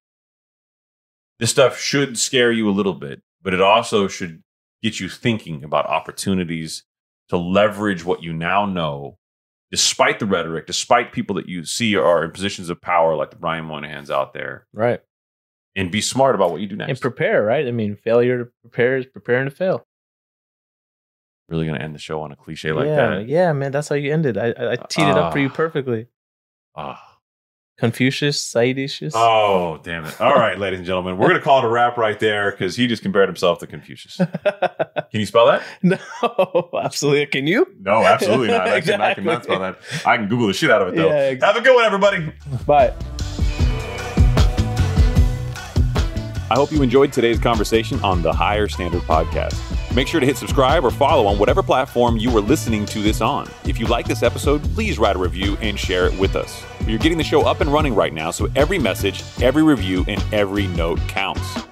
This 1.43 1.51
stuff 1.51 1.77
should 1.77 2.17
scare 2.21 2.53
you 2.53 2.69
a 2.69 2.71
little 2.71 2.95
bit, 2.95 3.21
but 3.43 3.53
it 3.53 3.61
also 3.61 4.07
should 4.07 4.45
get 4.81 5.01
you 5.01 5.09
thinking 5.09 5.65
about 5.65 5.87
opportunities 5.87 6.85
to 7.31 7.37
leverage 7.37 8.05
what 8.05 8.23
you 8.23 8.33
now 8.33 8.65
know 8.65 9.19
despite 9.69 10.21
the 10.21 10.27
rhetoric, 10.27 10.69
despite 10.69 11.13
people 11.13 11.35
that 11.35 11.49
you 11.49 11.65
see 11.65 11.97
are 11.97 12.23
in 12.23 12.31
positions 12.31 12.71
of 12.71 12.81
power 12.81 13.17
like 13.17 13.31
the 13.31 13.37
Brian 13.37 13.65
Moynihan's 13.65 14.09
out 14.09 14.35
there 14.35 14.69
right. 14.73 15.01
and 15.75 15.91
be 15.91 16.01
smart 16.01 16.37
about 16.37 16.53
what 16.53 16.61
you 16.61 16.69
do 16.69 16.77
next. 16.77 16.91
And 16.91 17.01
prepare, 17.01 17.43
right? 17.43 17.67
I 17.67 17.73
mean, 17.73 17.97
failure 17.97 18.45
to 18.45 18.51
prepare 18.61 18.97
is 18.99 19.07
preparing 19.07 19.47
to 19.47 19.51
fail. 19.51 19.85
really 21.49 21.67
going 21.67 21.77
to 21.77 21.85
end 21.85 21.97
the 21.97 21.99
show 21.99 22.23
on 22.23 22.31
a 22.31 22.37
cliche 22.37 22.71
like 22.71 22.87
yeah, 22.87 23.17
that. 23.17 23.27
yeah, 23.27 23.53
man. 23.53 23.73
That's 23.73 23.89
how 23.89 23.97
you 23.97 24.13
ended. 24.13 24.39
I, 24.39 24.55
I, 24.57 24.77
teed 24.77 25.09
it 25.09 25.19
up 25.19 25.33
for 25.33 25.41
you 25.41 25.49
Ah. 25.49 25.55
perfectly. 25.57 26.07
Ah. 26.77 27.12
Confucius, 27.83 28.41
Saidicius. 28.41 29.11
Oh, 29.13 29.81
damn 29.83 30.05
it. 30.05 30.21
All 30.21 30.35
right, 30.35 30.57
ladies 30.57 30.79
and 30.79 30.87
gentlemen, 30.87 31.19
we're 31.19 31.27
going 31.27 31.41
to 31.41 31.45
call 31.45 31.59
it 31.59 31.65
a 31.65 31.69
wrap 31.69 31.97
right 31.97 32.17
there 32.21 32.53
because 32.53 32.77
he 32.77 32.87
just 32.87 33.03
compared 33.03 33.29
himself 33.29 33.59
to 33.59 33.67
Confucius. 33.67 34.19
Can 35.11 35.19
you 35.21 35.27
spell 35.27 35.47
that? 35.47 35.65
no, 35.83 36.71
absolutely. 36.81 37.27
Can 37.27 37.49
you? 37.49 37.67
No, 37.81 38.05
absolutely 38.05 38.49
not. 38.49 38.69
I, 38.69 38.81
can, 38.83 39.01
I 39.01 39.15
cannot 39.15 39.43
spell 39.47 39.59
that. 39.59 39.79
I 40.07 40.17
can 40.17 40.29
Google 40.29 40.47
the 40.47 40.53
shit 40.53 40.71
out 40.71 40.83
of 40.83 40.89
it, 40.89 40.95
though. 40.97 41.09
Yeah, 41.09 41.15
ex- 41.15 41.43
Have 41.43 41.57
a 41.57 41.61
good 41.61 41.75
one, 41.75 41.85
everybody. 41.85 42.33
Bye. 42.67 42.95
I 46.53 46.57
hope 46.57 46.71
you 46.71 46.83
enjoyed 46.83 47.15
today's 47.15 47.39
conversation 47.39 47.99
on 48.01 48.21
the 48.21 48.31
Higher 48.31 48.69
Standard 48.69 49.01
Podcast. 49.05 49.57
Make 49.97 50.07
sure 50.07 50.21
to 50.21 50.27
hit 50.27 50.37
subscribe 50.37 50.85
or 50.85 50.91
follow 50.91 51.27
on 51.27 51.39
whatever 51.39 51.63
platform 51.63 52.19
you 52.19 52.29
are 52.37 52.43
listening 52.43 52.85
to 52.87 53.01
this 53.01 53.23
on. 53.23 53.49
If 53.65 53.81
you 53.81 53.87
like 53.87 54.07
this 54.07 54.23
episode, 54.23 54.63
please 54.75 54.99
write 54.99 55.17
a 55.17 55.19
review 55.19 55.57
and 55.63 55.79
share 55.79 56.05
it 56.05 56.19
with 56.19 56.37
us. 56.37 56.63
You're 56.87 56.99
getting 56.99 57.17
the 57.17 57.25
show 57.25 57.41
up 57.47 57.63
and 57.63 57.73
running 57.73 57.95
right 57.95 58.13
now, 58.13 58.31
so 58.31 58.49
every 58.55 58.79
message, 58.79 59.25
every 59.41 59.63
review, 59.63 60.05
and 60.09 60.23
every 60.31 60.67
note 60.67 61.01
counts. 61.09 61.72